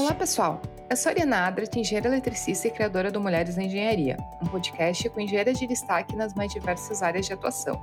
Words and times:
Olá, 0.00 0.14
pessoal! 0.14 0.62
Eu 0.88 0.96
sou 0.96 1.10
Ariana 1.10 1.48
Adrat, 1.48 1.74
engenheira 1.74 2.06
eletricista 2.06 2.68
e 2.68 2.70
criadora 2.70 3.10
do 3.10 3.20
Mulheres 3.20 3.56
na 3.56 3.64
Engenharia, 3.64 4.16
um 4.40 4.46
podcast 4.46 5.08
com 5.08 5.20
engenheiras 5.20 5.58
de 5.58 5.66
destaque 5.66 6.14
nas 6.14 6.34
mais 6.34 6.52
diversas 6.52 7.02
áreas 7.02 7.26
de 7.26 7.32
atuação. 7.32 7.82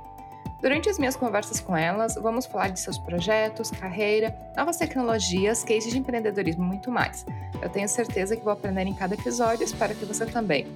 Durante 0.62 0.88
as 0.88 0.98
minhas 0.98 1.14
conversas 1.14 1.60
com 1.60 1.76
elas, 1.76 2.14
vamos 2.14 2.46
falar 2.46 2.68
de 2.68 2.80
seus 2.80 2.96
projetos, 2.96 3.70
carreira, 3.70 4.34
novas 4.56 4.78
tecnologias, 4.78 5.62
cases 5.62 5.92
de 5.92 5.98
empreendedorismo 5.98 6.64
e 6.64 6.66
muito 6.66 6.90
mais. 6.90 7.26
Eu 7.60 7.68
tenho 7.68 7.86
certeza 7.86 8.34
que 8.34 8.42
vou 8.42 8.54
aprender 8.54 8.86
em 8.86 8.94
cada 8.94 9.12
episódio, 9.12 9.62
espero 9.62 9.94
que 9.94 10.06
você 10.06 10.24
também. 10.24 10.66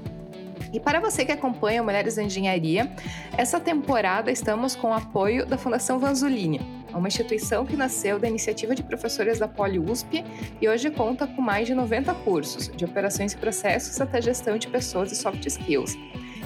E 0.74 0.78
para 0.78 1.00
você 1.00 1.24
que 1.24 1.32
acompanha 1.32 1.82
Mulheres 1.82 2.16
na 2.16 2.24
Engenharia, 2.24 2.92
essa 3.38 3.58
temporada 3.58 4.30
estamos 4.30 4.76
com 4.76 4.90
o 4.90 4.94
apoio 4.94 5.46
da 5.46 5.56
Fundação 5.56 5.98
Vanzolini, 5.98 6.60
uma 6.98 7.08
instituição 7.08 7.64
que 7.64 7.76
nasceu 7.76 8.18
da 8.18 8.28
iniciativa 8.28 8.74
de 8.74 8.82
professores 8.82 9.38
da 9.38 9.48
Poli 9.48 9.78
USP 9.78 10.24
e 10.60 10.68
hoje 10.68 10.90
conta 10.90 11.26
com 11.26 11.40
mais 11.40 11.66
de 11.66 11.74
90 11.74 12.12
cursos, 12.14 12.68
de 12.68 12.84
operações 12.84 13.32
e 13.32 13.36
processos 13.36 14.00
até 14.00 14.20
gestão 14.20 14.58
de 14.58 14.68
pessoas 14.68 15.12
e 15.12 15.16
soft 15.16 15.44
skills. 15.46 15.96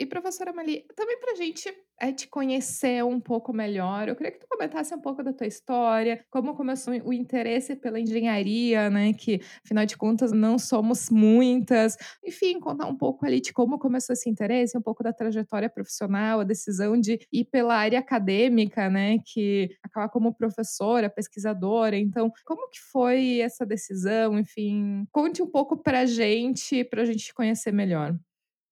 E 0.03 0.07
professora 0.07 0.53
Mali, 0.53 0.85
também 0.97 1.17
para 1.21 1.31
a 1.31 1.37
gente 1.37 1.73
é, 2.01 2.11
te 2.13 2.27
conhecer 2.27 3.05
um 3.05 3.21
pouco 3.21 3.53
melhor, 3.53 4.09
eu 4.09 4.17
queria 4.17 4.33
que 4.33 4.41
tu 4.41 4.49
comentasse 4.49 4.93
um 4.93 5.01
pouco 5.01 5.23
da 5.23 5.33
tua 5.33 5.47
história, 5.47 6.25
como 6.29 6.57
começou 6.57 6.93
o 7.05 7.13
interesse 7.13 7.77
pela 7.77 8.01
engenharia, 8.01 8.91
né? 8.91 9.13
Que 9.13 9.41
afinal 9.65 9.87
de 9.87 9.97
contas 9.97 10.33
não 10.33 10.59
somos 10.59 11.09
muitas. 11.09 11.97
Enfim, 12.27 12.59
contar 12.59 12.87
um 12.87 12.97
pouco 12.97 13.25
ali 13.25 13.41
de 13.41 13.53
como 13.53 13.79
começou 13.79 14.13
esse 14.13 14.29
interesse, 14.29 14.77
um 14.77 14.83
pouco 14.83 15.05
da 15.05 15.13
trajetória 15.13 15.71
profissional, 15.71 16.41
a 16.41 16.45
decisão 16.45 16.99
de 17.01 17.21
ir 17.33 17.45
pela 17.45 17.77
área 17.77 18.01
acadêmica, 18.01 18.91
né? 18.91 19.19
Que 19.25 19.71
acabar 19.84 20.09
como 20.09 20.34
professora, 20.34 21.09
pesquisadora. 21.09 21.97
Então, 21.97 22.29
como 22.45 22.69
que 22.71 22.81
foi 22.91 23.39
essa 23.39 23.65
decisão? 23.65 24.37
Enfim, 24.37 25.07
conte 25.13 25.41
um 25.41 25.49
pouco 25.49 25.77
para 25.81 26.07
gente, 26.07 26.83
para 26.83 27.03
a 27.03 27.05
gente 27.05 27.27
te 27.27 27.33
conhecer 27.33 27.71
melhor. 27.71 28.19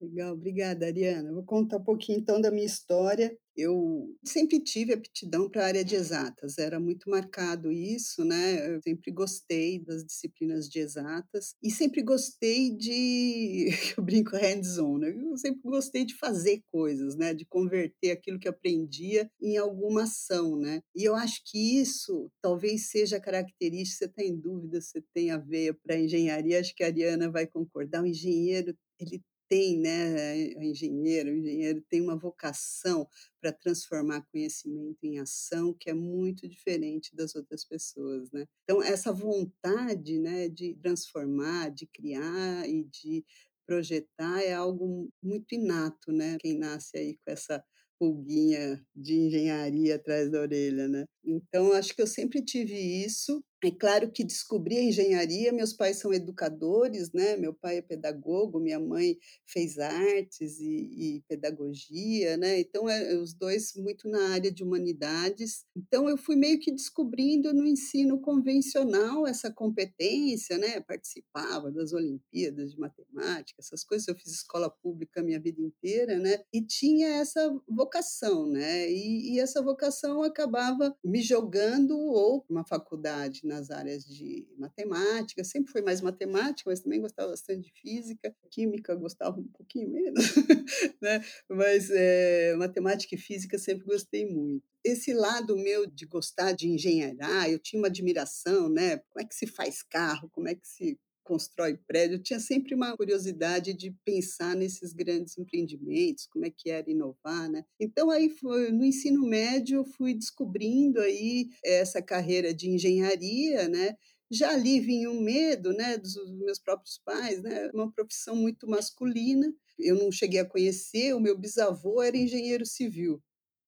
Legal, 0.00 0.32
obrigada, 0.32 0.86
Ariana. 0.86 1.30
Vou 1.30 1.44
contar 1.44 1.76
um 1.76 1.84
pouquinho 1.84 2.18
então 2.20 2.40
da 2.40 2.50
minha 2.50 2.64
história. 2.64 3.36
Eu 3.54 4.08
sempre 4.24 4.58
tive 4.58 4.94
aptidão 4.94 5.50
para 5.50 5.62
a 5.62 5.66
área 5.66 5.84
de 5.84 5.94
exatas, 5.94 6.56
era 6.56 6.80
muito 6.80 7.10
marcado 7.10 7.70
isso, 7.70 8.24
né? 8.24 8.74
Eu 8.74 8.80
sempre 8.80 9.10
gostei 9.12 9.78
das 9.84 10.02
disciplinas 10.02 10.66
de 10.70 10.78
exatas 10.78 11.54
e 11.62 11.70
sempre 11.70 12.00
gostei 12.02 12.74
de, 12.74 13.68
eu 13.98 14.02
brinco 14.02 14.34
hands-on, 14.36 14.96
né? 14.98 15.10
Eu 15.10 15.36
sempre 15.36 15.60
gostei 15.64 16.06
de 16.06 16.14
fazer 16.16 16.62
coisas, 16.72 17.14
né? 17.16 17.34
De 17.34 17.44
converter 17.44 18.12
aquilo 18.12 18.38
que 18.38 18.48
aprendia 18.48 19.30
em 19.42 19.58
alguma 19.58 20.04
ação, 20.04 20.56
né? 20.56 20.80
E 20.96 21.04
eu 21.04 21.14
acho 21.14 21.42
que 21.44 21.78
isso 21.78 22.30
talvez 22.40 22.88
seja 22.88 23.20
característica, 23.20 23.98
você 23.98 24.04
está 24.06 24.22
em 24.22 24.34
dúvida 24.34 24.80
se 24.80 25.02
tem 25.12 25.30
a 25.30 25.36
veia 25.36 25.74
para 25.74 25.98
engenharia, 25.98 26.58
acho 26.60 26.74
que 26.74 26.82
a 26.82 26.86
Ariana 26.86 27.30
vai 27.30 27.46
concordar, 27.46 28.02
o 28.02 28.06
engenheiro 28.06 28.74
ele 28.98 29.22
tem, 29.50 29.78
né, 29.78 30.38
engenheiro, 30.64 31.30
o 31.30 31.34
engenheiro 31.34 31.82
tem 31.90 32.00
uma 32.00 32.16
vocação 32.16 33.08
para 33.40 33.52
transformar 33.52 34.22
conhecimento 34.32 34.98
em 35.02 35.18
ação 35.18 35.74
que 35.74 35.90
é 35.90 35.94
muito 35.94 36.48
diferente 36.48 37.14
das 37.16 37.34
outras 37.34 37.64
pessoas, 37.64 38.30
né? 38.32 38.46
Então 38.64 38.82
essa 38.82 39.12
vontade, 39.12 40.20
né, 40.20 40.48
de 40.48 40.74
transformar, 40.76 41.70
de 41.70 41.86
criar 41.88 42.68
e 42.68 42.84
de 42.84 43.24
projetar 43.66 44.40
é 44.42 44.52
algo 44.54 45.10
muito 45.22 45.54
inato, 45.54 46.12
né? 46.12 46.36
Quem 46.40 46.56
nasce 46.58 46.96
aí 46.96 47.16
com 47.24 47.32
essa 47.32 47.62
pulguinha 47.98 48.80
de 48.96 49.14
engenharia 49.14 49.96
atrás 49.96 50.30
da 50.30 50.40
orelha, 50.40 50.88
né? 50.88 51.04
Então, 51.24 51.72
acho 51.72 51.94
que 51.94 52.02
eu 52.02 52.06
sempre 52.06 52.42
tive 52.42 52.74
isso. 52.74 53.42
É 53.62 53.70
claro 53.70 54.10
que 54.10 54.24
descobri 54.24 54.78
a 54.78 54.82
engenharia, 54.82 55.52
meus 55.52 55.74
pais 55.74 55.98
são 55.98 56.14
educadores, 56.14 57.12
né? 57.12 57.36
Meu 57.36 57.52
pai 57.52 57.76
é 57.76 57.82
pedagogo, 57.82 58.58
minha 58.58 58.80
mãe 58.80 59.18
fez 59.46 59.78
artes 59.78 60.58
e, 60.60 61.18
e 61.18 61.22
pedagogia, 61.28 62.38
né? 62.38 62.58
Então, 62.58 62.88
é, 62.88 63.14
os 63.16 63.34
dois 63.34 63.74
muito 63.76 64.08
na 64.08 64.30
área 64.30 64.50
de 64.50 64.64
humanidades. 64.64 65.66
Então, 65.76 66.08
eu 66.08 66.16
fui 66.16 66.36
meio 66.36 66.58
que 66.58 66.72
descobrindo 66.72 67.52
no 67.52 67.66
ensino 67.66 68.18
convencional 68.18 69.26
essa 69.26 69.52
competência, 69.52 70.56
né? 70.56 70.80
Participava 70.80 71.70
das 71.70 71.92
Olimpíadas 71.92 72.72
de 72.72 72.80
matemática, 72.80 73.60
essas 73.60 73.84
coisas. 73.84 74.08
Eu 74.08 74.16
fiz 74.16 74.32
escola 74.32 74.70
pública 74.70 75.20
a 75.20 75.24
minha 75.24 75.38
vida 75.38 75.60
inteira, 75.60 76.18
né? 76.18 76.42
E 76.50 76.62
tinha 76.62 77.08
essa 77.08 77.54
vocação, 77.68 78.46
né? 78.46 78.90
E, 78.90 79.34
e 79.34 79.38
essa 79.38 79.62
vocação 79.62 80.22
acabava 80.22 80.96
me 81.10 81.20
jogando 81.20 81.98
ou 81.98 82.44
uma 82.48 82.64
faculdade 82.64 83.40
nas 83.44 83.70
áreas 83.70 84.04
de 84.04 84.46
matemática, 84.56 85.42
sempre 85.42 85.72
foi 85.72 85.82
mais 85.82 86.00
matemática, 86.00 86.70
mas 86.70 86.80
também 86.80 87.00
gostava 87.00 87.30
bastante 87.30 87.62
de 87.62 87.72
física, 87.72 88.34
química 88.48 88.94
gostava 88.94 89.40
um 89.40 89.48
pouquinho 89.48 89.90
menos, 89.90 90.24
né? 91.02 91.20
mas 91.48 91.90
é, 91.90 92.54
matemática 92.56 93.16
e 93.16 93.18
física 93.18 93.58
sempre 93.58 93.84
gostei 93.84 94.24
muito. 94.24 94.62
Esse 94.84 95.12
lado 95.12 95.56
meu 95.56 95.84
de 95.84 96.06
gostar 96.06 96.52
de 96.52 96.68
engenheirar, 96.68 97.50
eu 97.50 97.58
tinha 97.58 97.82
uma 97.82 97.88
admiração, 97.88 98.68
né? 98.68 98.98
Como 99.08 99.22
é 99.22 99.28
que 99.28 99.34
se 99.34 99.46
faz 99.46 99.82
carro, 99.82 100.30
como 100.30 100.48
é 100.48 100.54
que 100.54 100.66
se 100.66 100.98
constrói 101.22 101.76
prédio, 101.86 102.16
eu 102.16 102.22
tinha 102.22 102.40
sempre 102.40 102.74
uma 102.74 102.96
curiosidade 102.96 103.74
de 103.74 103.94
pensar 104.04 104.54
nesses 104.56 104.92
grandes 104.92 105.38
empreendimentos, 105.38 106.26
como 106.26 106.44
é 106.46 106.50
que 106.50 106.70
era 106.70 106.90
inovar, 106.90 107.48
né? 107.50 107.64
Então 107.78 108.10
aí 108.10 108.30
foi, 108.30 108.70
no 108.72 108.84
ensino 108.84 109.26
médio 109.26 109.78
eu 109.78 109.84
fui 109.84 110.14
descobrindo 110.14 111.00
aí 111.00 111.48
essa 111.64 112.02
carreira 112.02 112.52
de 112.54 112.68
engenharia, 112.68 113.68
né? 113.68 113.94
Já 114.32 114.52
ali 114.52 114.78
vinha 114.78 115.10
um 115.10 115.20
medo, 115.20 115.72
né, 115.72 115.98
dos 115.98 116.14
meus 116.38 116.58
próprios 116.60 117.00
pais, 117.04 117.42
né? 117.42 117.68
Uma 117.74 117.90
profissão 117.92 118.36
muito 118.36 118.68
masculina. 118.68 119.52
Eu 119.78 119.96
não 119.96 120.12
cheguei 120.12 120.38
a 120.40 120.44
conhecer, 120.48 121.14
o 121.14 121.20
meu 121.20 121.36
bisavô 121.36 122.00
era 122.02 122.16
engenheiro 122.16 122.64
civil. 122.64 123.20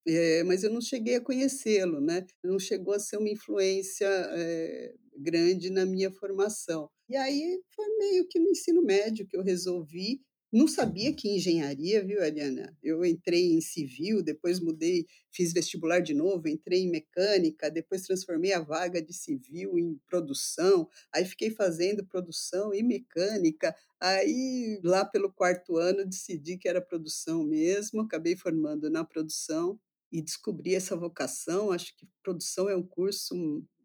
Eh, 0.07 0.43
mas 0.45 0.63
eu 0.63 0.71
não 0.71 0.81
cheguei 0.81 1.17
a 1.17 1.21
conhecê-lo, 1.21 2.01
né, 2.01 2.25
não 2.43 2.59
chegou 2.59 2.95
a 2.95 2.99
ser 2.99 3.17
uma 3.19 3.29
influência, 3.31 4.07
eh, 4.07 4.95
grande 5.17 5.71
na 5.71 5.85
minha 5.87 6.11
formação. 6.11 6.91
E 7.09 7.17
aí 7.17 7.61
foi 7.75 7.87
meio 7.99 8.27
que 8.29 8.39
no 8.39 8.51
ensino 8.51 8.83
médio 8.83 9.27
que 9.27 9.37
eu 9.37 9.43
resolvi 9.43 10.21
não 10.53 10.69
sabia 10.69 11.15
que 11.15 11.31
engenharia, 11.35 12.05
viu, 12.05 12.23
Ariana? 12.23 12.77
Eu 12.83 13.03
entrei 13.07 13.55
em 13.55 13.61
civil, 13.63 14.23
depois 14.23 14.61
mudei, 14.61 15.07
fiz 15.31 15.51
vestibular 15.51 16.01
de 16.01 16.13
novo, 16.13 16.47
entrei 16.47 16.81
em 16.81 16.91
mecânica, 16.91 17.71
depois 17.71 18.03
transformei 18.03 18.53
a 18.53 18.61
vaga 18.61 19.01
de 19.01 19.15
civil 19.15 19.79
em 19.79 19.99
produção, 20.07 20.87
aí 21.11 21.25
fiquei 21.25 21.49
fazendo 21.49 22.05
produção 22.05 22.75
e 22.75 22.83
mecânica. 22.83 23.75
Aí, 23.99 24.79
lá 24.85 25.07
pelo 25.07 25.33
quarto 25.33 25.79
ano, 25.79 26.05
decidi 26.05 26.59
que 26.59 26.69
era 26.69 26.83
produção 26.83 27.43
mesmo, 27.45 28.03
acabei 28.03 28.37
formando 28.37 28.91
na 28.91 29.05
produção 29.05 29.81
e 30.13 30.21
descobri 30.21 30.75
essa 30.75 30.95
vocação. 30.95 31.73
Acho 31.73 31.97
que 31.97 32.07
produção 32.23 32.69
é 32.69 32.77
um 32.77 32.87
curso 32.87 33.35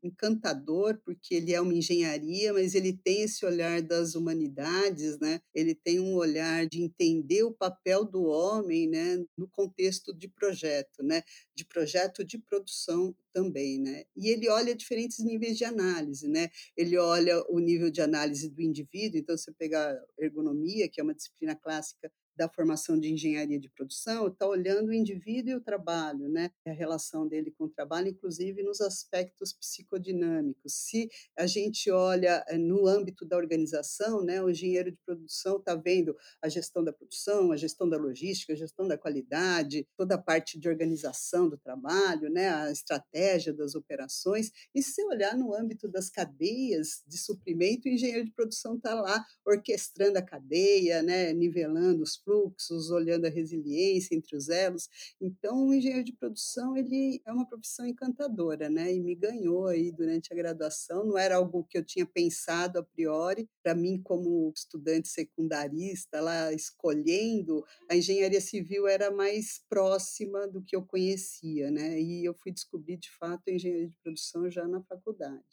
encantador, 0.03 0.99
porque 1.03 1.33
ele 1.33 1.53
é 1.53 1.59
uma 1.59 1.73
engenharia, 1.73 2.53
mas 2.53 2.75
ele 2.75 2.93
tem 2.93 3.23
esse 3.23 3.45
olhar 3.45 3.81
das 3.81 4.13
humanidades, 4.13 5.17
né? 5.19 5.41
Ele 5.53 5.73
tem 5.73 5.99
um 5.99 6.15
olhar 6.15 6.67
de 6.67 6.81
entender 6.81 7.43
o 7.43 7.51
papel 7.51 8.05
do 8.05 8.23
homem, 8.23 8.87
né, 8.87 9.17
no 9.37 9.47
contexto 9.47 10.13
de 10.13 10.27
projeto, 10.27 11.01
né? 11.03 11.23
De 11.55 11.65
projeto 11.65 12.23
de 12.23 12.37
produção 12.37 13.15
também, 13.33 13.79
né? 13.79 14.03
E 14.15 14.29
ele 14.29 14.49
olha 14.49 14.75
diferentes 14.75 15.19
níveis 15.19 15.57
de 15.57 15.65
análise, 15.65 16.27
né? 16.27 16.49
Ele 16.75 16.97
olha 16.97 17.43
o 17.49 17.59
nível 17.59 17.89
de 17.89 18.01
análise 18.01 18.49
do 18.49 18.61
indivíduo, 18.61 19.19
então 19.19 19.37
você 19.37 19.51
pegar 19.51 19.95
ergonomia, 20.19 20.89
que 20.89 21.01
é 21.01 21.03
uma 21.03 21.15
disciplina 21.15 21.55
clássica 21.55 22.11
da 22.37 22.47
formação 22.47 22.99
de 22.99 23.11
engenharia 23.11 23.59
de 23.59 23.69
produção, 23.69 24.27
está 24.27 24.47
olhando 24.47 24.89
o 24.89 24.93
indivíduo 24.93 25.51
e 25.51 25.55
o 25.55 25.61
trabalho, 25.61 26.29
né? 26.29 26.51
a 26.65 26.71
relação 26.71 27.27
dele 27.27 27.51
com 27.57 27.65
o 27.65 27.69
trabalho, 27.69 28.09
inclusive 28.09 28.61
nos 28.63 28.81
aspectos 28.81 29.53
psicodinâmicos. 29.53 30.73
Se 30.73 31.09
a 31.35 31.47
gente 31.47 31.89
olha 31.89 32.43
eh, 32.47 32.57
no 32.57 32.87
âmbito 32.87 33.25
da 33.25 33.37
organização, 33.37 34.23
né, 34.23 34.41
o 34.41 34.49
engenheiro 34.49 34.91
de 34.91 34.97
produção 35.05 35.57
está 35.57 35.75
vendo 35.75 36.15
a 36.41 36.49
gestão 36.49 36.83
da 36.83 36.93
produção, 36.93 37.51
a 37.51 37.57
gestão 37.57 37.89
da 37.89 37.97
logística, 37.97 38.53
a 38.53 38.55
gestão 38.55 38.87
da 38.87 38.97
qualidade, 38.97 39.87
toda 39.97 40.15
a 40.15 40.21
parte 40.21 40.59
de 40.59 40.69
organização 40.69 41.49
do 41.49 41.57
trabalho, 41.57 42.29
né, 42.29 42.49
a 42.49 42.71
estratégia 42.71 43.53
das 43.53 43.75
operações. 43.75 44.51
E 44.75 44.81
se 44.81 45.03
olhar 45.05 45.35
no 45.35 45.53
âmbito 45.53 45.87
das 45.87 46.09
cadeias 46.09 47.03
de 47.07 47.17
suprimento, 47.17 47.87
o 47.87 47.91
engenheiro 47.91 48.25
de 48.25 48.31
produção 48.31 48.75
está 48.75 48.93
lá 48.93 49.23
orquestrando 49.45 50.17
a 50.17 50.21
cadeia, 50.21 51.01
né, 51.01 51.33
nivelando 51.33 52.03
os 52.03 52.17
fluxos, 52.27 52.91
olhando 52.91 53.25
a 53.25 53.29
resiliência 53.29 54.13
entre 54.13 54.35
os 54.35 54.49
elos. 54.49 54.89
Então, 55.21 55.65
o 55.65 55.73
engenheiro 55.73 56.03
de 56.03 56.11
produção 56.11 56.75
ele 56.75 57.21
é 57.25 57.31
uma 57.31 57.47
profissão 57.47 57.87
encantadora, 57.87 58.69
né? 58.69 58.93
E 58.93 58.99
me 58.99 59.15
ganhou 59.15 59.67
aí 59.67 59.93
durante 59.93 60.33
a 60.33 60.35
graduação. 60.35 61.05
Não 61.05 61.17
era 61.17 61.37
algo 61.37 61.63
que 61.63 61.77
eu 61.77 61.85
tinha 61.85 62.05
pensado 62.05 62.79
a 62.79 62.83
priori. 62.83 63.49
Para 63.63 63.73
mim, 63.73 64.01
como 64.03 64.51
estudante 64.53 65.07
secundarista, 65.07 66.19
lá 66.19 66.51
escolhendo, 66.51 67.63
a 67.89 67.95
engenharia 67.95 68.41
civil 68.41 68.87
era 68.87 69.09
mais 69.09 69.63
próxima 69.69 70.45
do 70.49 70.61
que 70.61 70.75
eu 70.75 70.85
conhecia, 70.85 71.71
né? 71.71 72.01
E 72.01 72.25
eu 72.25 72.33
fui 72.33 72.51
descobrir 72.51 72.97
de 72.97 73.09
fato 73.11 73.43
a 73.47 73.53
engenharia 73.53 73.87
de 73.87 73.97
produção 74.03 74.51
já 74.51 74.67
na 74.67 74.83
faculdade. 74.83 75.45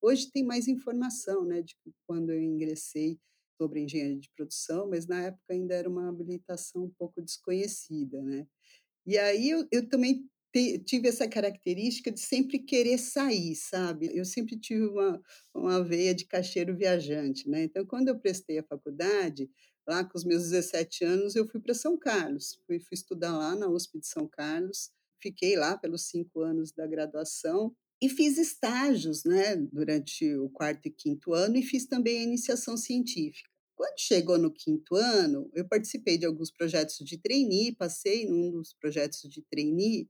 Hoje 0.00 0.30
tem 0.32 0.42
mais 0.42 0.66
informação, 0.66 1.44
né, 1.44 1.62
de 1.62 1.76
quando 2.08 2.30
eu 2.30 2.42
ingressei 2.42 3.20
sobre 3.62 3.80
engenharia 3.82 4.18
de 4.20 4.30
produção, 4.36 4.88
mas 4.90 5.06
na 5.06 5.22
época 5.24 5.44
ainda 5.54 5.74
era 5.74 5.88
uma 5.88 6.08
habilitação 6.08 6.84
um 6.84 6.90
pouco 6.90 7.22
desconhecida, 7.22 8.22
né. 8.22 8.46
E 9.06 9.18
aí 9.18 9.50
eu 9.50 9.66
eu 9.72 9.88
também 9.88 10.26
te 10.54 10.78
tive 10.80 11.08
essa 11.08 11.28
característica 11.28 12.10
de 12.12 12.20
sempre 12.20 12.58
querer 12.60 12.98
sair, 12.98 13.54
sabe. 13.56 14.10
Eu 14.16 14.24
sempre 14.24 14.58
tive 14.58 14.86
uma 14.86 15.20
uma 15.54 15.84
veia 15.84 16.14
de 16.14 16.26
caixeiro 16.26 16.76
viajante, 16.76 17.48
né, 17.48 17.64
então 17.64 17.86
quando 17.86 18.08
eu 18.08 18.18
prestei 18.20 18.58
a 18.58 18.64
faculdade, 18.64 19.50
lá 19.88 20.04
com 20.04 20.16
os 20.18 20.24
meus 20.24 20.44
17 20.44 21.04
anos, 21.04 21.36
eu 21.36 21.48
fui 21.48 21.60
para 21.60 21.74
São 21.74 21.98
Carlos, 21.98 22.58
fui 22.66 22.78
fui 22.80 22.94
estudar 22.94 23.36
lá 23.38 23.54
na 23.56 23.68
USP 23.68 23.98
de 24.00 24.06
São 24.08 24.28
Carlos, 24.28 24.90
fiquei 25.22 25.56
lá 25.56 25.76
pelos 25.78 26.04
5 26.08 26.40
anos 26.42 26.72
da 26.72 26.86
graduação, 26.86 27.74
e 28.02 28.08
fiz 28.08 28.36
estágios, 28.38 29.24
né, 29.24 29.56
durante 29.56 30.34
o 30.36 30.50
quarto 30.50 30.86
e 30.88 30.90
quinto 30.90 31.32
ano 31.34 31.56
e 31.56 31.62
fiz 31.62 31.86
também 31.86 32.18
a 32.20 32.24
iniciação 32.24 32.76
científica. 32.76 33.51
Quando 33.82 33.98
chegou 33.98 34.38
no 34.38 34.52
quinto 34.52 34.94
ano, 34.94 35.50
eu 35.52 35.66
participei 35.66 36.16
de 36.16 36.24
alguns 36.24 36.52
projetos 36.52 36.98
de 36.98 37.18
trainee, 37.18 37.74
passei 37.74 38.24
num 38.28 38.52
dos 38.52 38.72
projetos 38.72 39.22
de 39.28 39.42
trainee, 39.42 40.08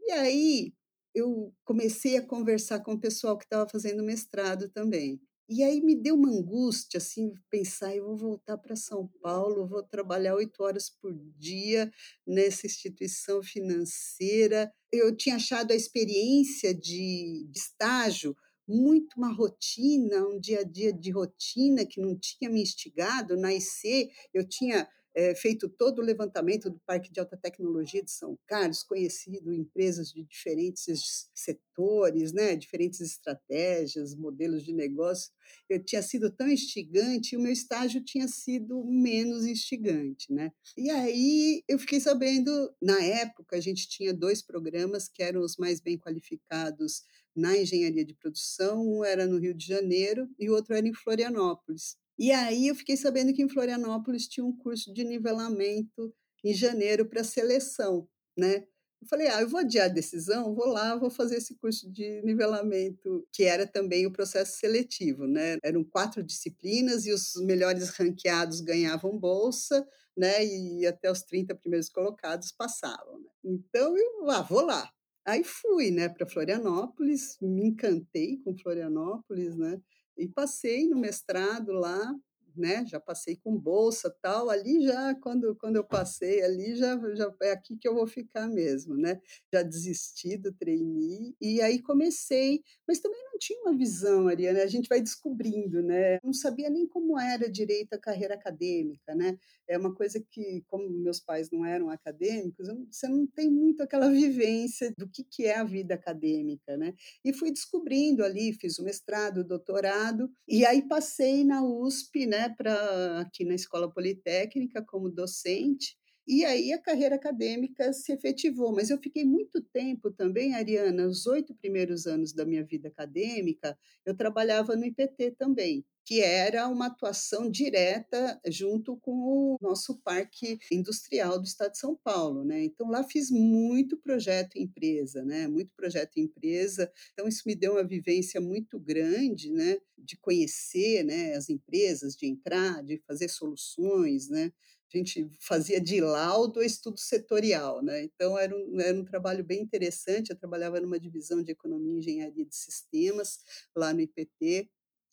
e 0.00 0.12
aí 0.12 0.74
eu 1.14 1.54
comecei 1.64 2.16
a 2.16 2.26
conversar 2.26 2.80
com 2.80 2.94
o 2.94 3.00
pessoal 3.00 3.38
que 3.38 3.44
estava 3.44 3.68
fazendo 3.70 4.02
mestrado 4.02 4.68
também. 4.70 5.20
E 5.48 5.62
aí 5.62 5.80
me 5.80 5.94
deu 5.94 6.16
uma 6.16 6.30
angústia, 6.30 6.98
assim, 6.98 7.32
pensar: 7.50 7.94
"Eu 7.96 8.06
vou 8.06 8.16
voltar 8.16 8.58
para 8.58 8.76
São 8.76 9.08
Paulo, 9.22 9.68
vou 9.68 9.82
trabalhar 9.84 10.34
8 10.36 10.62
horas 10.62 10.90
por 10.90 11.14
dia 11.38 11.90
nessa 12.26 12.66
instituição 12.66 13.42
financeira". 13.42 14.72
Eu 14.92 15.16
tinha 15.16 15.36
achado 15.36 15.72
a 15.72 15.76
experiência 15.76 16.74
de 16.74 17.48
estágio 17.54 18.36
muito 18.66 19.14
uma 19.16 19.32
rotina, 19.32 20.26
um 20.26 20.38
dia 20.38 20.60
a 20.60 20.64
dia 20.64 20.92
de 20.92 21.10
rotina 21.10 21.84
que 21.86 22.00
não 22.00 22.16
tinha 22.18 22.50
me 22.50 22.62
instigado. 22.62 23.36
Na 23.36 23.52
IC, 23.52 24.10
eu 24.32 24.46
tinha 24.46 24.88
eh, 25.14 25.34
feito 25.34 25.68
todo 25.68 26.00
o 26.00 26.04
levantamento 26.04 26.68
do 26.68 26.80
Parque 26.84 27.12
de 27.12 27.20
Alta 27.20 27.36
Tecnologia 27.36 28.02
de 28.02 28.10
São 28.10 28.36
Carlos, 28.48 28.82
conhecido 28.82 29.52
empresas 29.52 30.08
de 30.12 30.24
diferentes 30.24 31.30
setores, 31.32 32.32
né, 32.32 32.56
diferentes 32.56 33.00
estratégias, 33.00 34.16
modelos 34.16 34.64
de 34.64 34.72
negócio. 34.72 35.32
Eu 35.68 35.82
tinha 35.84 36.02
sido 36.02 36.30
tão 36.30 36.48
instigante 36.48 37.34
e 37.34 37.38
o 37.38 37.40
meu 37.40 37.52
estágio 37.52 38.02
tinha 38.04 38.26
sido 38.26 38.84
menos 38.84 39.44
instigante, 39.46 40.32
né. 40.32 40.50
E 40.76 40.90
aí 40.90 41.62
eu 41.68 41.78
fiquei 41.78 42.00
sabendo, 42.00 42.50
na 42.82 43.00
época 43.02 43.56
a 43.56 43.60
gente 43.60 43.88
tinha 43.88 44.12
dois 44.12 44.42
programas 44.42 45.08
que 45.08 45.22
eram 45.22 45.42
os 45.42 45.56
mais 45.56 45.80
bem 45.80 45.96
qualificados 45.96 47.02
na 47.36 47.56
engenharia 47.56 48.04
de 48.04 48.14
produção, 48.14 48.80
um 48.86 49.04
era 49.04 49.26
no 49.26 49.38
Rio 49.38 49.54
de 49.54 49.66
Janeiro 49.66 50.28
e 50.38 50.48
o 50.50 50.54
outro 50.54 50.74
era 50.74 50.86
em 50.86 50.94
Florianópolis. 50.94 51.96
E 52.18 52.30
aí 52.32 52.68
eu 52.68 52.74
fiquei 52.76 52.96
sabendo 52.96 53.32
que 53.34 53.42
em 53.42 53.48
Florianópolis 53.48 54.28
tinha 54.28 54.44
um 54.46 54.56
curso 54.56 54.92
de 54.94 55.04
nivelamento 55.04 56.14
em 56.44 56.54
janeiro 56.54 57.06
para 57.06 57.24
seleção, 57.24 58.08
né. 58.36 58.66
Eu 59.02 59.08
falei: 59.08 59.28
"Ah, 59.28 59.42
eu 59.42 59.48
vou 59.48 59.60
adiar 59.60 59.86
a 59.86 59.92
decisão, 59.92 60.54
vou 60.54 60.66
lá, 60.66 60.96
vou 60.96 61.10
fazer 61.10 61.36
esse 61.36 61.54
curso 61.56 61.90
de 61.90 62.22
nivelamento", 62.22 63.26
que 63.32 63.44
era 63.44 63.66
também 63.66 64.06
o 64.06 64.12
processo 64.12 64.58
seletivo, 64.58 65.26
né. 65.26 65.58
Eram 65.62 65.84
4 65.84 66.22
disciplinas 66.22 67.04
e 67.06 67.12
os 67.12 67.34
melhores 67.44 67.90
ranqueados 67.90 68.60
ganhavam 68.60 69.18
bolsa, 69.18 69.86
né, 70.16 70.44
e 70.46 70.86
até 70.86 71.10
os 71.10 71.22
30 71.22 71.54
primeiros 71.54 71.88
colocados 71.90 72.52
passavam, 72.52 73.18
né. 73.20 73.28
Então 73.44 73.96
eu: 73.98 74.30
"Ah, 74.30 74.42
vou 74.42 74.62
lá". 74.64 74.93
Aí 75.26 75.42
fui, 75.42 75.90
né, 75.90 76.08
para 76.08 76.26
Florianópolis, 76.26 77.38
me 77.40 77.66
encantei 77.68 78.38
com 78.44 78.56
Florianópolis, 78.58 79.56
né, 79.56 79.80
e 80.18 80.28
passei 80.28 80.86
no 80.86 80.98
mestrado 80.98 81.72
lá, 81.72 82.14
né, 82.56 82.84
já 82.86 83.00
passei 83.00 83.36
com 83.36 83.56
bolsa, 83.58 84.14
tal, 84.22 84.50
ali 84.50 84.82
já 84.82 85.14
quando 85.16 85.54
quando 85.56 85.76
eu 85.76 85.84
passei 85.84 86.42
ali 86.42 86.74
já 86.76 86.98
já 87.14 87.32
é 87.42 87.52
aqui 87.52 87.76
que 87.76 87.88
eu 87.88 87.94
vou 87.94 88.06
ficar 88.06 88.48
mesmo, 88.48 88.96
né. 88.96 89.20
Já 89.52 89.62
desisti 89.62 90.36
do 90.36 90.52
trainee, 90.52 91.34
e 91.40 91.60
aí 91.60 91.80
comecei, 91.82 92.62
mas 92.88 93.00
também 93.00 93.22
não 93.24 93.38
tinha 93.38 93.60
uma 93.62 93.76
visão, 93.76 94.28
Ariana, 94.28 94.62
a 94.62 94.66
gente 94.66 94.88
vai 94.88 95.00
descobrindo, 95.00 95.82
né. 95.82 96.18
Não 96.24 96.32
sabia 96.32 96.70
nem 96.70 96.86
como 96.86 97.18
era 97.18 97.50
direito 97.50 97.92
a 97.94 97.98
carreira 97.98 98.34
acadêmica, 98.34 99.14
né. 99.14 99.36
É 99.68 99.78
uma 99.78 99.94
coisa 99.94 100.22
que, 100.30 100.62
como 100.66 100.88
meus 100.90 101.20
pais 101.20 101.50
não 101.50 101.64
eram 101.64 101.88
acadêmicos, 101.90 102.68
você 102.90 103.08
não 103.08 103.26
tem 103.26 103.50
muito 103.50 103.82
aquela 103.82 104.10
vivência 104.10 104.92
do 104.98 105.08
que 105.08 105.24
que 105.24 105.46
é 105.46 105.56
a 105.58 105.64
vida 105.64 105.94
acadêmica, 105.94 106.76
né. 106.76 106.94
E 107.24 107.32
fui 107.32 107.50
descobrindo 107.50 108.24
ali, 108.24 108.52
fiz 108.52 108.78
o 108.78 108.84
mestrado, 108.84 109.38
o 109.38 109.44
doutorado, 109.44 110.30
e 110.48 110.64
aí 110.66 110.82
passei 110.86 111.44
na 111.44 111.62
USP, 111.64 112.26
né, 112.26 112.43
pra 112.50 113.20
aqui 113.20 113.44
na 113.44 113.54
Escola 113.54 113.90
Politécnica 113.90 114.84
como 114.84 115.08
docente, 115.10 115.96
e 116.26 116.44
aí 116.44 116.72
a 116.72 116.78
carreira 116.80 117.14
acadêmica 117.16 117.92
se 117.92 118.12
efetivou. 118.12 118.72
Mas 118.72 118.90
eu 118.90 118.98
fiquei 118.98 119.24
muito 119.24 119.60
tempo 119.62 120.10
também, 120.10 120.54
Ariana, 120.54 121.06
os 121.06 121.26
8 121.26 121.54
primeiros 121.54 122.06
anos 122.06 122.32
da 122.32 122.44
minha 122.44 122.64
vida 122.64 122.88
acadêmica, 122.88 123.78
eu 124.04 124.16
trabalhava 124.16 124.76
no 124.76 124.84
IPT 124.84 125.32
também, 125.38 125.84
que 126.04 126.20
era 126.20 126.68
uma 126.68 126.86
atuação 126.86 127.50
direta 127.50 128.40
junto 128.48 128.96
com 128.98 129.12
o 129.12 129.58
nosso 129.60 129.98
parque 130.02 130.58
industrial 130.70 131.38
do 131.38 131.44
estado 131.46 131.72
de 131.72 131.78
São 131.78 131.96
Paulo, 132.02 132.44
né. 132.44 132.64
Então 132.64 132.88
lá 132.90 133.02
fiz 133.04 133.30
muito 133.30 133.96
projeto 133.98 134.56
empresa, 134.58 135.24
né, 135.24 135.46
muito 135.48 135.72
projeto 135.76 136.18
empresa, 136.18 136.90
então 137.12 137.26
isso 137.28 137.42
me 137.46 137.54
deu 137.54 137.72
uma 137.72 137.84
vivência 137.86 138.40
muito 138.40 138.78
grande, 138.78 139.50
né, 139.50 139.78
de 139.98 140.16
conhecer, 140.18 141.02
né, 141.04 141.34
as 141.34 141.48
empresas, 141.48 142.14
de 142.16 142.26
entrar, 142.26 142.82
de 142.82 142.98
fazer 143.06 143.28
soluções, 143.28 144.28
né, 144.28 144.52
gente 144.98 145.28
fazia 145.40 145.80
de 145.80 146.00
laudo 146.00 146.62
estudo 146.62 146.98
setorial, 146.98 147.82
né, 147.82 148.04
então 148.04 148.38
era 148.38 148.54
um 148.56 148.80
era 148.80 148.98
um 148.98 149.04
trabalho 149.04 149.44
bem 149.44 149.60
interessante, 149.62 150.30
eu 150.30 150.36
trabalhava 150.38 150.80
numa 150.80 150.98
divisão 151.00 151.42
de 151.42 151.52
economia 151.52 151.94
e 151.94 151.98
engenharia 151.98 152.44
de 152.46 152.54
sistemas, 152.56 153.38
lá 153.76 153.92
no 153.92 154.00
IPT, 154.00 154.68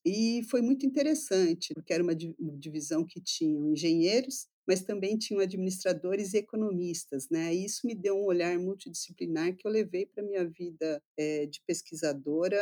e 0.06 0.42
foi 0.50 0.62
muito 0.62 0.86
interessante, 0.86 1.74
porque 1.76 1.94
era 1.94 2.04
uma 2.04 2.16
di 2.16 2.36
divisão 2.60 3.06
que 3.06 3.22
tinham 3.22 3.68
engenheiros, 3.72 4.48
mas 4.68 4.82
também 4.84 5.18
tinham 5.18 5.40
administradores 5.42 6.34
e 6.34 6.38
economistas, 6.40 7.28
né, 7.30 7.54
e 7.54 7.66
isso 7.66 7.86
me 7.86 7.94
deu 7.96 8.16
um 8.18 8.26
olhar 8.26 8.58
multidisciplinar 8.60 9.56
que 9.56 9.68
eu 9.68 9.72
levei 9.72 10.06
para 10.06 10.24
minha 10.24 10.46
vida, 10.48 11.02
eh, 11.18 11.46
de 11.48 11.62
pesquisadora 11.68 12.58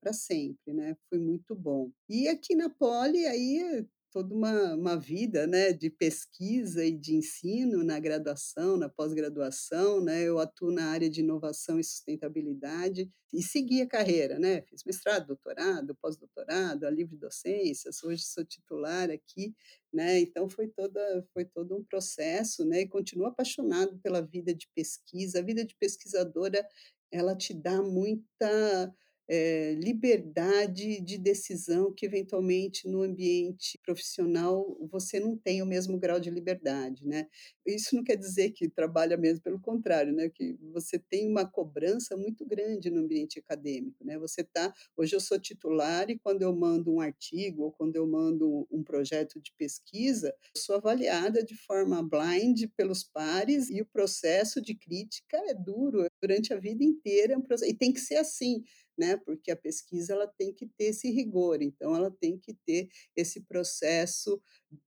para 0.00 0.12
sempre, 0.12 0.72
né, 0.72 0.96
foi 1.10 1.18
muito 1.18 1.54
bom. 1.54 1.90
E 2.08 2.28
aqui 2.28 2.54
na 2.54 2.68
Poli, 2.70 3.26
aí 3.26 3.86
toda 4.10 4.34
uma 4.34 4.74
uma 4.74 4.96
vida, 4.96 5.46
né, 5.46 5.72
de 5.72 5.90
pesquisa 5.90 6.84
e 6.84 6.92
de 6.92 7.14
ensino 7.14 7.84
na 7.84 7.98
graduação, 8.00 8.76
na 8.76 8.88
pós-graduação, 8.88 10.00
né, 10.02 10.22
eu 10.24 10.38
atuo 10.38 10.70
na 10.72 10.86
área 10.90 11.08
de 11.10 11.20
inovação 11.20 11.78
e 11.78 11.84
sustentabilidade 11.84 13.10
e 13.32 13.42
segui 13.42 13.82
a 13.82 13.86
carreira, 13.86 14.38
né, 14.38 14.62
fiz 14.62 14.82
mestrado, 14.84 15.26
doutorado, 15.26 15.94
pós-doutorado, 16.00 16.84
a 16.86 16.90
livre 16.90 17.16
docências, 17.16 18.02
hoje 18.02 18.22
sou 18.24 18.44
titular 18.44 19.10
aqui, 19.10 19.54
né, 19.92 20.20
então 20.20 20.48
foi 20.48 20.68
toda 20.68 21.00
foi 21.34 21.44
todo 21.44 21.76
um 21.76 21.84
processo, 21.84 22.64
né, 22.64 22.82
e 22.82 22.88
continuo 22.88 23.26
apaixonado 23.26 23.98
pela 23.98 24.20
vida 24.22 24.54
de 24.54 24.68
pesquisa. 24.74 25.38
A 25.40 25.42
vida 25.42 25.64
de 25.64 25.74
pesquisadora, 25.76 26.66
ela 27.10 27.34
te 27.36 27.54
dá 27.54 27.82
muita, 27.82 28.94
eh, 29.28 29.74
liberdade 29.82 31.00
de 31.02 31.18
decisão 31.18 31.92
que 31.94 32.06
eventualmente 32.06 32.88
no 32.88 33.02
ambiente 33.02 33.78
profissional 33.84 34.76
você 34.90 35.20
não 35.20 35.36
tem 35.36 35.62
o 35.62 35.66
mesmo 35.66 35.98
grau 35.98 36.18
de 36.20 36.30
liberdade, 36.30 37.06
né. 37.06 37.26
Isso 37.66 37.94
não 37.96 38.02
quer 38.04 38.16
dizer 38.16 38.50
que 38.52 38.68
trabalha 38.68 39.16
menos, 39.16 39.40
pelo 39.40 39.60
contrário, 39.60 40.12
né, 40.14 40.28
que 40.30 40.56
você 40.72 40.98
tem 40.98 41.28
uma 41.28 41.44
cobrança 41.46 42.16
muito 42.16 42.46
grande 42.46 42.90
no 42.90 43.00
ambiente 43.00 43.38
acadêmico, 43.38 44.04
né, 44.04 44.18
você 44.18 44.42
tá 44.44 44.72
hoje 44.96 45.14
eu 45.14 45.20
sou 45.20 45.38
titular 45.38 46.10
e 46.10 46.18
quando 46.18 46.42
eu 46.42 46.54
mando 46.56 46.92
um 46.94 47.00
artigo 47.00 47.64
ou 47.64 47.72
quando 47.72 47.96
eu 47.96 48.06
mando 48.06 48.66
um 48.70 48.82
projeto 48.82 49.40
de 49.40 49.52
pesquisa, 49.58 50.34
sou 50.56 50.76
avaliada 50.76 51.42
de 51.44 51.54
forma 51.56 52.02
blind 52.02 52.64
pelos 52.76 53.04
pares 53.04 53.68
e 53.70 53.80
o 53.82 53.86
processo 53.86 54.60
de 54.62 54.74
crítica 54.74 55.36
é 55.48 55.54
duro, 55.54 56.06
durante 56.22 56.52
a 56.54 56.58
vida 56.58 56.82
inteira 56.84 57.34
é 57.34 57.36
um 57.36 57.42
proce 57.42 57.68
e 57.68 57.74
tem 57.76 57.92
que 57.92 58.00
ser 58.00 58.16
assim, 58.16 58.62
né, 58.98 59.16
porque 59.16 59.50
a 59.50 59.56
pesquisa 59.56 60.12
ela 60.14 60.26
tem 60.26 60.52
que 60.52 60.66
ter 60.66 60.86
esse 60.86 61.10
rigor, 61.10 61.62
então 61.62 61.94
ela 61.96 62.10
tem 62.10 62.38
que 62.38 62.54
ter 62.66 62.88
esse 63.16 63.42
processo 63.42 64.40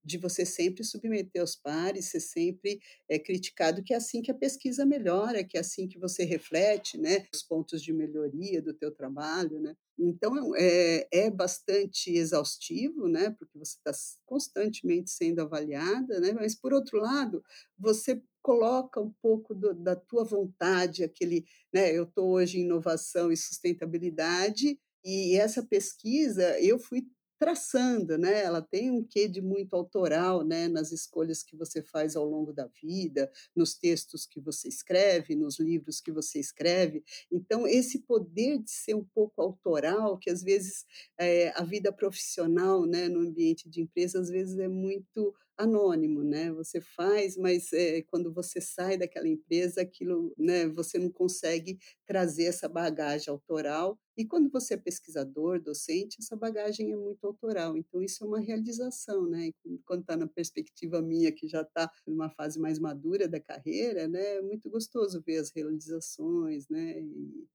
de 0.04 0.18
você 0.18 0.46
sempre 0.46 0.84
submeter 0.84 1.42
aos 1.42 1.56
pares, 1.56 2.06
ser 2.06 2.20
sempre, 2.20 2.80
eh, 3.10 3.18
criticado, 3.20 3.84
que 3.84 3.94
é 3.94 3.98
assim 3.98 4.22
que 4.22 4.30
a 4.32 4.36
pesquisa 4.36 4.86
melhora, 4.86 5.44
que 5.44 5.58
é 5.58 5.62
assim 5.62 5.88
que 5.88 5.98
você 6.00 6.24
reflete, 6.24 6.98
né, 6.98 7.26
os 7.34 7.42
pontos 7.44 7.82
de 7.82 7.92
melhoria 7.94 8.62
do 8.62 8.74
teu 8.74 8.92
trabalho, 8.92 9.60
né. 9.60 9.76
Então 9.98 10.56
é 10.56 11.08
é 11.12 11.30
bastante 11.32 12.12
exaustivo, 12.12 13.08
né, 13.08 13.32
porque 13.32 13.58
você 13.58 13.78
está 13.78 13.92
constantemente 14.26 15.10
sendo 15.12 15.42
avaliada, 15.42 16.20
né, 16.20 16.32
mas 16.34 16.56
por 16.56 16.74
outro 16.74 17.00
lado, 17.00 17.44
você 17.78 18.22
coloca 18.42 19.00
um 19.02 19.12
pouco 19.22 19.54
do 19.56 19.74
da 19.74 19.96
tua 19.96 20.24
vontade, 20.24 21.04
aquele, 21.04 21.46
né, 21.74 21.92
eu 21.98 22.04
estou 22.06 22.30
hoje 22.32 22.60
em 22.60 22.64
inovação 22.64 23.32
e 23.32 23.38
sustentabilidade, 23.38 24.80
e 25.04 25.36
essa 25.38 25.64
pesquisa 25.64 26.60
eu 26.60 26.80
fui 26.80 27.08
traçando, 27.40 28.20
né, 28.20 28.44
ela 28.44 28.62
tem 28.62 28.92
um 28.92 29.04
quê 29.04 29.28
de 29.28 29.42
muito 29.42 29.74
autoral, 29.76 30.44
né, 30.46 30.68
nas 30.68 30.92
escolhas 30.92 31.42
que 31.42 31.56
você 31.58 31.82
faz 31.82 32.16
ao 32.16 32.24
longo 32.24 32.54
da 32.54 32.68
vida, 32.84 33.32
nos 33.56 33.74
textos 33.76 34.28
que 34.28 34.40
você 34.40 34.68
escreve, 34.68 35.36
nos 35.36 35.60
livros 35.60 36.00
que 36.00 36.12
você 36.12 36.40
escreve, 36.40 37.04
então 37.32 37.66
esse 37.68 38.00
poder 38.04 38.60
de 38.60 38.70
ser 38.70 38.94
um 38.96 39.04
pouco 39.04 39.42
autoral, 39.42 40.20
que 40.20 40.30
às 40.30 40.44
vezes, 40.44 40.86
eh, 41.20 41.52
a 41.56 41.64
vida 41.64 41.92
profissional, 41.92 42.86
né, 42.86 43.10
no 43.10 43.22
ambiente 43.22 43.68
de 43.68 43.82
empresa, 43.82 44.20
às 44.20 44.30
vezes 44.30 44.60
é 44.60 44.68
muito 44.68 45.34
anônimo, 45.62 46.24
né, 46.24 46.52
você 46.52 46.82
faz, 46.82 47.38
mas, 47.38 47.72
eh, 47.74 48.02
quando 48.04 48.34
você 48.34 48.60
sai 48.62 48.98
daquela 48.98 49.28
empresa 49.28 49.82
aquilo, 49.82 50.34
né, 50.38 50.68
você 50.68 50.98
não 51.00 51.10
consegue 51.12 51.78
trazer 52.06 52.46
essa 52.46 52.68
bagagem 52.70 53.30
autoral, 53.32 54.00
e 54.18 54.26
quando 54.26 54.50
você 54.52 54.74
é 54.76 54.78
pesquisador, 54.78 55.62
docente, 55.62 56.18
essa 56.20 56.36
bagagem 56.36 56.92
é 56.92 56.98
muito 56.98 57.26
autoral, 57.26 57.78
então 57.78 58.02
isso 58.02 58.24
é 58.24 58.28
uma 58.28 58.40
realização, 58.40 59.28
né, 59.28 59.52
e 59.66 59.80
quando 59.86 60.02
está 60.02 60.18
na 60.18 60.28
perspectiva 60.28 61.02
minha 61.02 61.32
que 61.32 61.48
já 61.48 61.62
está 61.62 61.90
numa 62.08 62.30
fase 62.30 62.60
mais 62.60 62.80
madura 62.80 63.28
da 63.28 63.40
carreira, 63.40 64.08
né, 64.08 64.38
é 64.38 64.42
muito 64.42 64.70
gostoso 64.70 65.22
ver 65.26 65.38
as 65.38 65.52
realizações, 65.52 66.68
né, 66.70 67.00
e 67.02 67.48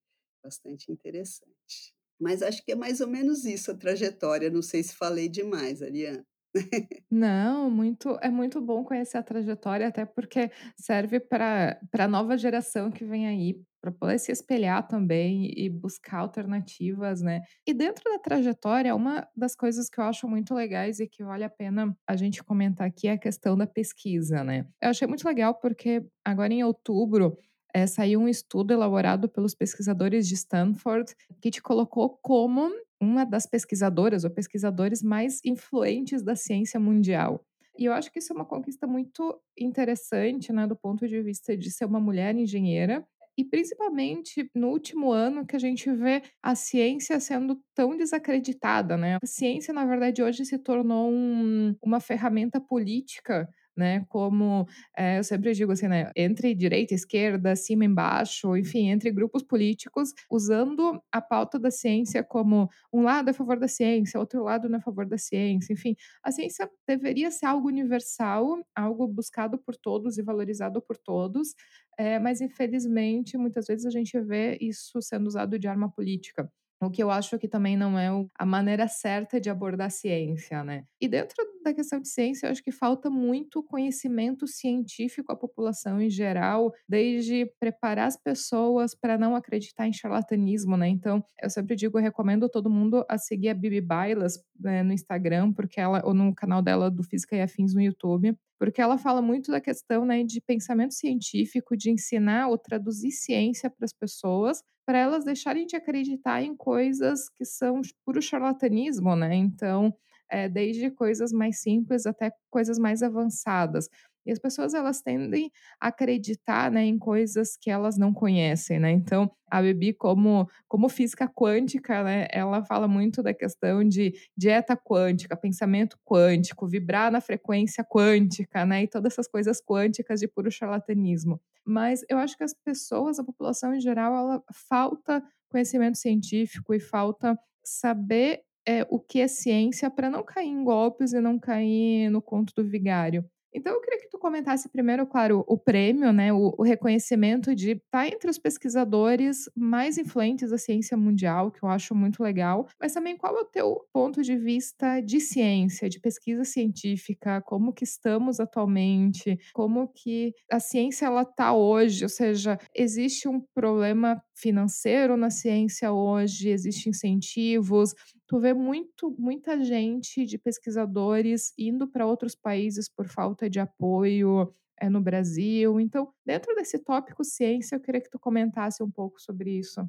bastante 0.42 0.92
interessante. 0.92 1.94
Mas 2.20 2.42
acho 2.42 2.64
que 2.64 2.72
é 2.72 2.76
mais 2.76 3.00
ou 3.00 3.08
menos 3.08 3.44
isso 3.44 3.70
a 3.70 3.74
trajetória, 3.76 4.50
não 4.50 4.62
sei 4.62 4.82
se 4.82 4.94
falei 4.96 5.28
demais, 5.28 5.82
Ariana. 5.82 6.26
Não, 7.10 7.70
muito 7.70 8.18
é 8.20 8.28
muito 8.30 8.60
bom 8.60 8.84
conhecer 8.84 9.18
a 9.18 9.22
trajetória, 9.22 9.86
até 9.88 10.04
porque 10.04 10.50
serve 10.76 11.20
pra 11.20 11.78
pra 11.90 12.08
nova 12.08 12.36
geração 12.36 12.90
que 12.90 13.04
vem 13.04 13.26
aí, 13.28 13.60
pra 13.80 13.92
poder 13.92 14.18
se 14.18 14.32
espelhar 14.32 14.86
também 14.88 15.52
e 15.56 15.68
buscar 15.70 16.18
alternativas, 16.18 17.22
né. 17.22 17.42
E 17.66 17.72
dentro 17.72 18.04
da 18.10 18.18
trajetória, 18.18 18.94
uma 18.94 19.26
das 19.36 19.54
coisas 19.54 19.88
que 19.88 20.00
eu 20.00 20.04
acho 20.04 20.28
muito 20.28 20.54
legais 20.54 20.98
e 21.00 21.06
que 21.08 21.22
vale 21.24 21.44
a 21.44 21.50
pena 21.50 21.96
a 22.08 22.16
gente 22.16 22.42
comentar 22.42 22.86
aqui 22.88 23.08
é 23.08 23.12
a 23.12 23.18
questão 23.18 23.56
da 23.56 23.66
pesquisa, 23.66 24.42
né. 24.44 24.66
Eu 24.82 24.90
achei 24.90 25.06
muito 25.06 25.24
legal, 25.26 25.54
porque 25.54 26.04
agora 26.24 26.52
em 26.52 26.64
outubro, 26.64 27.38
eh, 27.74 27.86
saiu 27.86 28.20
um 28.20 28.28
estudo 28.28 28.72
elaborado 28.72 29.28
pelos 29.28 29.54
pesquisadores 29.54 30.26
de 30.26 30.34
Stanford, 30.34 31.14
que 31.40 31.50
te 31.50 31.62
colocou 31.62 32.18
como 32.22 32.70
uma 33.00 33.24
das 33.24 33.46
pesquisadoras 33.46 34.24
ou 34.24 34.30
pesquisadores 34.30 35.02
mais 35.02 35.40
influentes 35.44 36.22
da 36.22 36.34
ciência 36.36 36.80
mundial. 36.80 37.44
E 37.78 37.84
eu 37.84 37.92
acho 37.92 38.10
que 38.10 38.18
isso 38.18 38.32
é 38.32 38.36
uma 38.36 38.44
conquista 38.46 38.86
muito 38.86 39.38
interessante, 39.58 40.52
né, 40.52 40.66
do 40.66 40.76
ponto 40.76 41.06
de 41.06 41.20
vista 41.22 41.56
de 41.56 41.70
ser 41.70 41.84
uma 41.84 42.00
mulher 42.00 42.34
engenheira, 42.34 43.06
e 43.38 43.44
principalmente 43.44 44.50
no 44.54 44.68
último 44.70 45.12
ano 45.12 45.46
que 45.46 45.54
a 45.56 45.58
gente 45.58 45.90
vê 45.92 46.22
a 46.42 46.54
ciência 46.54 47.20
sendo 47.20 47.60
tão 47.74 47.94
desacreditada, 47.96 48.96
né. 48.96 49.16
A 49.22 49.26
ciência, 49.26 49.74
na 49.74 49.84
verdade, 49.84 50.22
hoje 50.22 50.44
se 50.46 50.58
tornou 50.58 51.10
um 51.12 51.74
uma 51.82 52.00
ferramenta 52.00 52.58
política, 52.60 53.48
né, 53.76 54.04
como, 54.08 54.66
eh, 54.96 55.18
eu 55.18 55.24
sempre 55.24 55.52
digo 55.52 55.72
assim, 55.72 55.88
né, 55.88 56.10
entre 56.16 56.54
direita 56.54 56.94
e 56.94 56.96
esquerda, 56.96 57.54
cima 57.56 57.84
e 57.84 57.86
embaixo, 57.88 58.56
enfim, 58.56 58.88
entre 58.88 59.10
grupos 59.10 59.42
políticos, 59.42 60.12
usando 60.30 61.00
a 61.12 61.20
pauta 61.20 61.58
da 61.58 61.70
ciência 61.70 62.22
como 62.24 62.68
um 62.92 63.02
lado 63.02 63.28
é 63.28 63.30
a 63.32 63.34
favor 63.34 63.58
da 63.58 63.68
ciência, 63.68 64.18
outro 64.20 64.42
lado 64.44 64.68
não 64.68 64.76
é 64.76 64.78
a 64.80 64.82
favor 64.82 65.06
da 65.06 65.18
ciência, 65.18 65.72
enfim. 65.72 65.94
A 66.22 66.32
ciência 66.32 66.68
deveria 66.86 67.30
ser 67.30 67.46
algo 67.46 67.68
universal, 67.68 68.64
algo 68.74 69.06
buscado 69.08 69.58
por 69.58 69.76
todos 69.76 70.18
e 70.18 70.22
valorizado 70.22 70.80
por 70.82 70.96
todos, 70.96 71.54
eh, 71.98 72.18
mas 72.18 72.40
infelizmente, 72.40 73.36
muitas 73.38 73.66
vezes 73.66 73.86
a 73.86 73.90
gente 73.90 74.18
vê 74.20 74.56
isso 74.60 75.00
sendo 75.02 75.26
usado 75.26 75.58
de 75.58 75.68
arma 75.68 75.90
política, 75.90 76.50
o 76.80 76.90
que 76.90 77.02
eu 77.02 77.10
acho 77.10 77.38
que 77.38 77.48
também 77.48 77.76
não 77.76 77.98
é 77.98 78.08
a 78.38 78.44
maneira 78.46 78.86
certa 78.88 79.40
de 79.40 79.48
abordar 79.50 79.86
a 79.86 79.90
ciência, 79.90 80.62
né. 80.62 80.84
E 81.00 81.08
dentro 81.08 81.36
da 81.64 81.72
questão 81.74 82.00
de 82.00 82.08
ciência, 82.08 82.46
eu 82.46 82.50
acho 82.50 82.62
que 82.62 82.70
falta 82.70 83.08
muito 83.10 83.62
conhecimento 83.62 84.46
científico 84.46 85.32
à 85.32 85.36
população 85.36 86.00
em 86.00 86.10
geral, 86.10 86.72
desde 86.88 87.46
preparar 87.58 88.06
as 88.08 88.16
pessoas 88.16 88.94
pra 88.94 89.16
não 89.18 89.34
acreditar 89.34 89.86
em 89.88 89.92
charlatanismo, 89.92 90.76
né. 90.76 90.88
Então, 90.88 91.24
eu 91.42 91.48
sempre 91.50 91.74
digo, 91.76 91.98
eu 91.98 92.02
recomendo 92.02 92.48
todo 92.48 92.70
mundo 92.70 93.04
a 93.08 93.18
seguir 93.18 93.48
a 93.48 93.54
Bibi 93.54 93.80
Bailas, 93.80 94.38
né, 94.58 94.82
no 94.82 94.92
Instagram, 94.92 95.52
porque 95.52 95.80
ela 95.80 96.02
ou 96.04 96.14
no 96.14 96.34
canal 96.34 96.62
dela 96.62 96.90
do 96.90 97.02
Física 97.02 97.36
e 97.36 97.40
Afins 97.42 97.74
no 97.74 97.80
YouTube, 97.80 98.36
porque 98.58 98.80
ela 98.80 98.96
fala 98.98 99.20
muito 99.20 99.50
da 99.50 99.60
questão, 99.60 100.04
né, 100.04 100.22
de 100.24 100.40
pensamento 100.40 100.94
científico, 100.94 101.76
de 101.76 101.90
ensinar 101.90 102.48
ou 102.48 102.56
traduzir 102.58 103.10
ciência 103.10 103.68
para 103.70 103.84
as 103.84 103.92
pessoas, 103.92 104.62
pra 104.86 104.98
elas 104.98 105.24
deixarem 105.24 105.66
de 105.66 105.76
acreditar 105.76 106.42
em 106.42 106.56
coisas 106.56 107.28
que 107.30 107.44
são 107.44 107.80
puro 108.04 108.22
charlatanismo, 108.22 109.16
né. 109.16 109.34
Então, 109.34 109.94
eh, 110.30 110.48
desde 110.48 110.90
coisas 110.90 111.32
mais 111.32 111.60
simples 111.60 112.06
até 112.06 112.32
coisas 112.50 112.78
mais 112.78 113.02
avançadas. 113.02 113.88
E 114.26 114.32
as 114.32 114.40
pessoas 114.40 114.74
elas 114.74 115.00
tendem 115.02 115.52
a 115.80 115.88
acreditar, 115.88 116.68
né, 116.70 116.84
em 116.84 116.98
coisas 116.98 117.56
que 117.60 117.70
elas 117.70 117.96
não 117.96 118.12
conhecem, 118.12 118.78
né. 118.80 118.90
Então, 118.90 119.30
a 119.50 119.62
Bibi 119.62 119.92
como 119.94 120.48
como 120.68 120.88
física 120.88 121.28
quântica, 121.28 122.02
né, 122.02 122.26
ela 122.32 122.64
fala 122.64 122.88
muito 122.88 123.22
da 123.22 123.32
questão 123.34 123.84
de 123.84 124.12
dieta 124.36 124.76
quântica, 124.76 125.36
pensamento 125.36 125.96
quântico, 126.04 126.66
vibrar 126.68 127.12
na 127.12 127.20
frequência 127.20 127.84
quântica, 127.84 128.64
né, 128.66 128.82
e 128.84 128.88
todas 128.88 129.12
essas 129.12 129.28
coisas 129.28 129.60
quânticas 129.64 130.18
de 130.20 130.26
puro 130.28 130.50
charlatanismo. 130.50 131.40
Mas 131.66 132.04
eu 132.08 132.18
acho 132.18 132.36
que 132.36 132.44
as 132.44 132.54
pessoas, 132.54 133.18
a 133.18 133.24
população 133.24 133.74
em 133.74 133.80
geral, 133.80 134.14
ela 134.16 134.42
falta 134.68 135.22
conhecimento 135.50 135.98
científico 135.98 136.74
e 136.74 136.80
falta 136.80 137.38
saber, 137.64 138.42
eh, 138.66 138.86
o 138.90 139.00
que 139.00 139.20
é 139.20 139.28
ciência 139.28 139.90
pra 139.90 140.10
não 140.10 140.22
cair 140.24 140.48
em 140.48 140.64
golpes 140.64 141.12
e 141.12 141.20
não 141.20 141.38
cair 141.38 142.10
no 142.10 142.22
conto 142.22 142.52
do 142.56 142.64
vigário. 142.68 143.24
Então 143.56 143.72
eu 143.72 143.80
queria 143.80 144.00
que 144.00 144.10
tu 144.10 144.18
comentasse 144.18 144.68
primeiro, 144.68 145.06
claro, 145.06 145.42
o 145.48 145.56
prêmio, 145.56 146.12
né, 146.12 146.30
o, 146.30 146.54
o 146.58 146.62
reconhecimento 146.62 147.54
de 147.54 147.70
estar 147.70 148.04
tá 148.04 148.06
entre 148.06 148.28
os 148.28 148.36
pesquisadores 148.36 149.48
mais 149.56 149.96
influentes 149.96 150.50
da 150.50 150.58
ciência 150.58 150.94
mundial, 150.94 151.50
que 151.50 151.62
eu 151.62 151.68
acho 151.70 151.94
muito 151.94 152.22
legal, 152.22 152.68
mas 152.78 152.92
também 152.92 153.16
qual 153.16 153.34
é 153.34 153.40
o 153.40 153.46
teu 153.46 153.80
ponto 153.94 154.22
de 154.22 154.36
vista 154.36 155.00
de 155.00 155.20
ciência, 155.20 155.88
de 155.88 155.98
pesquisa 155.98 156.44
científica, 156.44 157.40
como 157.40 157.72
que 157.72 157.84
estamos 157.84 158.38
atualmente, 158.40 159.38
como 159.54 159.88
que 159.88 160.34
a 160.52 160.60
ciência 160.60 161.06
ela 161.06 161.24
tá 161.24 161.54
hoje, 161.54 162.04
ou 162.04 162.10
seja, 162.10 162.58
existe 162.74 163.26
um 163.26 163.40
problema 163.54 164.22
financeiro 164.34 165.16
na 165.16 165.30
ciência 165.30 165.90
hoje, 165.90 166.50
existem 166.50 166.90
incentivos, 166.90 167.94
tu 168.26 168.40
vê 168.40 168.52
muito, 168.52 169.14
muita 169.18 169.62
gente 169.62 170.24
de 170.26 170.38
pesquisadores 170.38 171.52
indo 171.56 171.86
para 171.88 172.06
outros 172.06 172.34
países 172.34 172.88
por 172.88 173.08
falta 173.08 173.48
de 173.48 173.60
apoio 173.60 174.52
é, 174.80 174.88
no 174.88 175.00
Brasil. 175.00 175.80
Então, 175.80 176.12
dentro 176.24 176.54
desse 176.54 176.78
tópico 176.78 177.24
ciência, 177.24 177.76
eu 177.76 177.80
queria 177.80 178.00
que 178.00 178.10
tu 178.10 178.18
comentasse 178.18 178.82
um 178.82 178.90
pouco 178.90 179.20
sobre 179.20 179.50
isso. 179.58 179.80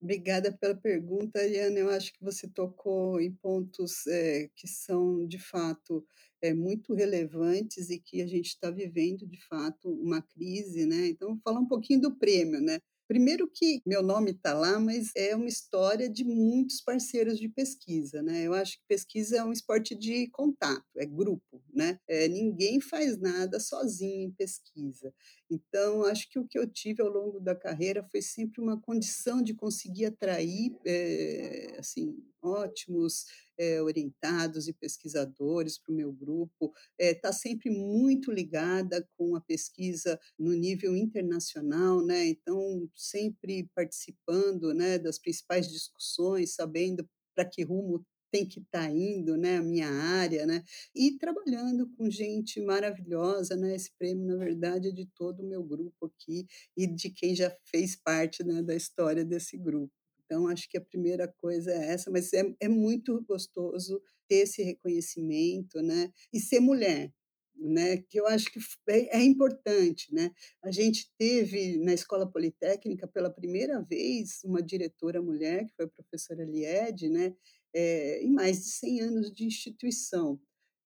Obrigada 0.00 0.52
pela 0.52 0.74
pergunta, 0.74 1.38
Ariana. 1.38 1.78
Eu 1.78 1.90
acho 1.90 2.12
que 2.12 2.24
você 2.24 2.48
tocou 2.48 3.20
em 3.20 3.32
pontos 3.32 4.04
é, 4.08 4.48
que 4.56 4.66
são, 4.66 5.24
de 5.26 5.38
fato, 5.38 6.04
é, 6.40 6.52
muito 6.52 6.92
relevantes 6.92 7.88
e 7.88 8.00
que 8.00 8.20
a 8.20 8.26
gente 8.26 8.48
está 8.48 8.68
vivendo, 8.68 9.26
de 9.28 9.40
fato, 9.46 9.88
uma 9.88 10.20
crise. 10.20 10.86
Né? 10.86 11.08
Então, 11.08 11.38
falar 11.44 11.60
um 11.60 11.68
pouquinho 11.68 12.00
do 12.00 12.16
prêmio. 12.16 12.60
Né? 12.60 12.80
Primeiro 13.12 13.46
que 13.46 13.82
meu 13.84 14.02
nome 14.02 14.30
está 14.30 14.54
lá, 14.54 14.80
mas 14.80 15.10
é 15.14 15.36
uma 15.36 15.46
história 15.46 16.08
de 16.08 16.24
muitos 16.24 16.80
parceiros 16.80 17.38
de 17.38 17.46
pesquisa, 17.46 18.22
né? 18.22 18.40
Eu 18.44 18.54
acho 18.54 18.78
que 18.78 18.84
pesquisa 18.88 19.36
é 19.36 19.44
um 19.44 19.52
esporte 19.52 19.94
de 19.94 20.30
contato, 20.30 20.82
é 20.96 21.04
grupo, 21.04 21.62
né? 21.74 21.98
É, 22.08 22.26
ninguém 22.26 22.80
faz 22.80 23.18
nada 23.18 23.60
sozinho 23.60 24.28
em 24.28 24.30
pesquisa. 24.30 25.12
Então, 25.52 26.04
acho 26.06 26.30
que 26.30 26.38
o 26.38 26.46
que 26.46 26.58
eu 26.58 26.66
tive 26.66 27.02
ao 27.02 27.08
longo 27.10 27.38
da 27.38 27.54
carreira 27.54 28.02
foi 28.10 28.22
sempre 28.22 28.62
uma 28.62 28.80
condição 28.80 29.42
de 29.42 29.52
conseguir 29.52 30.06
atrair, 30.06 30.74
é, 30.86 31.76
assim, 31.78 32.16
ótimos 32.40 33.26
é, 33.58 33.82
orientados 33.82 34.66
e 34.66 34.72
pesquisadores 34.72 35.76
para 35.76 35.92
o 35.92 35.96
meu 35.96 36.10
grupo, 36.10 36.72
está 36.98 37.28
é, 37.28 37.32
sempre 37.32 37.68
muito 37.68 38.32
ligada 38.32 39.06
com 39.16 39.36
a 39.36 39.42
pesquisa 39.42 40.18
no 40.38 40.54
nível 40.54 40.96
internacional, 40.96 42.02
né? 42.02 42.26
então 42.26 42.88
sempre 42.94 43.68
participando 43.74 44.72
né, 44.72 44.98
das 44.98 45.18
principais 45.18 45.68
discussões, 45.70 46.54
sabendo 46.54 47.06
para 47.34 47.44
que 47.44 47.62
rumo 47.62 48.04
tem 48.32 48.46
que 48.46 48.60
estar 48.60 48.88
tá 48.88 48.90
indo, 48.90 49.36
né, 49.36 49.58
a 49.58 49.62
minha 49.62 49.88
área, 49.88 50.46
né, 50.46 50.64
e 50.94 51.18
trabalhando 51.18 51.88
com 51.90 52.10
gente 52.10 52.60
maravilhosa, 52.62 53.54
né, 53.54 53.76
esse 53.76 53.92
prêmio, 53.98 54.26
na 54.26 54.36
verdade, 54.36 54.88
é 54.88 54.92
de 54.92 55.06
todo 55.14 55.42
o 55.42 55.48
meu 55.48 55.62
grupo 55.62 56.06
aqui 56.06 56.46
e 56.76 56.86
de 56.86 57.10
quem 57.10 57.34
já 57.36 57.54
fez 57.64 57.94
parte, 57.94 58.42
né, 58.42 58.62
da 58.62 58.74
história 58.74 59.24
desse 59.24 59.58
grupo. 59.58 59.92
Então, 60.24 60.48
acho 60.48 60.66
que 60.70 60.78
a 60.78 60.80
primeira 60.80 61.28
coisa 61.28 61.70
é 61.70 61.92
essa, 61.92 62.10
mas 62.10 62.32
é, 62.32 62.42
é 62.58 62.66
muito 62.66 63.22
gostoso 63.24 64.02
ter 64.26 64.36
esse 64.36 64.62
reconhecimento, 64.62 65.82
né? 65.82 66.10
E 66.32 66.40
ser 66.40 66.58
mulher, 66.58 67.12
né? 67.54 67.98
Que 67.98 68.18
eu 68.18 68.26
acho 68.26 68.50
que 68.50 68.58
é, 68.88 69.18
é 69.18 69.22
importante, 69.22 70.12
né? 70.14 70.30
A 70.62 70.70
gente 70.70 71.12
teve 71.18 71.76
na 71.78 71.92
Escola 71.92 72.26
Politécnica 72.26 73.06
pela 73.06 73.28
primeira 73.28 73.82
vez 73.82 74.40
uma 74.42 74.62
diretora 74.62 75.20
mulher, 75.20 75.66
que 75.66 75.74
foi 75.74 75.84
a 75.84 75.88
professora 75.88 76.44
Lied, 76.44 77.10
né? 77.10 77.34
É, 77.74 78.22
em 78.22 78.30
mais 78.30 78.58
de 78.64 78.70
100 78.70 79.00
anos 79.00 79.32
de 79.32 79.44
instituição. 79.44 80.38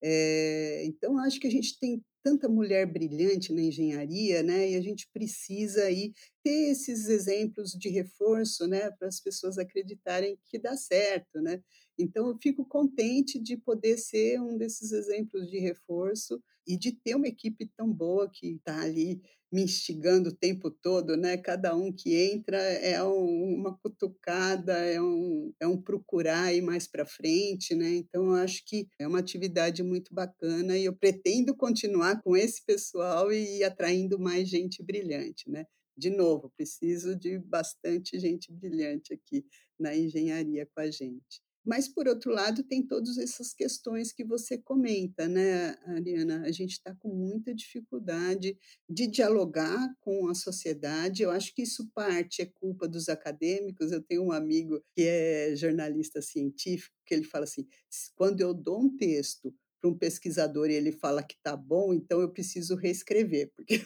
É, 0.02 0.84
então, 0.84 1.18
acho 1.18 1.40
que 1.40 1.46
a 1.46 1.50
gente 1.50 1.78
tem 1.78 2.02
tanta 2.22 2.48
mulher 2.48 2.86
brilhante 2.86 3.52
na 3.52 3.62
engenharia, 3.62 4.42
né? 4.42 4.70
E 4.72 4.74
a 4.74 4.80
gente 4.80 5.08
precisa 5.12 5.84
aí 5.84 6.12
ter 6.42 6.70
esses 6.70 7.08
exemplos 7.08 7.70
de 7.70 7.88
reforço, 7.88 8.66
né, 8.66 8.90
para 8.90 9.06
as 9.06 9.20
pessoas 9.20 9.58
acreditarem 9.58 10.36
que 10.46 10.58
dá 10.58 10.76
certo, 10.76 11.40
né? 11.40 11.62
Então 11.96 12.28
eu 12.28 12.36
fico 12.42 12.64
contente 12.66 13.40
de 13.40 13.56
poder 13.56 13.96
ser 13.96 14.40
um 14.40 14.58
desses 14.58 14.90
exemplos 14.92 15.48
de 15.48 15.58
reforço 15.60 16.42
e 16.66 16.76
de 16.76 16.92
ter 16.92 17.14
uma 17.14 17.28
equipe 17.28 17.70
tão 17.76 17.92
boa 17.92 18.28
que 18.28 18.56
está 18.56 18.80
ali 18.82 19.22
me 19.52 19.62
instigando 19.62 20.30
o 20.30 20.36
tempo 20.36 20.70
todo, 20.70 21.16
né? 21.16 21.36
Cada 21.36 21.74
um 21.74 21.92
que 21.92 22.14
entra 22.14 22.58
é 22.58 23.02
um, 23.02 23.54
uma 23.54 23.76
cutucada, 23.78 24.72
é 24.74 25.00
um, 25.00 25.52
é 25.60 25.66
um 25.66 25.80
procurar 25.80 26.52
ir 26.52 26.62
mais 26.62 26.86
para 26.86 27.06
frente, 27.06 27.74
né? 27.74 27.88
Então, 27.96 28.26
eu 28.26 28.34
acho 28.34 28.64
que 28.66 28.88
é 28.98 29.06
uma 29.06 29.20
atividade 29.20 29.82
muito 29.82 30.12
bacana 30.14 30.76
e 30.76 30.84
eu 30.84 30.94
pretendo 30.96 31.56
continuar 31.56 32.20
com 32.22 32.36
esse 32.36 32.64
pessoal 32.64 33.32
e 33.32 33.58
ir 33.58 33.64
atraindo 33.64 34.18
mais 34.18 34.48
gente 34.48 34.82
brilhante, 34.82 35.48
né? 35.50 35.64
De 35.96 36.10
novo, 36.10 36.52
preciso 36.56 37.16
de 37.16 37.38
bastante 37.38 38.18
gente 38.18 38.52
brilhante 38.52 39.14
aqui 39.14 39.44
na 39.78 39.96
engenharia 39.96 40.66
com 40.66 40.80
a 40.80 40.90
gente. 40.90 41.45
Mas, 41.66 41.88
por 41.88 42.06
outro 42.06 42.30
lado, 42.30 42.62
tem 42.62 42.86
todas 42.86 43.18
essas 43.18 43.52
questões 43.52 44.12
que 44.12 44.24
você 44.24 44.56
comenta, 44.56 45.26
né, 45.26 45.76
Ariana? 45.84 46.42
A 46.42 46.52
gente 46.52 46.72
está 46.72 46.94
com 46.94 47.08
muita 47.08 47.52
dificuldade 47.52 48.56
de 48.88 49.06
dialogar 49.08 49.92
com 50.00 50.28
a 50.28 50.34
sociedade. 50.34 51.24
Eu 51.24 51.30
acho 51.30 51.52
que 51.52 51.62
isso 51.62 51.90
parte 51.92 52.40
é 52.40 52.46
culpa 52.46 52.86
dos 52.86 53.08
acadêmicos. 53.08 53.90
Eu 53.90 54.00
tenho 54.00 54.22
um 54.22 54.30
amigo 54.30 54.80
que 54.94 55.02
é 55.02 55.56
jornalista 55.56 56.22
científico, 56.22 56.94
que 57.04 57.12
ele 57.12 57.24
fala 57.24 57.44
assim: 57.44 57.66
quando 58.14 58.40
eu 58.40 58.54
dou 58.54 58.82
um 58.84 58.96
texto 58.96 59.52
para 59.80 59.90
um 59.90 59.98
pesquisador 59.98 60.70
e 60.70 60.74
ele 60.74 60.92
fala 60.92 61.22
que 61.22 61.34
está 61.34 61.56
bom, 61.56 61.92
então 61.92 62.20
eu 62.20 62.32
preciso 62.32 62.76
reescrever, 62.76 63.50
porque 63.56 63.84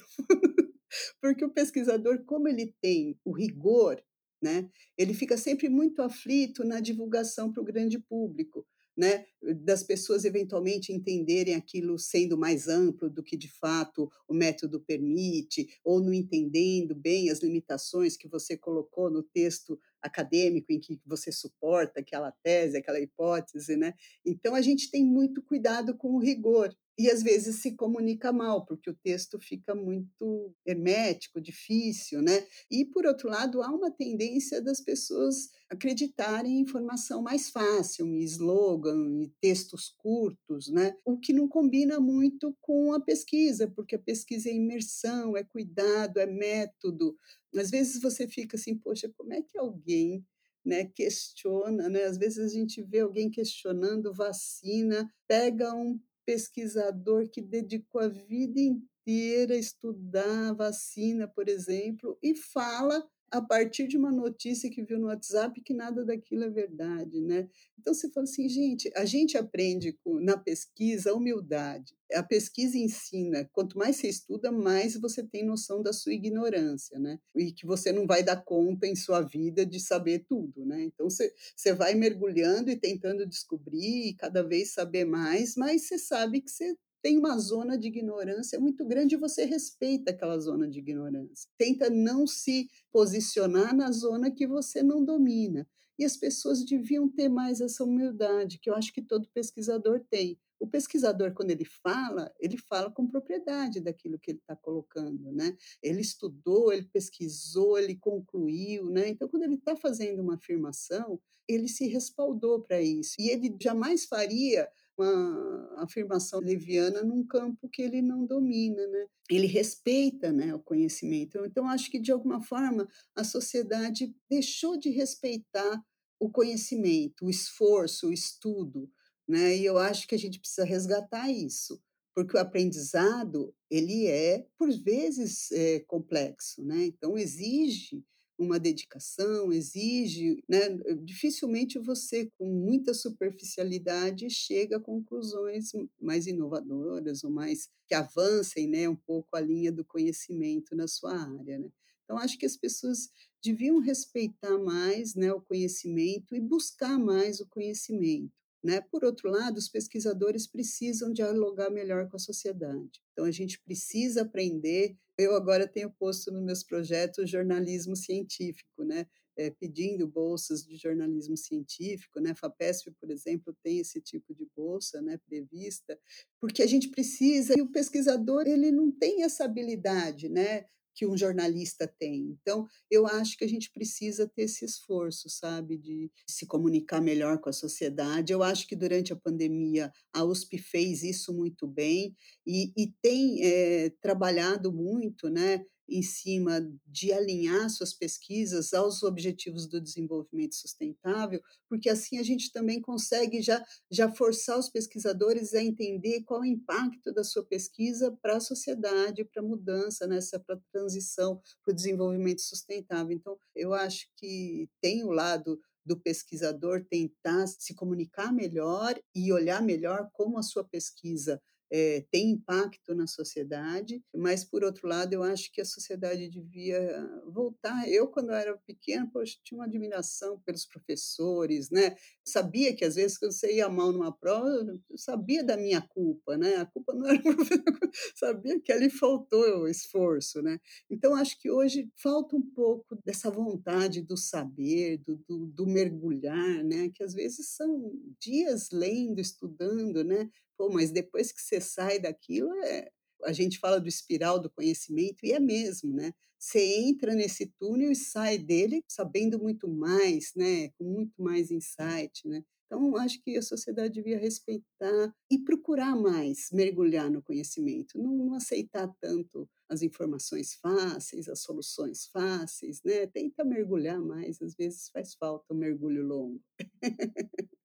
porque 1.20 1.44
o 1.44 1.50
pesquisador, 1.50 2.24
como 2.24 2.48
ele 2.48 2.74
tem 2.80 3.18
o 3.24 3.32
rigor 3.32 4.02
né? 4.40 4.68
Ele 4.96 5.14
fica 5.14 5.37
sempre 5.37 5.68
muito 5.68 6.03
aflito 6.03 6.64
na 6.64 6.81
divulgação 6.81 7.53
para 7.53 7.61
o 7.61 7.64
grande 7.64 7.98
público, 7.98 8.66
né? 8.96 9.24
das 9.64 9.83
pessoas 9.83 10.24
eventualmente 10.24 10.92
entenderem 10.92 11.55
aquilo 11.55 11.98
sendo 11.98 12.37
mais 12.37 12.68
amplo 12.68 13.09
do 13.09 13.22
que 13.22 13.37
de 13.37 13.48
fato 13.48 14.11
o 14.29 14.35
método 14.35 14.81
permite, 14.81 15.68
ou 15.85 16.00
não 16.00 16.12
entendendo 16.12 16.94
bem 16.94 17.31
as 17.31 17.40
limitações 17.40 18.16
que 18.16 18.29
você 18.29 18.57
colocou 18.57 19.11
no 19.11 19.22
texto 19.22 19.79
acadêmico 20.02 20.72
em 20.72 20.80
que 20.80 21.00
você 21.06 21.30
suporta 21.32 22.00
aquela 22.00 22.32
tese, 22.42 22.76
aquela 22.76 23.00
hipótese, 23.00 23.76
né? 23.76 23.94
Então 24.24 24.54
a 24.54 24.60
gente 24.60 24.90
tem 24.90 25.04
muito 25.04 25.42
cuidado 25.42 25.96
com 25.96 26.14
o 26.14 26.18
rigor 26.18 26.74
e 27.00 27.10
às 27.10 27.22
vezes 27.22 27.62
se 27.62 27.74
comunica 27.76 28.30
mal, 28.30 28.66
porque 28.66 28.90
o 28.90 28.94
texto 29.02 29.40
fica 29.40 29.74
muito 29.74 30.54
hermético, 30.66 31.40
difícil, 31.40 32.20
né? 32.20 32.46
E 32.70 32.84
por 32.84 33.06
outro 33.06 33.30
lado, 33.30 33.62
há 33.62 33.68
uma 33.68 33.90
tendência 33.90 34.60
das 34.60 34.82
pessoas 34.82 35.48
acreditarem 35.70 36.58
em 36.58 36.60
informação 36.60 37.22
mais 37.22 37.48
fácil, 37.48 38.06
em 38.06 38.18
slogan, 38.18 39.22
em 39.22 39.32
textos 39.40 39.94
curtos, 39.96 40.68
né? 40.68 40.94
O 41.02 41.18
que 41.18 41.32
não 41.32 41.48
combina 41.48 41.98
muito 41.98 42.54
com 42.60 42.92
a 42.92 43.00
pesquisa, 43.00 43.66
porque 43.66 43.94
a 43.94 43.98
pesquisa 43.98 44.50
é 44.50 44.54
imersão, 44.54 45.34
é 45.38 45.42
cuidado, 45.42 46.18
é 46.18 46.26
método. 46.26 47.16
Às 47.54 47.70
vezes 47.70 48.00
você 48.00 48.28
fica 48.28 48.56
assim, 48.56 48.76
poxa, 48.76 49.08
como 49.16 49.32
é 49.32 49.42
que 49.42 49.58
alguém 49.58 50.24
né, 50.64 50.84
questiona, 50.84 51.88
né? 51.88 52.04
Às 52.04 52.18
vezes 52.18 52.38
a 52.38 52.48
gente 52.48 52.82
vê 52.82 53.00
alguém 53.00 53.30
questionando 53.30 54.12
vacina, 54.12 55.10
pega 55.26 55.74
um 55.74 55.98
pesquisador 56.24 57.28
que 57.28 57.40
dedicou 57.40 58.00
a 58.00 58.08
vida 58.08 58.60
inteira 58.60 59.54
a 59.54 59.58
estudar 59.58 60.54
vacina, 60.54 61.26
por 61.26 61.48
exemplo, 61.48 62.18
e 62.22 62.34
fala 62.34 63.04
a 63.30 63.40
partir 63.40 63.86
de 63.86 63.96
uma 63.96 64.10
notícia 64.10 64.68
que 64.68 64.82
viu 64.82 64.98
no 64.98 65.06
WhatsApp 65.06 65.60
que 65.60 65.72
nada 65.72 66.04
daquilo 66.04 66.44
é 66.44 66.50
verdade, 66.50 67.20
né? 67.20 67.48
Então 67.78 67.94
você 67.94 68.10
fala 68.10 68.24
assim, 68.24 68.48
gente, 68.48 68.90
a 68.94 69.04
gente 69.04 69.38
aprende 69.38 69.96
na 70.20 70.36
pesquisa 70.36 71.10
a 71.10 71.14
humildade. 71.14 71.94
A 72.12 72.22
pesquisa 72.22 72.76
ensina, 72.76 73.48
quanto 73.52 73.78
mais 73.78 73.96
você 73.96 74.08
estuda, 74.08 74.50
mais 74.50 74.96
você 74.96 75.22
tem 75.22 75.44
noção 75.44 75.80
da 75.80 75.92
sua 75.92 76.12
ignorância, 76.12 76.98
né? 76.98 77.18
E 77.36 77.52
que 77.52 77.64
você 77.64 77.92
não 77.92 78.06
vai 78.06 78.22
dar 78.22 78.42
conta 78.42 78.86
em 78.86 78.96
sua 78.96 79.20
vida 79.20 79.64
de 79.64 79.78
saber 79.78 80.24
tudo, 80.28 80.66
né? 80.66 80.82
Então 80.82 81.08
você, 81.08 81.32
você 81.56 81.72
vai 81.72 81.94
mergulhando 81.94 82.70
e 82.70 82.76
tentando 82.76 83.24
descobrir 83.26 84.08
e 84.08 84.14
cada 84.14 84.42
vez 84.42 84.72
saber 84.72 85.04
mais, 85.04 85.54
mas 85.56 85.82
você 85.82 85.98
sabe 85.98 86.40
que 86.40 86.50
você 86.50 86.74
tem 87.02 87.18
uma 87.18 87.38
zona 87.38 87.78
de 87.78 87.88
ignorância 87.88 88.58
muito 88.60 88.84
grande 88.84 89.14
e 89.14 89.18
você 89.18 89.44
respeita 89.44 90.10
aquela 90.10 90.38
zona 90.38 90.68
de 90.68 90.78
ignorância. 90.78 91.48
Tenta 91.56 91.88
não 91.88 92.26
se 92.26 92.68
posicionar 92.92 93.74
na 93.74 93.90
zona 93.90 94.30
que 94.30 94.46
você 94.46 94.82
não 94.82 95.04
domina. 95.04 95.66
E 95.98 96.04
as 96.04 96.16
pessoas 96.16 96.64
deviam 96.64 97.10
ter 97.10 97.28
mais 97.28 97.60
essa 97.60 97.84
humildade, 97.84 98.58
que 98.58 98.70
eu 98.70 98.74
acho 98.74 98.90
que 98.90 99.02
todo 99.02 99.28
pesquisador 99.34 100.00
tem. 100.08 100.38
O 100.58 100.66
pesquisador, 100.66 101.34
quando 101.34 101.50
ele 101.50 101.64
fala, 101.64 102.32
ele 102.40 102.56
fala 102.56 102.90
com 102.90 103.06
propriedade 103.06 103.80
daquilo 103.80 104.18
que 104.18 104.30
ele 104.30 104.38
está 104.38 104.56
colocando, 104.56 105.30
né? 105.30 105.54
Ele 105.82 106.00
estudou, 106.00 106.72
ele 106.72 106.86
pesquisou, 106.86 107.78
ele 107.78 107.96
concluiu, 107.96 108.88
né? 108.88 109.08
Então, 109.10 109.28
quando 109.28 109.42
ele 109.42 109.56
está 109.56 109.76
fazendo 109.76 110.20
uma 110.22 110.36
afirmação, 110.36 111.20
ele 111.46 111.68
se 111.68 111.86
respaldou 111.86 112.60
para 112.62 112.80
isso. 112.80 113.16
E 113.18 113.28
ele 113.28 113.54
jamais 113.60 114.06
faria 114.06 114.68
uma 115.00 115.82
afirmação 115.82 116.40
leviana 116.40 117.02
num 117.02 117.26
campo 117.26 117.68
que 117.68 117.82
ele 117.82 118.02
não 118.02 118.26
domina, 118.26 118.86
né. 118.86 119.06
Ele 119.30 119.46
respeita, 119.46 120.32
né, 120.32 120.54
o 120.54 120.60
conhecimento. 120.60 121.38
Então 121.44 121.68
acho 121.68 121.90
que 121.90 121.98
de 122.00 122.12
alguma 122.12 122.42
forma 122.42 122.88
a 123.14 123.24
sociedade 123.24 124.14
deixou 124.28 124.76
de 124.76 124.90
respeitar 124.90 125.82
o 126.20 126.30
conhecimento, 126.30 127.24
o 127.26 127.30
esforço, 127.30 128.08
o 128.08 128.12
estudo, 128.12 128.90
né, 129.28 129.56
e 129.56 129.64
eu 129.64 129.78
acho 129.78 130.06
que 130.06 130.14
a 130.14 130.18
gente 130.18 130.38
precisa 130.38 130.64
resgatar 130.64 131.30
isso, 131.30 131.80
porque 132.14 132.36
o 132.36 132.40
aprendizado 132.40 133.54
ele 133.70 134.06
é, 134.06 134.46
por 134.58 134.70
vezes, 134.70 135.50
eh, 135.52 135.80
complexo, 135.86 136.62
né, 136.64 136.84
então 136.86 137.16
exige 137.16 138.04
uma 138.40 138.59
dedicação, 138.59 139.53
exige, 139.53 140.42
né, 140.48 140.61
dificilmente 141.05 141.79
você 141.79 142.31
com 142.38 142.46
muita 142.48 142.94
superficialidade 142.94 144.31
chega 144.31 144.79
a 144.79 144.81
conclusões 144.81 145.72
mais 146.00 146.26
inovadoras 146.26 147.22
ou 147.22 147.31
mais 147.31 147.68
que 147.87 147.94
avancem, 147.94 148.66
né, 148.66 148.88
um 148.88 148.96
pouco 148.96 149.37
a 149.37 149.40
linha 149.40 149.70
do 149.70 149.85
conhecimento 149.85 150.74
na 150.74 150.88
sua 150.88 151.14
área, 151.14 151.59
né. 151.59 151.70
Então 152.05 152.18
acho 152.18 152.38
que 152.38 152.46
as 152.46 152.57
pessoas 152.57 153.11
deviam 153.44 153.79
respeitar 153.79 154.59
mais, 154.59 155.14
né, 155.14 155.33
o 155.33 155.40
conhecimento 155.40 156.35
e 156.35 156.40
buscar 156.40 156.98
mais 156.98 157.40
o 157.40 157.46
conhecimento, 157.46 158.33
né. 158.62 158.80
Por 158.80 159.04
outro 159.04 159.30
lado, 159.30 159.58
os 159.58 159.68
pesquisadores 159.68 160.46
precisam 160.46 161.12
dialogar 161.12 161.70
melhor 161.70 162.08
com 162.08 162.16
a 162.16 162.20
sociedade, 162.20 163.00
então 163.12 163.24
a 163.24 163.30
gente 163.30 163.60
precisa 163.62 164.22
aprender. 164.22 164.96
Eu 165.18 165.34
agora 165.34 165.68
tenho 165.68 165.90
posto 165.98 166.30
nos 166.30 166.42
meus 166.42 166.64
projetos 166.64 167.28
jornalismo 167.30 167.94
científico, 167.94 168.84
né, 168.84 169.06
eh, 169.36 169.50
pedindo 169.50 170.06
bolsas 170.06 170.62
de 170.64 170.76
jornalismo 170.76 171.36
científico, 171.36 172.20
né, 172.20 172.30
a 172.30 172.34
FAPESP, 172.36 172.90
por 173.00 173.10
exemplo, 173.10 173.56
tem 173.62 173.78
esse 173.78 174.00
tipo 174.00 174.34
de 174.34 174.46
bolsa, 174.56 175.00
né, 175.02 175.18
prevista, 175.26 175.98
porque 176.40 176.62
a 176.62 176.66
gente 176.66 176.88
precisa 176.90 177.54
e 177.56 177.62
o 177.62 177.70
pesquisador 177.70 178.46
ele 178.46 178.70
não 178.70 178.90
tem 178.90 179.22
essa 179.22 179.44
habilidade, 179.44 180.28
né, 180.28 180.64
que 181.00 181.06
um 181.06 181.16
jornalista 181.16 181.88
tem. 181.98 182.36
Então, 182.42 182.66
eu 182.90 183.06
acho 183.06 183.38
que 183.38 183.44
a 183.44 183.48
gente 183.48 183.70
precisa 183.72 184.28
ter 184.28 184.42
esse 184.42 184.66
esforço, 184.66 185.30
sabe, 185.30 185.78
de 185.78 186.10
se 186.28 186.44
comunicar 186.46 187.00
melhor 187.00 187.38
com 187.40 187.48
a 187.48 187.52
sociedade. 187.54 188.34
Eu 188.34 188.42
acho 188.42 188.68
que 188.68 188.76
durante 188.76 189.10
a 189.10 189.16
pandemia 189.16 189.90
a 190.12 190.22
USP 190.22 190.58
fez 190.58 191.02
isso 191.02 191.32
muito 191.32 191.66
bem 191.66 192.14
e 192.46 192.70
e 192.76 192.92
tem, 193.00 193.42
eh, 193.42 193.90
trabalhado 194.02 194.70
muito, 194.70 195.30
né, 195.30 195.64
em 195.90 196.03
cima 196.03 196.61
de 196.87 197.12
alinhar 197.12 197.68
suas 197.68 197.92
pesquisas 197.92 198.72
aos 198.72 199.03
objetivos 199.03 199.66
do 199.66 199.81
desenvolvimento 199.81 200.55
sustentável, 200.55 201.42
porque 201.68 201.88
assim 201.88 202.18
a 202.18 202.22
gente 202.22 202.53
também 202.53 202.81
consegue 202.81 203.42
já 203.42 203.64
já 203.90 204.11
forçar 204.11 204.59
os 204.59 204.68
pesquisadores 204.68 205.53
a 205.55 205.62
entender 205.62 206.22
qual 206.22 206.40
o 206.40 206.44
impacto 206.44 207.12
da 207.12 207.24
sua 207.24 207.44
pesquisa 207.44 208.16
para 208.22 208.37
a 208.37 208.40
sociedade, 208.40 209.24
para 209.24 209.42
a 209.42 209.46
mudança, 209.46 210.07
nessa 210.07 210.38
pra 210.38 210.59
transição 210.72 211.40
para 211.64 211.72
o 211.72 211.74
desenvolvimento 211.74 212.40
sustentável. 212.40 213.12
Então, 213.12 213.37
eu 213.55 213.74
acho 213.74 214.07
que 214.16 214.68
tem 214.81 215.05
o 215.05 215.11
lado 215.11 215.61
do 215.85 215.98
pesquisador 215.98 216.85
tentar 216.88 217.46
se 217.46 217.74
comunicar 217.74 218.33
melhor 218.33 218.94
e 219.14 219.33
olhar 219.33 219.62
melhor 219.62 220.09
como 220.12 220.38
a 220.38 220.42
sua 220.42 220.62
pesquisa, 220.64 221.42
eh, 221.70 222.04
tem 222.11 222.30
impacto 222.30 222.94
na 222.94 223.06
sociedade, 223.06 224.02
mas 224.14 224.44
por 224.44 224.64
outro 224.64 224.88
lado 224.88 225.12
eu 225.12 225.22
acho 225.22 225.52
que 225.52 225.61
a 225.61 225.64
sociedade 225.64 226.28
devia 226.28 226.80
voltar. 227.26 227.88
Eu 227.88 228.09
quando 228.09 228.33
era 228.33 228.56
pequena, 228.59 229.09
poxa, 229.12 229.38
tinha 229.44 229.59
uma 229.59 229.66
admiração 229.66 230.38
pelos 230.44 230.66
professores, 230.66 231.70
né, 231.70 231.96
sabia 232.24 232.74
que 232.74 232.85
às 232.85 232.94
vezes 232.96 233.18
quando 233.18 233.33
você 233.33 233.54
ia 233.56 233.68
mal 233.68 233.92
numa 233.92 234.12
prova, 234.12 234.64
sabia 234.96 235.42
da 235.44 235.56
minha 235.56 235.80
culpa, 235.80 236.37
né, 236.37 236.56
a 236.56 236.66
culpa 236.66 236.92
não 236.94 237.06
era 237.09 237.20
sabia 238.16 238.61
que 238.61 238.72
ali 238.72 238.90
faltou 238.90 239.68
esforço, 239.68 240.42
né. 240.42 240.59
Então 240.90 241.14
acho 241.14 241.38
que 241.40 241.50
hoje 241.50 241.88
falta 241.96 242.37
um 242.37 242.42
pouco 242.42 242.98
dessa 243.04 243.30
vontade 243.30 244.02
do 244.02 244.16
saber, 244.16 244.98
do 244.98 245.16
do 245.28 245.46
do 245.46 245.66
mergulhar, 245.66 246.64
né, 246.64 246.90
que 246.94 247.02
às 247.02 247.14
vezes 247.14 247.48
são 247.50 247.92
dias 248.20 248.70
lendo, 248.72 249.20
estudando, 249.20 250.02
né, 250.04 250.28
pô, 250.60 250.68
mas 250.68 250.90
depois 250.90 251.32
que 251.32 251.40
você 251.40 251.58
sai 251.58 251.98
daquilo, 251.98 252.52
eh, 252.64 252.90
a 253.24 253.32
gente 253.32 253.58
fala 253.58 253.80
do 253.80 253.88
espiral 253.88 254.38
do 254.38 254.50
conhecimento 254.50 255.24
e 255.24 255.32
é 255.32 255.40
mesmo, 255.40 255.90
né, 255.94 256.12
você 256.38 256.60
entra 256.62 257.14
nesse 257.14 257.46
túnel 257.58 257.90
e 257.90 257.96
sai 257.96 258.36
dele 258.36 258.84
sabendo 258.86 259.38
muito 259.38 259.66
mais, 259.68 260.32
né, 260.36 260.68
com 260.78 260.84
muito 260.84 261.22
mais 261.22 261.50
insight, 261.50 262.28
né. 262.28 262.44
Então 262.66 262.94
acho 262.96 263.22
que 263.22 263.36
a 263.38 263.42
sociedade 263.42 263.94
devia 263.94 264.18
respeitar 264.18 265.14
e 265.30 265.38
procurar 265.38 265.96
mais 265.96 266.50
mergulhar 266.52 267.10
no 267.10 267.22
conhecimento, 267.22 267.96
não 267.98 268.12
não 268.14 268.34
aceitar 268.34 268.86
tanto 269.00 269.48
as 269.68 269.80
informações 269.82 270.54
fáceis, 270.56 271.26
as 271.28 271.40
soluções 271.40 272.04
fáceis, 272.12 272.82
né, 272.84 273.06
tenta 273.06 273.44
mergulhar 273.44 273.98
mais, 274.00 274.42
às 274.42 274.54
vezes 274.54 274.90
faz 274.92 275.14
falta 275.14 275.54
um 275.54 275.56
mergulho 275.56 276.04
longo. 276.06 276.38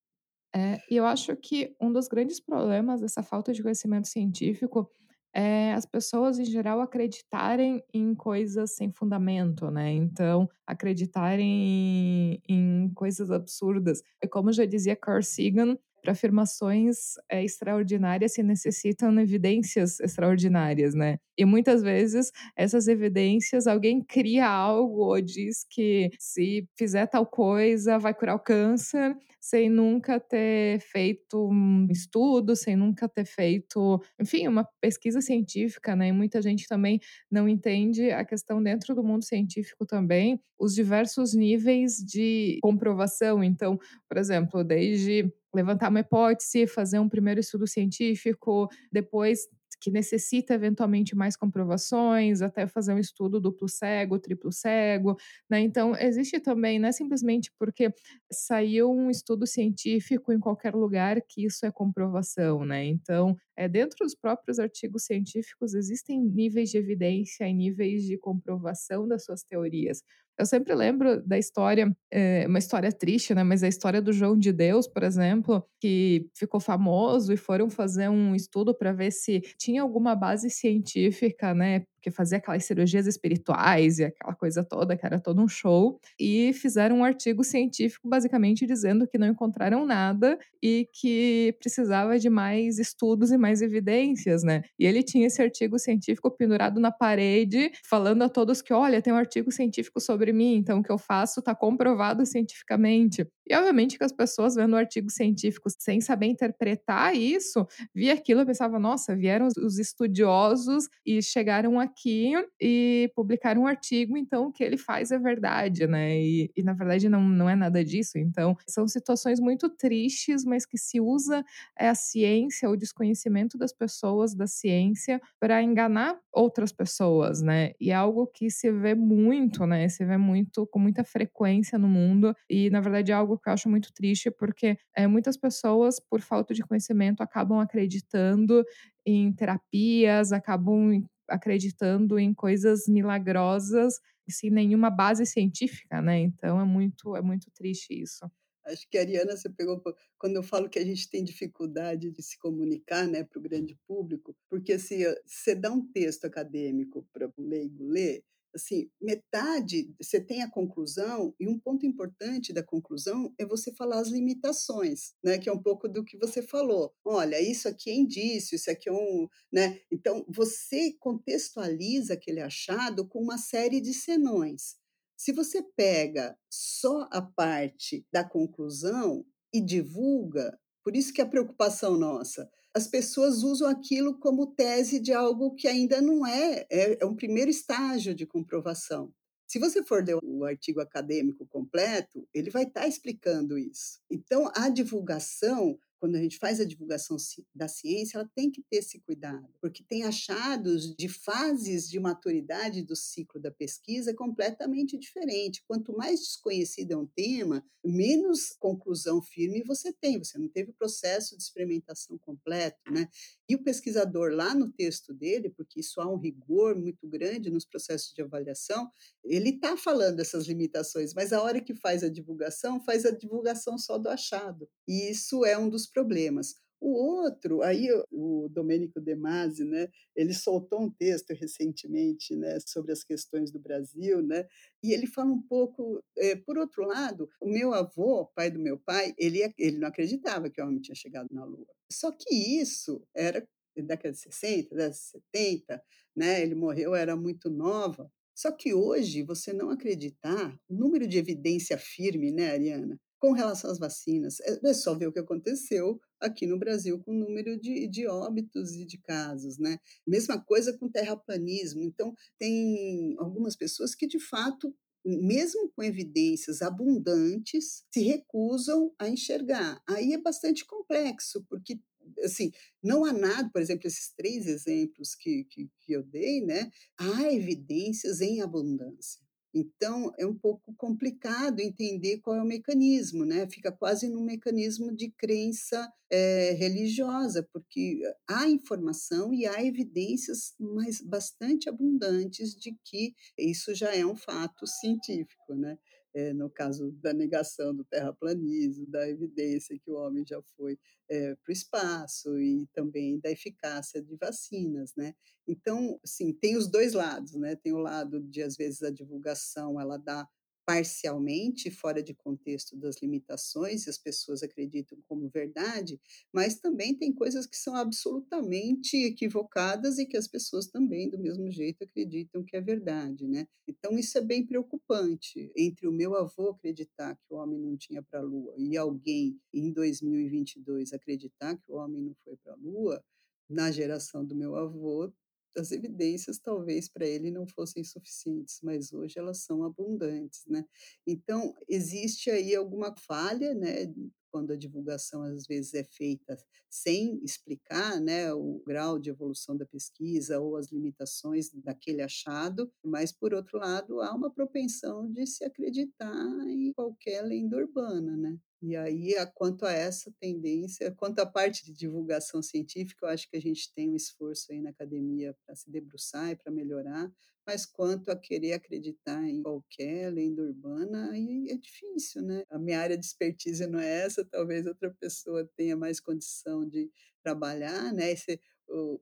É, 0.56 0.80
e 0.89 0.96
eu 0.96 1.06
acho 1.06 1.36
que 1.36 1.76
um 1.82 1.91
dos 1.91 2.08
grandes 2.08 2.39
problemas 2.39 3.02
dessa 3.02 3.22
falta 3.22 3.52
de 3.52 3.62
conhecimento 3.62 4.08
científico 4.08 4.89
é 5.34 5.74
as 5.74 5.86
pessoas 5.86 6.39
em 6.39 6.46
geral 6.46 6.80
acreditarem 6.80 7.84
em 7.94 8.15
coisas 8.15 8.72
sem 8.74 8.89
fundamento, 8.89 9.70
né, 9.70 9.91
então 9.91 10.50
acreditarem 10.65 12.41
em 12.48 12.89
coisas 12.96 13.30
absurdas. 13.32 14.02
É 14.22 14.28
como 14.28 14.54
já 14.54 14.63
dizia 14.65 14.96
Carl 14.96 15.22
Sagan, 15.22 15.78
para 16.02 16.12
afirmações, 16.13 17.15
eh, 17.30 17.44
extraordinárias 17.44 18.34
se 18.34 18.44
necessitam 18.44 19.20
evidências 19.20 20.00
extraordinárias, 20.00 20.94
né. 20.94 21.18
E 21.38 21.44
muitas 21.46 21.82
vezes 21.82 22.32
essas 22.56 22.88
evidências 22.88 23.65
alguém 23.68 24.02
cria 24.02 24.48
algo 24.48 25.02
ou 25.06 25.20
diz 25.20 25.65
que 25.70 26.12
se 26.20 26.68
fizer 26.78 27.08
tal 27.08 27.26
coisa 27.26 27.98
vai 28.00 28.13
curar 28.13 28.36
o 28.36 28.39
câncer, 28.39 29.18
sem 29.47 29.69
nunca 29.69 30.19
ter 30.19 30.79
feito 30.79 31.47
um 31.51 31.86
estudo, 31.91 32.55
sem 32.55 32.75
nunca 32.75 33.08
ter 33.08 33.25
feito, 33.25 34.01
enfim, 34.19 34.47
uma 34.47 34.67
pesquisa 34.81 35.21
científica, 35.21 35.95
né, 35.95 36.08
e 36.08 36.12
muita 36.12 36.41
gente 36.41 36.67
também 36.67 36.99
não 37.29 37.47
entende 37.47 38.10
a 38.10 38.25
questão 38.25 38.62
dentro 38.62 38.95
do 38.95 39.03
mundo 39.03 39.23
científico 39.23 39.86
também, 39.86 40.41
os 40.60 40.73
diversos 40.73 41.36
níveis 41.36 41.97
de 41.97 42.58
comprovação. 42.63 43.43
Então, 43.43 43.77
por 44.10 44.17
exemplo, 44.17 44.63
desde 44.63 45.31
levantar 45.53 45.89
uma 45.89 45.99
hipótese, 45.99 46.65
fazer 46.65 46.97
um 46.97 47.08
primeiro 47.08 47.39
estudo 47.39 47.67
científico, 47.67 48.67
depois 48.91 49.41
que 49.86 49.91
necessita 49.91 50.56
eventualmente 50.56 51.15
mais 51.15 51.38
comprovações, 51.38 52.41
até 52.41 52.65
fazer 52.67 52.93
um 52.93 52.98
estudo 53.00 53.39
duplo 53.39 53.69
cego, 53.69 54.17
triplo 54.19 54.52
cego, 54.52 55.15
né. 55.50 55.60
Então 55.62 55.95
existe 55.95 56.39
também 56.39 56.80
não 56.80 56.89
é 56.89 56.91
simplesmente 56.91 57.52
porque 57.60 57.93
saiu 58.32 58.91
um 58.91 59.12
estudo 59.12 59.45
científico 59.45 60.34
em 60.34 60.39
qualquer 60.39 60.74
lugar 60.74 61.21
que 61.21 61.45
isso 61.45 61.65
é 61.65 61.71
comprovação, 61.71 62.65
né. 62.65 62.86
Então, 62.86 63.38
eh, 63.58 63.68
dentro 63.68 63.98
dos 64.02 64.15
próprios 64.15 64.60
artigos 64.60 65.04
científicos 65.06 65.74
existem 65.74 66.20
níveis 66.22 66.70
de 66.72 66.78
evidência 66.78 67.48
e 67.48 67.54
níveis 67.54 68.04
de 68.04 68.18
comprovação 68.18 69.08
das 69.08 69.24
suas 69.26 69.44
teorias. 69.44 70.04
Eu 70.38 70.46
sempre 70.46 70.76
lembro 70.76 71.22
da 71.26 71.38
história, 71.38 71.96
eh, 72.12 72.46
uma 72.48 72.60
história 72.60 72.91
triste, 72.91 73.34
né, 73.34 73.41
mas 73.44 73.63
a 73.63 73.70
história 73.70 74.02
do 74.02 74.12
João 74.12 74.38
de 74.38 74.52
Deus, 74.52 74.86
por 74.86 75.02
exemplo, 75.04 75.65
que 75.80 76.28
ficou 76.36 76.60
famoso 76.60 77.32
e 77.32 77.38
foram 77.38 77.70
fazer 77.70 78.10
um 78.10 78.36
estudo 78.36 78.76
para 78.76 78.91
ver 78.91 79.12
se 79.12 79.39
tinha 79.58 79.82
alguma 79.82 80.13
base 80.13 80.50
científica, 80.50 81.54
né, 81.54 81.86
porque 82.06 82.12
fazia 82.12 82.38
aquelas 82.38 82.63
cirurgias 82.65 83.08
espirituais 83.08 84.00
e 84.00 84.06
aquela 84.06 84.36
coisa 84.36 84.63
toda, 84.63 84.96
que 84.96 85.06
era 85.06 85.20
todo 85.20 85.41
um 85.41 85.48
show, 85.48 86.00
e 86.20 86.54
fizeram 86.54 86.98
um 87.00 87.04
artigo 87.04 87.44
científico 87.44 88.08
basicamente 88.08 88.65
dizendo 88.65 89.08
que 89.08 89.18
não 89.18 89.28
encontraram 89.28 89.86
nada 89.86 90.38
e 90.62 90.88
que 90.94 91.56
precisava 91.60 92.20
de 92.20 92.30
mais 92.30 92.78
estudos 92.80 93.32
e 93.32 93.38
mais 93.38 93.62
evidências, 93.62 94.44
né. 94.44 94.63
E 94.80 94.86
ele 94.86 95.02
tinha 95.04 95.28
esse 95.28 95.41
artigo 95.41 95.80
científico 95.80 96.30
pendurado 96.32 96.80
na 96.80 96.91
parede, 96.91 97.72
falando 97.84 98.22
a 98.24 98.30
todos 98.30 98.62
que: 98.62 98.74
"Olha, 98.74 99.02
tem 99.02 99.13
um 99.13 99.18
artigo 99.18 99.52
científico 99.52 100.00
sobre 100.00 100.32
mim, 100.34 100.56
então 100.58 100.80
o 100.80 100.84
que 100.84 100.91
eu 100.91 100.98
faço 100.98 101.39
está 101.39 101.56
comprovado 101.56 102.26
cientificamente". 102.26 103.26
E 103.47 103.55
obviamente 103.55 103.97
que 103.97 104.03
as 104.03 104.12
pessoas 104.12 104.55
vendo 104.55 104.75
artigos 104.75 105.13
científicos 105.15 105.75
sem 105.79 106.01
saber 106.01 106.27
interpretar 106.27 107.15
isso, 107.15 107.65
via 107.93 108.13
aquilo 108.13 108.41
e 108.41 108.45
pensava: 108.45 108.79
"Nossa, 108.79 109.15
vieram 109.15 109.47
os 109.47 109.55
os 109.58 109.79
estudiosos 109.79 110.88
e 111.05 111.21
chegaram 111.21 111.79
aqui 111.79 112.34
e 112.62 113.12
publicaram 113.15 113.63
um 113.63 113.67
artigo, 113.67 114.17
então 114.17 114.47
o 114.47 114.51
que 114.51 114.63
ele 114.63 114.77
faz 114.77 115.12
é 115.12 115.17
verdade", 115.19 115.88
né. 115.88 116.17
E 116.19 116.51
e 116.55 116.63
na 116.63 116.73
verdade 116.73 117.10
não 117.10 117.21
não 117.21 117.49
é 117.49 117.55
nada 117.55 117.84
disso. 117.84 118.17
Então 118.17 118.55
são 118.67 118.88
situações 118.88 119.39
muito 119.39 119.69
tristes, 119.69 120.43
mas 120.45 120.65
que 120.65 120.77
se 120.77 120.99
usa, 121.01 121.43
eh, 121.79 121.88
a 121.89 121.95
ciência, 121.95 122.69
o 122.69 122.75
desconhecimento 122.77 123.58
das 123.58 123.73
pessoas 123.73 124.34
da 124.36 124.47
ciência 124.47 125.21
para 125.39 125.62
enganar 125.63 126.17
outras 126.34 126.71
pessoas, 126.71 127.41
né. 127.41 127.71
E 127.79 127.91
é 127.91 127.95
algo 127.95 128.27
que 128.27 128.49
se 128.49 128.71
vê 128.71 128.95
muito, 128.95 129.65
né, 129.65 129.88
se 129.89 130.03
vê 130.05 130.17
muito 130.17 130.65
com 130.67 130.79
muita 130.79 131.03
frequência 131.03 131.77
no 131.77 131.88
mundo 131.88 132.36
e 132.49 132.69
na 132.69 132.79
verdade 132.81 133.12
é 133.12 133.15
algo 133.15 133.35
algo 133.36 133.41
que 133.41 133.50
eu 133.50 133.54
acho 133.54 133.69
muito 133.69 133.91
triste, 133.93 134.32
porque, 134.32 134.78
eh, 134.95 135.08
muitas 135.08 135.38
pessoas, 135.38 136.00
por 136.00 136.21
falta 136.21 136.54
de 136.54 136.62
conhecimento, 136.63 137.21
acabam 137.21 137.60
acreditando 137.60 138.63
em 139.06 139.34
terapias, 139.34 140.32
acabam 140.32 141.04
acreditando 141.30 142.19
em 142.19 142.34
coisas 142.34 142.88
milagrosas, 142.88 143.95
sem 144.30 144.50
nenhuma 144.52 144.89
base 144.89 145.26
científica, 145.26 146.02
né, 146.02 146.19
então 146.19 146.60
é 146.60 146.65
muito 146.65 147.15
é 147.15 147.21
muito 147.21 147.52
triste 147.52 147.93
isso. 147.93 148.26
Acho 148.65 148.88
que 148.89 148.98
Ariana 148.98 149.38
você 149.38 149.48
pegou 149.50 149.82
quando 150.17 150.38
eu 150.38 150.43
falo 150.43 150.67
que 150.69 150.80
a 150.80 150.84
gente 150.86 151.08
tem 151.10 151.24
dificuldade 151.24 152.10
de 152.12 152.21
se 152.24 152.38
comunicar, 152.39 153.08
né, 153.08 153.24
para 153.24 153.38
o 153.39 153.41
grande 153.41 153.78
público, 153.88 154.36
porque 154.50 154.74
assim, 154.74 155.04
você 155.26 155.54
dá 155.54 155.71
um 155.71 155.86
texto 155.91 156.26
acadêmico 156.26 157.08
para 157.13 157.28
o 157.28 157.34
leigo 157.38 157.84
ler, 157.84 158.24
assim, 158.56 158.89
metade 159.02 159.94
você 160.02 160.20
tem 160.22 160.41
a 160.44 160.50
conclusão, 160.50 161.34
e 161.39 161.48
um 161.48 161.60
ponto 161.60 161.86
importante 161.86 162.54
da 162.54 162.63
conclusão 162.63 163.34
é 163.39 163.46
você 163.46 163.74
falar 163.76 164.00
as 164.00 164.10
limitações, 164.10 165.13
né, 165.24 165.38
que 165.38 165.50
é 165.50 165.54
um 165.54 165.62
pouco 165.62 165.88
do 165.89 166.04
que 166.06 166.18
você 166.18 166.41
falou. 166.41 166.94
"Olha, 167.06 167.41
isso 167.41 167.68
aqui 167.68 167.89
é 167.91 167.96
indício, 167.96 168.56
isso 168.56 168.72
aqui 168.72 168.89
é 168.89 168.94
um", 168.94 169.28
né, 169.52 169.80
então 169.91 170.26
você 170.30 170.94
contextualiza 171.00 172.13
aquele 172.15 172.41
achado 172.41 173.08
com 173.08 173.22
uma 173.22 173.38
série 173.38 173.82
de 173.82 173.94
senões. 173.94 174.76
Se 175.18 175.32
você 175.32 175.63
pega 175.76 176.38
só 176.50 177.08
a 177.12 177.22
parte 177.22 178.06
da 178.12 178.24
conclusão 178.24 179.26
e 179.54 179.62
divulga, 179.62 180.58
por 180.84 180.96
isso 180.96 181.13
que 181.13 181.22
a 181.22 181.26
preocupação 181.26 181.98
nossa, 181.98 182.50
as 182.76 182.88
pessoas 182.88 183.42
usam 183.42 183.70
aquilo 183.70 184.20
como 184.20 184.48
tese 184.48 185.00
de 185.00 185.14
algo 185.14 185.56
que 185.56 185.68
ainda 185.68 186.02
não 186.02 186.28
é, 186.28 186.68
é 186.70 186.98
é 187.00 187.06
um 187.06 187.16
primeiro 187.16 187.50
estágio 187.50 188.14
de 188.14 188.26
comprovação. 188.26 189.14
Se 189.48 189.60
você 189.60 189.84
for 189.84 190.04
ler 190.04 190.18
o 190.22 190.44
artigo 190.44 190.82
acadêmico 190.82 191.46
completo, 191.48 192.28
ele 192.34 192.50
vai 192.50 192.64
estar 192.64 192.86
explicando 192.88 193.58
isso. 193.58 194.00
Então, 194.12 194.52
a 194.56 194.70
divulgação 194.70 195.78
quando 196.06 196.18
a 196.18 196.22
gente 196.22 196.38
faz 196.38 196.60
a 196.60 196.65
divulgação 196.65 197.18
da 197.56 197.68
ciência, 197.68 198.20
ela 198.20 198.30
tem 198.36 198.52
que 198.52 198.62
ter 198.62 198.78
esse 198.78 199.00
cuidado, 199.00 199.50
porque 199.60 199.84
tem 199.84 200.04
achados 200.04 200.96
de 200.96 201.10
fases 201.10 201.89
de 201.89 202.00
maturidade 202.00 202.84
do 202.84 202.96
ciclo 202.96 203.41
da 203.41 203.50
pesquisa 203.50 204.13
completamente 204.13 205.00
diferente. 205.00 205.63
Quanto 205.68 205.98
mais 205.98 206.20
desconhecido 206.20 206.91
é 206.91 206.96
um 206.98 207.08
tema, 207.08 207.65
menos 207.84 208.56
conclusão 208.60 209.20
firme 209.20 209.63
você 209.63 209.91
tem, 209.94 210.20
você 210.20 210.38
não 210.38 210.48
teve 210.48 210.70
o 210.70 210.76
processo 210.76 211.36
de 211.36 211.41
experimentação 211.41 212.20
completo, 212.20 212.78
né? 212.91 213.08
E 213.48 213.56
o 213.56 213.63
pesquisador, 213.63 214.32
lá 214.32 214.56
no 214.56 214.72
texto 214.72 215.13
dele, 215.13 215.50
porque 215.50 215.80
isso 215.80 216.02
há 216.02 216.12
um 216.12 216.18
rigor 216.18 216.76
muito 216.76 217.08
grande 217.08 217.52
nos 217.52 217.65
processos 217.65 218.12
de 218.13 218.22
avaliação, 218.22 218.89
ele 219.24 219.50
está 219.50 219.78
falando 219.78 220.18
dessas 220.18 220.48
limitações, 220.48 221.13
mas 221.13 221.32
a 221.32 221.41
hora 221.41 221.62
que 221.62 221.76
faz 221.76 222.04
a 222.04 222.10
divulgação, 222.10 222.84
faz 222.84 223.06
a 223.06 223.12
divulgação 223.12 223.78
só 223.78 223.98
do 223.98 224.10
achado. 224.10 224.68
E 224.88 225.10
isso 225.12 225.46
é 225.46 225.58
um 225.58 225.70
dos 225.70 225.86
problemas. 225.95 226.55
O 226.81 226.89
outro, 226.91 227.62
aí 227.63 227.88
o 228.12 228.49
Domênico 228.49 228.99
De 228.99 229.15
Masi, 229.15 229.63
né, 229.63 229.88
ele 230.15 230.34
soltou 230.34 230.81
um 230.81 230.91
texto 230.91 231.31
recentemente, 231.34 232.36
né, 232.36 232.58
sobre 232.67 232.91
as 232.91 233.01
questões 233.03 233.49
do 233.49 233.60
Brasil, 233.60 234.21
né, 234.21 234.45
e 234.84 234.93
ele 234.93 235.08
fala 235.08 235.31
um 235.31 235.41
pouco, 235.41 236.03
eh, 236.17 236.36
por 236.36 236.58
outro 236.58 236.84
lado, 236.84 237.29
o 237.41 237.49
meu 237.49 237.73
avô, 237.73 238.27
pai 238.36 238.51
do 238.51 238.60
meu 238.60 238.77
pai, 238.77 239.13
ele 239.17 239.39
ele 239.58 239.79
não 239.79 239.88
acreditava 239.88 240.49
que 240.49 240.62
o 240.62 240.65
homem 240.65 240.81
tinha 240.81 240.95
chegado 240.95 241.29
na 241.31 241.45
Lua. 241.45 241.65
Só 241.91 242.12
que 242.12 242.36
isso 242.62 243.01
era 243.15 243.47
década 243.75 244.12
de 244.13 244.19
60, 244.19 244.75
década 244.75 244.91
de 244.91 244.97
70, 244.97 245.84
né, 246.15 246.41
ele 246.41 246.55
morreu, 246.55 246.91
eu 246.91 246.95
era 246.95 247.15
muito 247.15 247.49
nova. 247.49 248.12
Só 248.38 248.51
que 248.51 248.73
hoje, 248.73 249.23
você 249.23 249.53
não 249.53 249.69
acreditar, 249.69 250.60
o 250.69 250.73
número 250.75 251.08
de 251.08 251.17
evidência 251.17 251.77
firme, 251.77 252.31
né, 252.31 252.51
Ariana, 252.51 252.99
com 253.19 253.32
relação 253.34 253.71
às 253.71 253.80
vacinas, 253.80 254.39
é 254.41 254.60
é 254.69 254.73
só 254.73 254.93
ver 254.95 255.08
o 255.08 255.12
que 255.13 255.19
aconteceu 255.19 255.99
aqui 256.19 256.45
no 256.47 256.58
Brasil 256.60 256.99
com 257.01 257.12
o 257.12 257.19
número 257.19 257.60
de 257.60 257.88
de 257.88 258.08
óbitos 258.08 258.73
e 258.75 258.86
de 258.86 258.97
casos, 258.99 259.58
né. 259.60 259.80
Mesma 260.08 260.39
coisa 260.43 260.73
com 260.78 260.89
terraplanismo, 260.89 261.82
então 261.84 262.13
tem 262.39 263.15
algumas 263.19 263.56
pessoas 263.56 263.95
que 263.95 264.08
de 264.08 264.19
fato, 264.19 264.73
mesmo 265.06 265.69
com 265.75 265.84
evidências 265.84 266.62
abundantes, 266.62 267.84
se 267.91 268.01
recusam 268.04 268.91
a 268.99 269.08
enxergar. 269.10 269.82
Aí 269.88 270.13
é 270.13 270.17
bastante 270.17 270.65
complexo, 270.65 271.45
porque, 271.49 271.80
assim, 272.23 272.51
não 272.84 273.06
há 273.06 273.13
nada 273.13 273.49
por 273.51 273.62
exemplo, 273.62 273.88
esses 273.88 274.12
3 274.15 274.47
exemplos 274.47 275.15
que 275.15 275.43
que 275.45 275.69
que 275.82 275.93
eu 275.93 276.04
dei, 276.04 276.41
né, 276.45 276.69
há 276.99 277.32
evidências 277.34 278.21
em 278.21 278.41
abundância. 278.41 279.25
Então, 279.58 280.12
é 280.20 280.26
um 280.28 280.36
pouco 280.38 280.74
complicado 280.76 281.62
entender 281.62 282.20
qual 282.20 282.36
é 282.36 282.41
o 282.44 282.46
mecanismo, 282.46 283.24
né, 283.24 283.48
fica 283.50 283.72
quase 283.72 284.10
num 284.10 284.22
mecanismo 284.26 284.94
de 284.94 285.10
crença, 285.18 285.89
eh, 286.12 286.52
religiosa, 286.60 287.48
porque 287.54 288.02
há 288.28 288.50
informação 288.50 289.34
e 289.34 289.48
há 289.48 289.63
evidências, 289.63 290.54
mas 290.60 291.00
bastante 291.02 291.70
abundantes 291.70 292.54
de 292.54 292.76
que 292.84 293.15
isso 293.39 293.74
já 293.74 293.96
é 293.96 294.06
um 294.06 294.15
fato 294.18 294.68
científico, 294.68 295.56
né. 295.56 295.78
Eh, 296.15 296.34
no 296.34 296.49
caso 296.49 296.91
da 296.93 297.13
negação 297.13 297.75
do 297.75 297.84
terraplanismo, 297.86 298.88
da 298.88 299.08
evidência 299.10 299.78
que 299.78 299.91
o 299.91 299.95
homem 299.95 300.25
já 300.25 300.41
foi, 300.58 300.80
eh, 301.10 301.36
para 301.36 301.51
o 301.51 301.54
espaço 301.54 302.39
e 302.39 302.65
também 302.73 303.19
da 303.19 303.30
eficácia 303.32 304.01
de 304.01 304.15
vacinas, 304.17 304.93
né. 304.95 305.13
Então, 305.47 305.99
assim, 306.04 306.34
tem 306.34 306.58
os 306.58 306.67
2 306.69 306.93
lados, 306.93 307.34
né, 307.36 307.56
tem 307.58 307.73
o 307.73 307.78
lado 307.80 308.21
de, 308.21 308.41
às 308.43 308.56
vezes, 308.58 308.82
a 308.84 308.89
divulgação 308.91 309.80
ela 309.82 309.97
dá 309.97 310.28
parcialmente 310.65 311.69
fora 311.69 312.01
de 312.01 312.13
contexto 312.13 312.75
das 312.75 313.01
limitações 313.01 313.86
e 313.86 313.89
as 313.89 313.97
pessoas 313.97 314.41
acreditam 314.43 314.97
como 315.08 315.30
verdade, 315.30 315.99
mas 316.34 316.56
também 316.60 316.95
tem 316.95 317.13
coisas 317.13 317.45
que 317.45 317.56
são 317.58 317.75
absolutamente 317.75 318.97
equivocadas 318.97 319.99
e 319.99 320.06
que 320.06 320.17
as 320.17 320.28
pessoas 320.28 320.67
também, 320.67 321.10
do 321.10 321.19
mesmo 321.19 321.49
jeito, 321.51 321.84
acreditam 321.84 322.43
que 322.43 322.56
é 322.56 322.62
verdade, 322.62 323.28
né. 323.28 323.47
Então 323.67 323.97
isso 323.97 324.17
é 324.17 324.21
bem 324.21 324.45
preocupante, 324.45 325.51
entre 325.56 325.88
o 325.88 325.91
meu 325.91 326.15
avô 326.15 326.49
acreditar 326.49 327.15
que 327.15 327.34
o 327.34 327.36
homem 327.38 327.60
não 327.60 327.78
tinha 327.78 328.01
para 328.01 328.19
a 328.19 328.23
Lua 328.23 328.54
e 328.58 328.75
alguém, 328.78 329.39
em 329.54 329.71
2022, 329.71 330.93
acreditar 330.93 331.56
que 331.58 331.71
o 331.71 331.75
homem 331.75 332.01
não 332.01 332.15
foi 332.23 332.36
para 332.38 332.54
a 332.54 332.58
Lua, 332.58 333.04
na 333.49 333.71
geração 333.71 334.25
do 334.25 334.36
meu 334.36 334.56
avô, 334.56 335.12
as 335.58 335.72
evidências 335.72 336.39
talvez 336.39 336.88
para 336.89 337.08
ele 337.08 337.32
não 337.32 337.48
fossem 337.48 337.84
suficientes, 337.84 338.60
mas 338.63 338.94
hoje 338.94 339.20
elas 339.20 339.39
são 339.39 339.63
abundantes, 339.63 340.44
né. 340.48 340.65
Então, 341.08 341.54
existe 341.70 342.30
aí 342.30 342.56
alguma 342.56 342.96
falha, 342.98 343.54
né, 343.54 343.94
quando 344.32 344.52
a 344.52 344.58
divulgação 344.58 345.24
às 345.24 345.46
vezes 345.48 345.74
é 345.74 345.84
feita 345.84 346.38
sem 346.70 347.22
explicar, 347.24 348.02
né, 348.02 348.34
o 348.34 348.62
grau 348.68 349.00
de 349.00 349.10
evolução 349.10 349.56
da 349.56 349.65
pesquisa 349.65 350.39
ou 350.41 350.58
as 350.58 350.72
limitações 350.72 351.50
daquele 351.54 352.02
achado, 352.02 352.70
mas 352.84 353.12
por 353.13 353.34
outro 353.34 353.58
lado 353.60 354.02
há 354.02 354.13
uma 354.13 354.30
propensão 354.30 355.10
de 355.12 355.26
se 355.26 355.46
acreditar 355.46 356.13
em 356.50 356.74
qualquer 356.74 357.22
lenda 357.24 357.58
urbana, 357.58 358.18
né. 358.18 358.38
E 358.67 358.75
aí, 358.75 359.13
quanto 359.36 359.63
a 359.63 359.71
essa 359.71 360.12
tendência 360.19 360.91
quanto 360.97 361.19
à 361.19 361.25
parte 361.25 361.63
de 361.63 361.71
divulgação 361.71 362.41
científica, 362.41 363.06
eu 363.06 363.10
acho 363.12 363.30
que 363.30 363.38
a 363.38 363.39
gente 363.39 363.71
tem 363.75 363.91
um 363.91 363.95
esforço 363.95 364.51
aí 364.51 364.60
na 364.60 364.71
academia 364.71 365.36
para 365.45 365.56
se 365.56 365.69
debruçar 365.69 366.32
e 366.32 366.36
para 366.36 366.51
melhorar, 366.51 367.12
mas 367.45 367.63
quanto 367.63 368.10
a 368.10 368.15
querer 368.17 368.54
acreditar 368.54 369.23
em 369.23 369.43
qualquer 369.43 370.12
lenda 370.12 370.41
urbana, 370.41 371.12
aí 371.12 371.45
é 371.51 371.56
difícil, 371.58 372.23
né. 372.23 372.43
A 372.49 372.58
minha 372.58 372.80
área 372.80 372.97
de 372.97 373.06
expertise 373.06 373.67
não 373.67 373.80
é 373.80 374.01
essa, 374.04 374.25
talvez 374.25 374.65
outra 374.65 374.89
pessoa 374.99 375.47
tenha 375.56 375.75
mais 375.78 375.99
condição 375.99 376.67
de 376.67 376.89
trabalhar, 377.23 377.93
né, 377.93 378.12
esse 378.12 378.39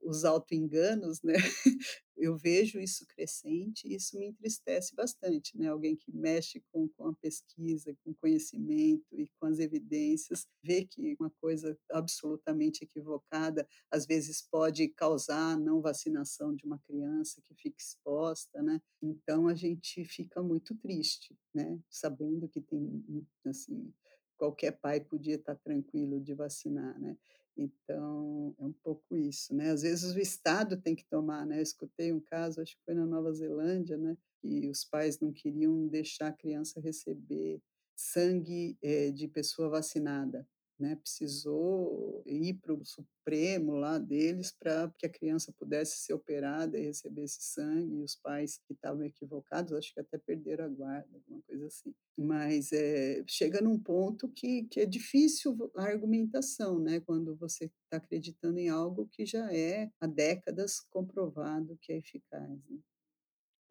os 0.02 0.26
autoenganos, 0.26 1.21
né, 1.23 1.34
eu 2.17 2.38
vejo 2.38 2.80
isso 2.80 3.06
crescente 3.08 3.88
e 3.88 3.95
isso 3.95 4.17
me 4.17 4.28
entristece 4.28 4.95
bastante, 4.95 5.58
né, 5.58 5.67
alguém 5.69 5.95
que 5.95 6.12
mexe 6.12 6.62
com 6.71 6.88
com 6.89 7.08
a 7.08 7.15
pesquisa, 7.15 7.95
com 8.04 8.13
conhecimento 8.13 9.06
e 9.19 9.28
com 9.39 9.47
as 9.47 9.60
evidências, 9.60 10.45
vê 10.63 10.86
que 10.86 11.15
uma 11.19 11.32
coisa 11.41 11.78
absolutamente 11.91 12.84
equivocada, 12.84 13.67
às 13.91 14.06
vezes 14.06 14.41
pode 14.52 14.88
causar 14.89 15.54
a 15.54 15.58
não 15.58 15.82
vacinação 15.82 16.56
de 16.56 16.65
uma 16.65 16.80
criança 16.80 17.41
que 17.47 17.56
fica 17.56 17.78
exposta, 17.80 18.62
né. 18.62 18.82
Então 19.02 19.47
a 19.47 19.56
gente 19.56 20.06
fica 20.06 20.41
muito 20.43 20.76
triste, 20.76 21.36
né, 21.54 21.80
sabendo 21.89 22.47
que 22.49 22.62
tem, 22.62 23.04
assim, 23.45 23.93
qualquer 24.38 24.71
pai 24.73 24.99
podia 25.02 25.36
estar 25.36 25.56
tranquilo 25.56 26.19
de 26.21 26.34
vacinar, 26.34 26.99
né. 26.99 27.17
Então, 27.58 28.56
é 28.60 28.63
um 28.66 28.74
pouco 28.84 29.16
isso, 29.16 29.54
né, 29.56 29.70
às 29.72 29.84
vezes 29.84 30.16
o 30.16 30.20
estado 30.20 30.76
tem 30.82 30.96
que 30.96 31.06
tomar, 31.06 31.46
né, 31.46 31.60
eu 31.60 31.63
escutei 31.63 32.12
um 32.12 32.20
caso, 32.20 32.60
acho 32.62 32.76
que 32.76 32.84
foi 32.84 32.96
na 32.96 33.06
Nova 33.06 33.32
Zelândia, 33.32 33.96
né, 33.98 34.18
que 34.42 34.68
os 34.70 34.84
pais 34.84 35.20
não 35.20 35.32
queriam 35.32 35.88
deixar 35.88 36.28
a 36.30 36.32
criança 36.34 36.80
receber 36.82 37.62
sangue, 37.96 38.76
eh, 38.82 39.12
de 39.12 39.28
pessoa 39.28 39.70
vacinada. 39.70 40.48
Né, 40.80 40.96
precisou 40.98 42.24
ir 42.26 42.56
para 42.56 42.74
o 42.74 42.84
Supremo 42.86 43.74
lá 43.76 43.98
deles 44.00 44.52
para 44.52 44.92
que 44.98 45.06
a 45.06 45.10
criança 45.10 45.54
pudesse 45.58 45.98
ser 46.00 46.14
operada 46.14 46.78
e 46.78 46.86
receber 46.86 47.24
esse 47.24 47.42
sangue, 47.42 47.96
e 47.98 48.04
os 48.04 48.16
pais 48.16 48.60
que 48.68 48.74
estavam 48.74 49.04
equivocados, 49.06 49.74
acho 49.74 49.94
que 49.94 50.00
até 50.02 50.18
perderam 50.18 50.66
a 50.66 50.70
guarda, 50.70 51.10
alguma 51.16 51.42
coisa 51.44 51.68
assim. 51.68 51.94
Mas, 52.18 52.72
eh, 52.74 53.24
chega 53.28 53.62
num 53.62 53.80
ponto 53.80 54.28
que 54.30 54.64
que 54.66 54.80
é 54.82 54.86
difícil 54.86 55.72
a 55.76 55.84
argumentação, 55.84 56.80
né, 56.80 57.00
quando 57.02 57.36
você 57.36 57.66
está 57.66 57.98
acreditando 57.98 58.60
em 58.60 58.70
algo 58.70 59.08
que 59.12 59.26
já 59.26 59.52
é 59.54 59.90
há 60.02 60.08
décadas 60.08 60.80
comprovado 60.90 61.78
que 61.82 61.94
é 61.94 61.98
eficaz, 61.98 62.50
né. 62.70 62.80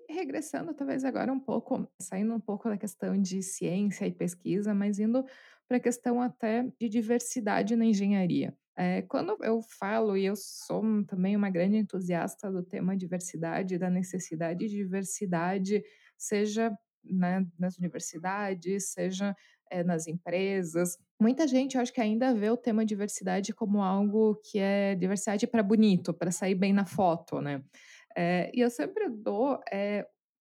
Regressando 0.08 0.74
talvez 0.74 1.04
agora 1.04 1.32
um 1.32 1.38
pouco, 1.40 1.86
saindo 2.00 2.34
um 2.34 2.40
pouco 2.40 2.68
da 2.68 2.76
questão 2.76 3.16
de 3.20 3.42
ciência 3.42 4.06
e 4.06 4.12
pesquisa, 4.12 4.74
mas 4.74 4.98
indo 4.98 5.24
pra 5.68 5.80
questão 5.80 6.20
até 6.20 6.64
de 6.80 6.88
diversidade 6.88 7.76
na 7.76 7.84
engenharia. 7.86 8.54
Eh, 8.76 9.02
quando 9.02 9.36
eu 9.44 9.60
falo 9.78 10.16
e 10.16 10.24
eu 10.26 10.34
sou 10.36 10.82
também 11.06 11.36
uma 11.36 11.50
grande 11.50 11.76
entusiasta 11.76 12.50
do 12.50 12.62
tema 12.62 12.96
diversidade, 12.96 13.78
da 13.78 13.90
necessidade 13.90 14.60
de 14.60 14.76
diversidade, 14.76 15.82
seja, 16.18 16.76
né, 17.04 17.46
nas 17.58 17.76
universidades, 17.78 18.92
seja, 18.92 19.36
eh, 19.70 19.84
nas 19.84 20.06
empresas. 20.06 20.96
Muita 21.20 21.46
gente 21.46 21.76
eu 21.76 21.82
acho 21.82 21.92
que 21.92 22.00
ainda 22.00 22.34
vê 22.34 22.50
o 22.50 22.56
tema 22.56 22.84
diversidade 22.84 23.52
como 23.54 23.82
algo 23.82 24.36
que 24.44 24.58
é 24.58 24.94
diversidade 24.94 25.46
pra 25.46 25.62
bonito, 25.62 26.14
pra 26.14 26.30
sair 26.30 26.54
bem 26.54 26.72
na 26.72 26.86
foto, 26.86 27.40
né. 27.40 27.62
Eh, 28.16 28.50
e 28.54 28.60
eu 28.60 28.70
sempre 28.70 29.08
dou, 29.10 29.58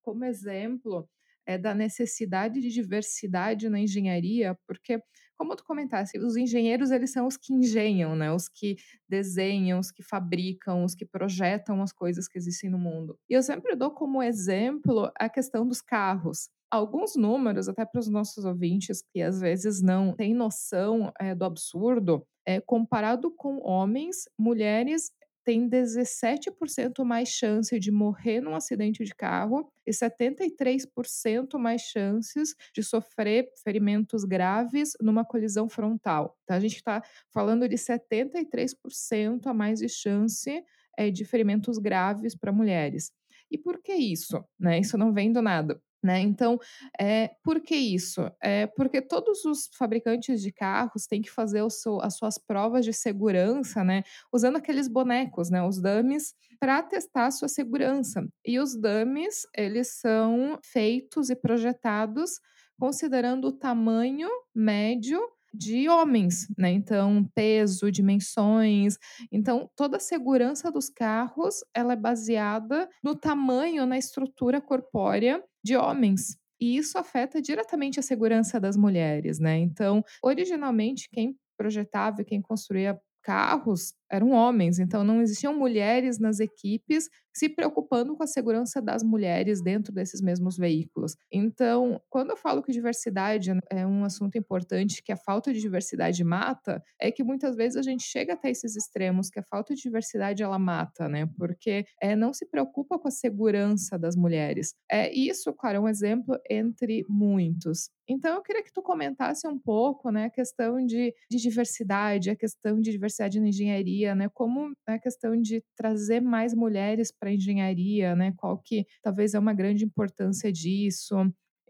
como 0.04 0.26
exemplo, 0.26 1.08
eh, 1.52 1.58
da 1.58 1.74
necessidade 1.74 2.62
de 2.62 2.70
diversidade 2.70 3.70
na 3.70 3.80
engenharia, 3.80 4.58
porque, 4.68 5.02
como 5.38 5.56
tu 5.56 5.64
comentasse, 5.66 6.18
os 6.20 6.36
engenheiros 6.38 6.92
eles 6.92 7.12
são 7.12 7.28
os 7.28 7.38
que 7.38 7.54
engenham, 7.54 8.16
né, 8.16 8.32
os 8.32 8.48
que 8.48 8.76
desenham, 9.10 9.80
os 9.80 9.92
que 9.92 10.04
fabricam, 10.04 10.84
os 10.84 10.96
que 10.96 11.06
projetam 11.06 11.82
as 11.82 11.92
coisas 11.92 12.28
que 12.28 12.38
existem 12.38 12.70
no 12.70 12.78
mundo. 12.80 13.18
E 13.30 13.34
eu 13.34 13.44
sempre 13.44 13.76
dou 13.76 13.92
como 13.92 14.22
exemplo 14.24 15.12
a 15.20 15.30
questão 15.30 15.68
dos 15.68 15.82
carros. 15.82 16.50
Alguns 16.72 17.16
números, 17.16 17.68
até 17.68 17.86
para 17.86 18.00
os 18.00 18.08
nossos 18.08 18.46
ouvintes 18.46 19.02
que 19.12 19.22
às 19.22 19.42
vezes 19.42 19.82
não 19.82 20.14
têm 20.16 20.34
noção, 20.34 21.12
eh, 21.20 21.36
do 21.36 21.44
absurdo, 21.46 22.26
eh, 22.46 22.62
comparado 22.62 23.32
com 23.36 23.58
homens, 23.62 24.24
mulheres 24.40 25.12
têm 25.44 25.68
17% 25.68 27.04
mais 27.04 27.30
chance 27.30 27.78
de 27.80 27.92
morrer 27.92 28.42
num 28.42 28.56
acidente 28.56 29.04
de 29.04 29.14
carro 29.16 29.72
e 29.86 29.92
73% 29.92 31.58
mais 31.58 31.82
chances 31.82 32.56
de 32.74 32.84
sofrer 32.84 33.50
ferimentos 33.64 34.24
graves 34.24 34.94
numa 35.02 35.26
colisão 35.26 35.68
frontal. 35.70 36.38
Então 36.44 36.58
a 36.58 36.60
gente 36.60 36.82
tá 36.84 37.02
falando 37.34 37.68
de 37.68 37.78
73% 37.78 39.48
a 39.48 39.54
mais 39.54 39.80
de 39.80 39.90
chance, 39.90 40.64
eh, 40.98 41.12
de 41.12 41.26
ferimentos 41.26 41.78
graves 41.78 42.36
pra 42.36 42.52
mulheres. 42.52 43.12
E 43.50 43.58
por 43.58 43.82
que 43.82 43.94
isso, 43.94 44.44
né, 44.60 44.80
isso 44.80 44.98
não 44.98 45.14
vem 45.14 45.32
do 45.32 45.42
nada, 45.42 45.82
né. 46.04 46.20
Então, 46.22 46.60
eh, 47.00 47.32
por 47.44 47.60
que 47.62 47.76
isso? 47.76 48.22
Eh, 48.44 48.68
porque 48.76 49.02
todos 49.02 49.46
os 49.46 49.70
fabricantes 49.78 50.42
de 50.42 50.52
carros 50.52 51.06
têm 51.08 51.22
que 51.22 51.32
fazer 51.32 51.62
seu 51.72 52.02
as 52.02 52.16
suas 52.18 52.38
provas 52.38 52.86
de 52.86 52.94
segurança, 52.94 53.84
né, 53.84 54.04
usando 54.34 54.58
aqueles 54.58 54.88
bonecos, 54.88 55.50
né, 55.50 55.62
os 55.64 55.82
dummies, 55.82 56.34
pra 56.60 56.82
testar 56.84 57.28
a 57.28 57.32
sua 57.32 57.48
segurança. 57.48 58.28
E 58.46 58.60
os 58.60 58.76
dummies, 58.76 59.44
eles 59.56 60.00
são 60.00 60.60
feitos 60.64 61.30
e 61.30 61.36
projetados 61.36 62.40
considerando 62.80 63.48
o 63.48 63.52
tamanho 63.52 64.30
médio 64.56 65.22
de 65.54 65.90
homens, 65.90 66.48
né, 66.58 66.72
então 66.72 67.26
peso, 67.36 67.92
dimensões. 67.92 68.98
Então 69.32 69.70
toda 69.76 69.98
a 69.98 70.00
segurança 70.00 70.72
dos 70.72 70.90
carros, 70.90 71.58
ela 71.76 71.94
é 71.94 71.96
baseada 71.96 72.90
no 73.04 73.16
tamanho, 73.16 73.86
na 73.86 73.98
estrutura 73.98 74.62
corpórea 74.62 75.44
de 75.64 75.76
homens. 75.76 76.38
E 76.60 76.78
isso 76.78 76.98
afeta 76.98 77.42
diretamente 77.42 78.00
a 78.00 78.04
segurança 78.04 78.60
das 78.60 78.78
mulheres, 78.78 79.40
né. 79.40 79.58
Então, 79.58 80.04
originalmente 80.24 81.10
quem 81.12 81.36
projetava 81.58 82.22
e 82.22 82.26
quem 82.26 82.42
construía 82.42 83.00
carros 83.24 83.94
eram 84.12 84.32
homens, 84.32 84.80
então 84.80 85.04
não 85.04 85.22
existiam 85.22 85.58
mulheres 85.58 86.20
nas 86.20 86.40
equipes 86.40 87.10
se 87.34 87.48
preocupando 87.48 88.16
com 88.16 88.24
a 88.24 88.28
segurança 88.28 88.82
das 88.82 89.04
mulheres 89.04 89.62
dentro 89.64 89.94
desses 89.94 90.22
mesmos 90.22 90.58
veículos. 90.58 91.16
Então, 91.32 92.02
quando 92.10 92.32
eu 92.32 92.38
falo 92.38 92.62
que 92.62 92.72
diversidade 92.74 93.52
é 93.70 93.88
um 93.88 94.04
assunto 94.04 94.38
importante, 94.38 95.02
que 95.02 95.12
a 95.12 95.18
falta 95.18 95.54
de 95.54 95.62
diversidade 95.62 96.24
mata, 96.24 96.84
é 97.00 97.10
que 97.12 97.24
muitas 97.24 97.56
vezes 97.56 97.78
a 97.78 97.82
gente 97.82 98.04
chega 98.04 98.34
até 98.34 98.50
esses 98.50 98.76
extremos, 98.76 99.30
que 99.30 99.40
a 99.40 99.44
falta 99.44 99.74
de 99.74 99.82
diversidade 99.82 100.44
ela 100.44 100.60
mata, 100.60 101.08
né, 101.08 101.26
porque, 101.38 101.86
eh, 102.02 102.16
não 102.16 102.34
se 102.34 102.46
preocupa 102.46 103.00
com 103.00 103.08
a 103.08 103.12
segurança 103.12 103.98
das 103.98 104.16
mulheres. 104.16 104.76
Eh, 104.92 105.14
isso, 105.14 105.54
claro, 105.54 105.78
é 105.78 105.80
um 105.82 105.88
exemplo 105.88 106.38
entre 106.50 107.06
muitos. 107.08 107.90
Então 108.08 108.36
eu 108.36 108.42
queria 108.42 108.64
que 108.64 108.74
tu 108.74 108.82
comentasse 108.82 109.48
um 109.48 109.58
pouco, 109.58 110.10
né, 110.12 110.26
a 110.26 110.30
questão 110.30 110.86
de 110.86 111.14
de 111.30 111.38
diversidade, 111.38 112.30
a 112.30 112.36
questão 112.36 112.80
de 112.82 112.92
diversidade 112.92 113.40
na 113.40 113.48
engenharia, 113.50 114.01
né, 114.16 114.30
como 114.30 114.74
a 114.88 115.00
questão 115.00 115.40
de 115.40 115.64
trazer 115.76 116.22
mais 116.22 116.54
mulheres 116.54 117.12
pra 117.12 117.32
engenharia, 117.32 118.16
né, 118.16 118.34
qual 118.38 118.58
que 118.60 118.86
talvez 119.02 119.34
é 119.34 119.40
uma 119.40 119.54
grande 119.54 119.86
importância 119.86 120.52
disso. 120.52 121.16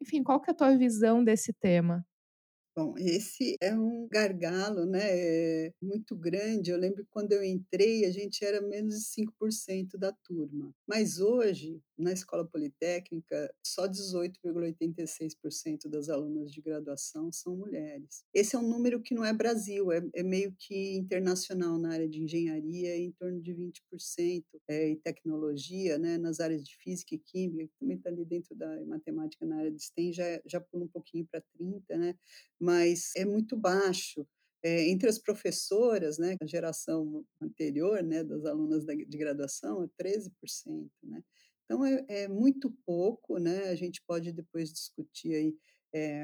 Enfim, 0.01 0.23
qual 0.23 0.39
que 0.41 0.49
é 0.49 0.53
a 0.53 0.57
tua 0.57 0.77
visão 0.77 1.23
desse 1.23 1.53
tema? 1.53 2.05
Bom, 2.75 2.93
esse 2.97 3.57
é 3.59 3.75
um 3.75 4.07
gargalo, 4.09 4.85
né, 4.85 4.99
eh, 5.03 5.73
muito 5.81 6.15
grande. 6.15 6.71
Eu 6.71 6.77
lembro 6.77 7.03
que 7.03 7.09
quando 7.11 7.33
eu 7.33 7.43
entrei, 7.43 8.05
a 8.05 8.11
gente 8.11 8.45
era 8.45 8.61
menos 8.61 8.95
de 8.95 9.01
5% 9.07 9.97
da 9.97 10.13
turma. 10.13 10.73
Mas 10.87 11.19
hoje, 11.19 11.81
na 11.97 12.13
Escola 12.13 12.45
Politécnica, 12.47 13.53
só 13.61 13.87
18,86% 13.87 15.89
das 15.89 16.07
alunas 16.07 16.49
de 16.49 16.61
graduação 16.61 17.29
são 17.29 17.57
mulheres. 17.57 18.23
Esse 18.33 18.55
é 18.55 18.59
um 18.59 18.67
número 18.67 19.01
que 19.01 19.13
não 19.13 19.25
é 19.25 19.33
Brasil, 19.33 19.91
é 19.91 20.01
é 20.15 20.23
meio 20.23 20.55
que 20.57 20.93
internacional 20.95 21.77
na 21.77 21.91
área 21.91 22.07
de 22.07 22.21
engenharia, 22.23 22.95
em 22.95 23.11
torno 23.11 23.41
de 23.41 23.53
20%, 23.53 24.61
eh, 24.69 24.91
e 24.91 24.95
tecnologia, 24.95 25.97
né, 25.99 26.17
nas 26.17 26.39
áreas 26.39 26.63
de 26.63 26.73
física 26.77 27.15
e 27.15 27.19
química, 27.19 27.67
que 27.67 27.77
também 27.79 27.97
tá 27.97 28.09
ali 28.09 28.23
dentro 28.25 28.55
da 28.55 28.79
matemática 28.85 29.45
na 29.45 29.57
área 29.57 29.71
de 29.71 29.83
STEM, 29.83 30.13
já 30.13 30.23
é 30.25 30.41
já 30.45 30.61
pula 30.61 30.85
um 30.85 30.87
pouquinho 30.87 31.27
pra 31.29 31.41
30, 31.57 31.97
né, 31.97 32.15
mas 32.61 33.11
é 33.17 33.25
muito 33.25 33.57
baixo. 33.57 34.27
Eh, 34.63 34.89
entre 34.91 35.09
as 35.09 35.19
professoras, 35.19 36.19
né, 36.19 36.35
a 36.41 36.47
geração 36.47 37.25
anterior, 37.41 38.03
né, 38.03 38.23
das 38.23 38.45
alunas 38.45 38.85
de 38.85 39.17
graduação 39.17 39.83
é 39.83 39.89
13%, 39.97 40.91
né. 41.03 41.23
Então 41.65 41.85
é 41.85 42.05
é 42.09 42.27
muito 42.29 42.71
pouco, 42.85 43.37
né, 43.39 43.69
a 43.69 43.75
gente 43.75 44.01
pode 44.07 44.31
depois 44.33 44.71
discutir 44.73 45.33
aí, 45.35 45.55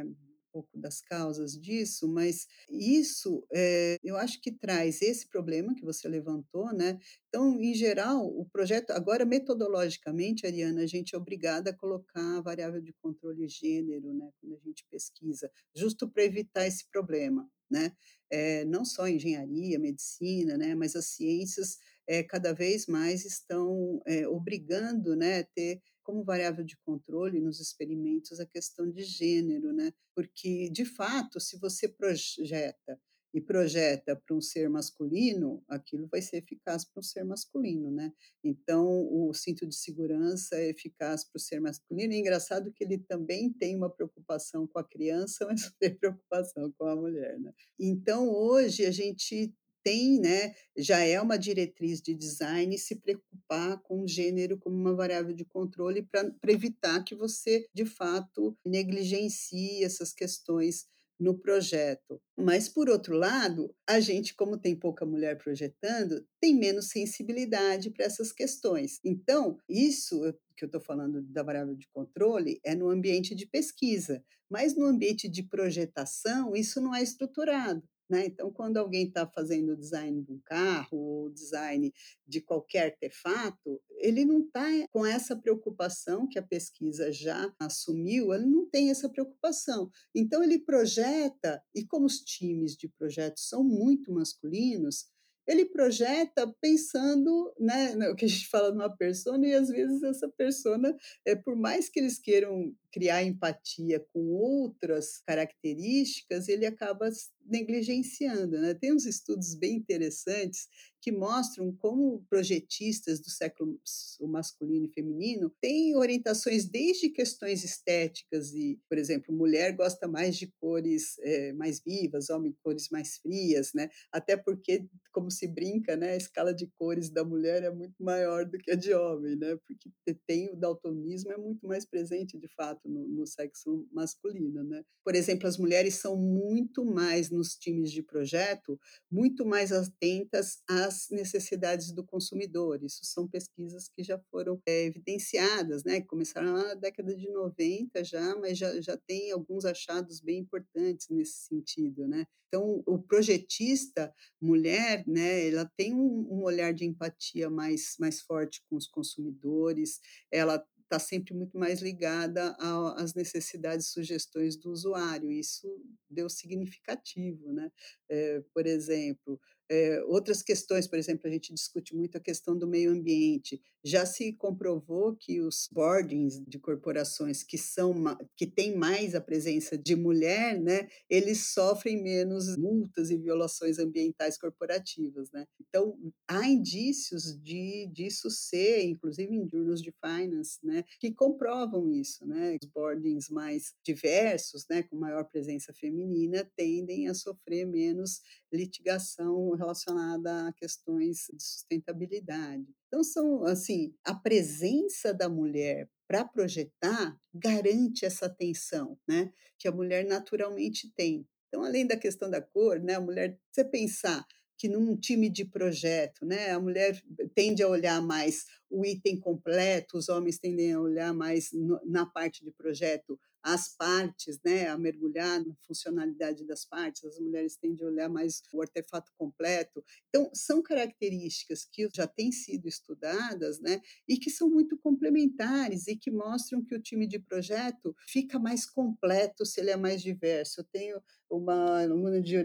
um 0.06 0.15
pouco 0.58 0.78
das 0.80 1.02
causas 1.02 1.54
disso, 1.60 2.08
mas 2.08 2.48
isso, 2.70 3.46
eh, 3.54 3.98
eu 4.04 4.15
acho 4.17 4.41
que 4.41 4.52
traz 4.52 5.02
esse 5.02 5.28
problema 5.30 5.76
que 5.76 5.84
você 5.86 6.08
levantou, 6.10 6.74
né. 6.74 6.98
Então, 7.30 7.62
em 7.62 7.74
geral, 7.74 8.26
o 8.26 8.46
projeto 8.46 8.91
agora 8.91 9.26
metodologicamente, 9.26 10.46
Ariana, 10.48 10.82
a 10.84 10.88
gente 10.88 11.13
é 11.15 11.17
obrigada 11.17 11.70
a 11.72 11.78
colocar 11.78 12.38
a 12.38 12.41
variável 12.41 12.82
de 12.82 12.93
controle 13.02 13.48
gênero, 13.48 14.13
né, 14.13 14.30
quando 14.41 14.56
a 14.56 14.60
gente 14.60 14.86
pesquisa, 14.89 15.52
justo 15.76 16.10
pra 16.10 16.24
evitar 16.24 16.65
esse 16.67 16.89
problema, 16.91 17.48
né. 17.70 17.91
Eh, 18.32 18.65
não 18.65 18.84
só 18.86 19.08
engenharia, 19.08 19.80
medicina, 19.80 20.58
né, 20.58 20.76
mas 20.76 20.96
as 20.96 21.06
ciências, 21.08 21.78
eh, 22.08 22.24
cada 22.24 22.54
vez 22.54 22.88
mais 22.88 23.26
estão, 23.26 24.02
eh, 24.08 24.28
obrigando, 24.28 25.15
né, 25.15 25.43
ter 25.56 25.82
como 26.08 26.24
variável 26.24 26.63
de 26.63 26.78
controle 26.86 27.41
nos 27.41 27.60
experimentos 27.60 28.39
a 28.39 28.46
questão 28.46 28.89
de 28.89 29.04
gênero, 29.04 29.74
né. 29.74 29.91
Porque, 30.15 30.70
de 30.70 30.86
fato, 30.86 31.38
se 31.38 31.60
você 31.60 31.89
projeta 31.89 32.98
e 33.34 33.41
projeta 33.41 34.15
pra 34.15 34.34
um 34.38 34.39
ser 34.41 34.70
masculino, 34.70 35.62
aquilo 35.67 36.08
vai 36.08 36.22
ser 36.22 36.38
eficaz 36.38 36.86
para 36.86 37.02
um 37.02 37.04
ser 37.04 37.26
masculino, 37.26 37.91
né. 37.91 38.13
Então 38.41 38.88
o 38.88 39.34
cinto 39.34 39.67
de 39.67 39.76
segurança 39.76 40.56
é 40.56 40.70
eficaz 40.70 41.26
para 41.26 41.38
o 41.38 41.41
ser 41.41 41.60
masculino, 41.60 42.13
e 42.13 42.17
engraçado 42.20 42.72
que 42.72 42.86
ele 42.86 43.00
também 43.00 43.52
tem 43.52 43.76
uma 43.76 43.89
preocupação 43.89 44.65
com 44.65 44.80
a 44.80 44.84
criança, 44.88 45.46
mas 45.52 45.74
tem 45.78 45.93
preocupação 45.93 46.72
com 46.78 46.86
a 46.86 46.96
mulher, 46.96 47.38
né. 47.38 47.52
Então 47.78 48.30
hoje 48.30 48.86
a 48.86 48.91
gente 48.91 49.54
tem, 49.88 50.19
né, 50.19 50.54
já 50.78 51.00
é 51.00 51.21
uma 51.21 51.38
diretriz 51.38 52.02
de 52.02 52.13
design 52.13 52.78
se 52.78 52.97
preocupar 52.97 53.82
com 53.84 54.02
o 54.02 54.08
gênero 54.08 54.58
como 54.58 54.76
uma 54.76 54.93
variável 54.93 55.34
de 55.34 55.45
controle 55.45 56.04
pra 56.04 56.30
evitar 56.45 57.02
que 57.06 57.15
você, 57.15 57.65
de 57.73 57.86
fato, 57.86 58.54
negligencie 58.65 59.85
essas 59.85 60.12
questões 60.12 60.88
no 61.17 61.40
projeto. 61.40 62.21
Mas, 62.38 62.67
por 62.67 62.90
outro 62.90 63.15
lado, 63.15 63.73
a 63.88 64.02
gente, 64.02 64.35
como 64.35 64.58
tem 64.58 64.75
pouca 64.75 65.06
mulher 65.06 65.38
projetando, 65.38 66.21
tem 66.42 66.54
menos 66.54 66.90
sensibilidade 66.90 67.90
pra 67.90 68.04
essas 68.04 68.33
questões. 68.33 69.00
Então, 69.06 69.58
isso 69.69 70.19
que 70.58 70.65
eu 70.65 70.69
tô 70.69 70.81
falando 70.81 71.21
da 71.21 71.44
variável 71.44 71.75
de 71.75 71.88
controle 71.94 72.60
é 72.62 72.75
no 72.75 72.90
ambiente 72.90 73.33
de 73.33 73.48
pesquisa, 73.48 74.21
mas 74.52 74.75
no 74.75 74.85
ambiente 74.85 75.29
de 75.29 75.44
projetação, 75.44 76.54
isso 76.54 76.81
não 76.81 76.94
é 76.94 77.02
estruturado. 77.02 77.81
Né? 78.10 78.26
Então, 78.26 78.52
quando 78.52 78.78
alguém 78.78 79.08
está 79.08 79.28
fazendo 79.28 79.74
o 79.74 79.78
design 79.78 80.22
de 80.22 80.32
um 80.32 80.40
carro 80.40 80.98
ou 80.98 81.30
design 81.30 81.94
de 82.26 82.40
qualquer 82.40 82.94
artefato, 82.94 83.82
ele 83.98 84.24
não 84.24 84.42
está 84.42 84.66
com 84.92 85.06
essa 85.06 85.36
preocupação 85.36 86.28
que 86.28 86.40
a 86.40 86.44
pesquisa 86.44 87.12
já 87.12 87.54
assumiu, 87.60 88.34
ele 88.34 88.46
não 88.46 88.66
tem 88.66 88.90
essa 88.90 89.10
preocupação. 89.10 89.90
Então, 90.16 90.42
ele 90.42 90.60
projeta, 90.60 91.62
e 91.76 91.86
como 91.86 92.06
os 92.06 92.20
times 92.20 92.78
de 92.78 92.88
projetos 92.88 93.50
são 93.50 93.64
muito 93.64 94.12
masculinos, 94.12 95.08
ele 95.48 95.66
projeta 95.66 96.54
pensando 96.60 97.54
né, 97.58 97.96
no 97.96 98.16
que 98.16 98.26
a 98.26 98.28
gente 98.28 98.48
fala 98.50 98.72
numa 98.72 98.90
persona, 98.96 99.48
e 99.48 99.54
às 99.54 99.70
vezes 99.70 100.04
essa 100.04 100.28
persona, 100.28 100.96
é, 101.26 101.36
por 101.36 101.56
mais 101.56 101.88
que 101.88 102.00
eles 102.00 102.20
queiram 102.20 102.76
criar 102.98 103.23
empatia 103.23 104.04
com 104.12 104.29
outras 104.29 105.19
características, 105.19 106.48
ele 106.48 106.65
acaba 106.65 107.12
negligenciando. 107.45 108.60
Né? 108.60 108.73
Tem 108.73 108.91
uns 108.91 109.06
estudos 109.06 109.54
bem 109.54 109.75
interessantes 109.75 110.67
que 111.00 111.12
mostram 111.12 111.71
como 111.71 112.25
projetistas 112.29 113.19
do 113.21 113.29
século 113.29 113.79
masculino 114.21 114.87
e 114.87 114.91
feminino 114.91 115.50
têm 115.62 115.95
orientações 115.95 116.65
desde 116.65 117.10
questões 117.10 117.63
estéticas 117.63 118.54
e, 118.54 118.79
por 118.89 118.98
exemplo, 118.98 119.33
mulher 119.33 119.73
gosta 119.73 120.08
mais 120.08 120.35
de 120.35 120.48
cores 120.60 121.17
é, 121.19 121.54
mais 121.54 121.79
vivas, 121.79 122.29
homem 122.29 122.54
cores 122.63 122.89
mais 122.89 123.17
frias, 123.17 123.73
né? 123.73 123.89
Até 124.12 124.35
porque, 124.35 124.85
como 125.13 125.29
se 125.29 125.48
brinca, 125.48 125.95
né, 125.95 126.13
a 126.13 126.17
escala 126.17 126.54
de 126.54 126.67
cores 126.77 127.10
da 127.10 127.23
mulher 127.23 127.63
é 127.63 127.69
muito 127.69 127.95
maior 128.04 128.45
do 128.45 128.58
que 128.58 128.71
a 128.71 128.75
de 128.75 128.93
homem, 128.93 129.35
né? 129.35 129.56
Porque 129.67 129.89
tem 130.25 130.50
o 130.50 130.56
daltonismo 130.56 131.31
é 131.31 131.37
muito 131.37 131.65
mais 131.67 131.85
presente 131.85 132.37
de 132.37 132.48
fato 132.50 132.87
no, 132.88 133.08
no 133.08 133.27
sexo 133.27 133.88
masculino, 133.92 134.63
né? 134.63 134.83
Por 135.04 135.15
exemplo, 135.15 135.48
as 135.48 135.58
mulheres 135.58 135.96
são 135.96 136.17
muito 136.17 136.83
mais 136.85 137.29
nos 137.29 137.56
times 137.56 137.92
de 137.92 138.04
projeto, 138.04 138.79
muito 139.12 139.46
mais 139.46 139.71
atentas 139.71 140.62
às 140.69 141.08
necessidades 141.10 141.92
do 141.92 142.06
consumidor. 142.06 142.83
Isso 142.83 143.02
são 143.04 143.27
pesquisas 143.27 143.88
que 143.90 144.04
já 144.04 144.19
foram 144.31 144.62
é, 144.65 144.85
evidenciadas, 144.85 145.83
né? 145.83 146.02
Começaram 146.02 146.54
na 146.54 146.73
década 146.73 147.15
de 147.15 147.29
90 147.29 148.04
já, 148.04 148.35
mas 148.38 148.58
já, 148.58 148.81
já 148.81 148.98
tem 148.98 149.31
alguns 149.31 149.65
achados 149.65 150.19
bem 150.19 150.40
importantes 150.40 151.08
nesse 151.10 151.46
sentido, 151.48 152.08
né? 152.08 152.25
Então, 152.48 152.81
o 152.85 152.98
projetista 152.98 154.13
mulher, 154.42 155.04
né, 155.06 155.48
ela 155.50 155.69
tem 155.75 155.94
um, 155.94 156.27
um 156.31 156.44
olhar 156.44 156.73
de 156.73 156.85
empatia 156.85 157.50
mais, 157.50 157.96
mais 158.00 158.21
forte 158.21 158.62
com 158.69 158.77
os 158.77 158.88
consumidores, 158.88 160.00
ela 160.31 160.63
está 160.88 161.00
sempre 161.00 161.33
muito 161.33 161.58
mais 161.58 161.81
ligada 161.81 162.56
às 162.96 163.13
necessidades 163.13 163.88
e 163.88 163.92
sugestões 163.92 164.56
do 164.56 164.71
usuário. 164.71 165.31
Isso 165.31 165.67
deu 166.10 166.29
significativo, 166.29 167.52
né? 167.52 167.69
É, 168.10 168.42
por 168.54 168.65
exemplo, 168.65 169.40
é, 169.70 170.02
outras 170.06 170.42
questões, 170.42 170.88
por 170.88 170.98
exemplo, 170.98 171.28
a 171.28 171.32
gente 171.32 171.54
discute 171.54 171.96
muito 171.96 172.18
a 172.18 172.22
questão 172.22 172.58
do 172.58 172.68
meio 172.68 172.92
ambiente. 172.92 173.62
Já 173.84 174.06
se 174.06 174.34
comprovou 174.34 175.15
que 175.15 175.40
os 175.42 175.68
boardings 175.72 176.42
de 176.48 176.60
corporações 176.60 177.44
que 177.44 177.58
são 177.58 177.94
que 178.36 178.46
têm 178.46 178.76
mais 178.76 179.15
a 179.15 179.22
presença 179.22 179.78
de 179.78 179.96
mulher, 179.96 180.60
né, 180.60 180.88
eles 181.10 181.54
sofrem 181.54 182.02
menos 182.02 182.58
multas 182.58 183.10
e 183.10 183.18
violações 183.18 183.80
ambientais 183.80 184.38
corporativas, 184.38 185.30
né? 185.32 185.46
Então 185.62 185.98
há 186.28 186.48
indícios 186.48 187.38
de 187.42 187.88
disso 187.94 188.30
ser, 188.30 188.84
inclusive 188.84 189.34
em 189.34 189.48
journals 189.48 189.82
de 189.82 189.94
finance, 190.04 190.60
né, 190.63 190.84
que 191.00 191.13
comprovam 191.13 191.92
isso, 191.92 192.26
né? 192.26 192.58
Os 192.62 192.70
boardings 192.70 193.30
mais 193.30 193.74
diversos, 193.86 194.65
né, 194.70 194.84
com 194.84 194.98
maior 194.98 195.24
presença 195.26 195.74
feminina, 195.74 196.50
tendem 196.56 197.08
a 197.08 197.13
sofrer 197.13 197.65
menos 197.65 198.22
litigação 198.52 199.52
relacionada 199.52 200.48
a 200.48 200.54
questões 200.54 201.27
de 201.33 201.43
sustentabilidade. 201.43 202.65
Então, 202.87 203.04
são, 203.04 203.43
assim, 203.45 203.93
a 204.04 204.13
presença 204.13 205.13
da 205.13 205.29
mulher 205.29 205.89
para 206.08 206.23
projetar 206.23 207.17
garante 207.33 208.06
essa 208.06 208.27
atenção, 208.27 208.98
né, 209.08 209.31
que 209.60 209.67
a 209.67 209.71
mulher 209.71 210.06
naturalmente 210.06 210.91
tem. 210.95 211.27
Então, 211.48 211.63
além 211.63 211.85
da 211.85 211.98
questão 211.98 212.29
da 212.29 212.41
cor, 212.41 212.79
né, 212.79 212.95
a 212.95 213.02
mulher, 213.02 213.37
você 213.52 213.63
pensar 213.63 214.25
que 214.58 214.67
num 214.67 214.98
time 214.98 215.29
de 215.29 215.45
projeto, 215.45 216.25
né, 216.25 216.52
a 216.52 216.60
mulher 216.60 217.00
tende 217.35 217.62
a 217.62 217.67
olhar 217.67 218.02
mais 218.02 218.45
o 218.69 218.83
item 218.83 219.19
completo, 219.19 219.98
os 219.98 220.10
homens 220.10 220.39
tendem 220.39 220.73
a 220.73 220.81
olhar 220.81 221.13
mais 221.13 221.52
no, 221.54 221.79
na 221.85 222.06
parte 222.06 222.43
de 222.43 222.52
projeto 222.52 223.19
as 223.44 223.69
partes, 223.75 224.40
né, 224.44 224.67
a 224.67 224.77
mergulhar 224.77 225.44
na 225.46 225.54
funcionalidade 225.65 226.46
das 226.46 226.65
partes, 226.65 227.04
as 227.06 227.19
mulheres 227.19 227.56
tendem 227.56 227.85
a 227.85 227.90
olhar 227.90 228.10
mais 228.10 228.42
o 228.54 228.62
artefato 228.62 229.12
completo. 229.17 229.83
Então, 230.10 230.29
são 230.33 230.62
características 230.62 231.65
que 231.65 231.88
já 231.94 232.08
têm 232.08 232.31
sido 232.31 232.67
estudadas, 232.67 233.60
né, 233.62 233.81
e 234.08 234.17
que 234.17 234.29
são 234.29 234.50
muito 234.50 234.77
complementares 234.77 235.88
e 235.88 235.96
que 235.96 236.12
mostram 236.12 236.63
que 236.63 236.75
o 236.75 236.81
time 236.81 237.08
de 237.08 237.19
projeto 237.19 237.96
fica 238.08 238.38
mais 238.40 238.65
completo 238.65 239.46
se 239.46 239.60
ele 239.62 239.71
é 239.71 239.77
mais 239.77 240.02
diverso. 240.02 240.62
Eu 240.62 240.65
tenho 240.65 241.02
uma 241.30 241.82
aluna 241.82 242.21
de 242.21 242.36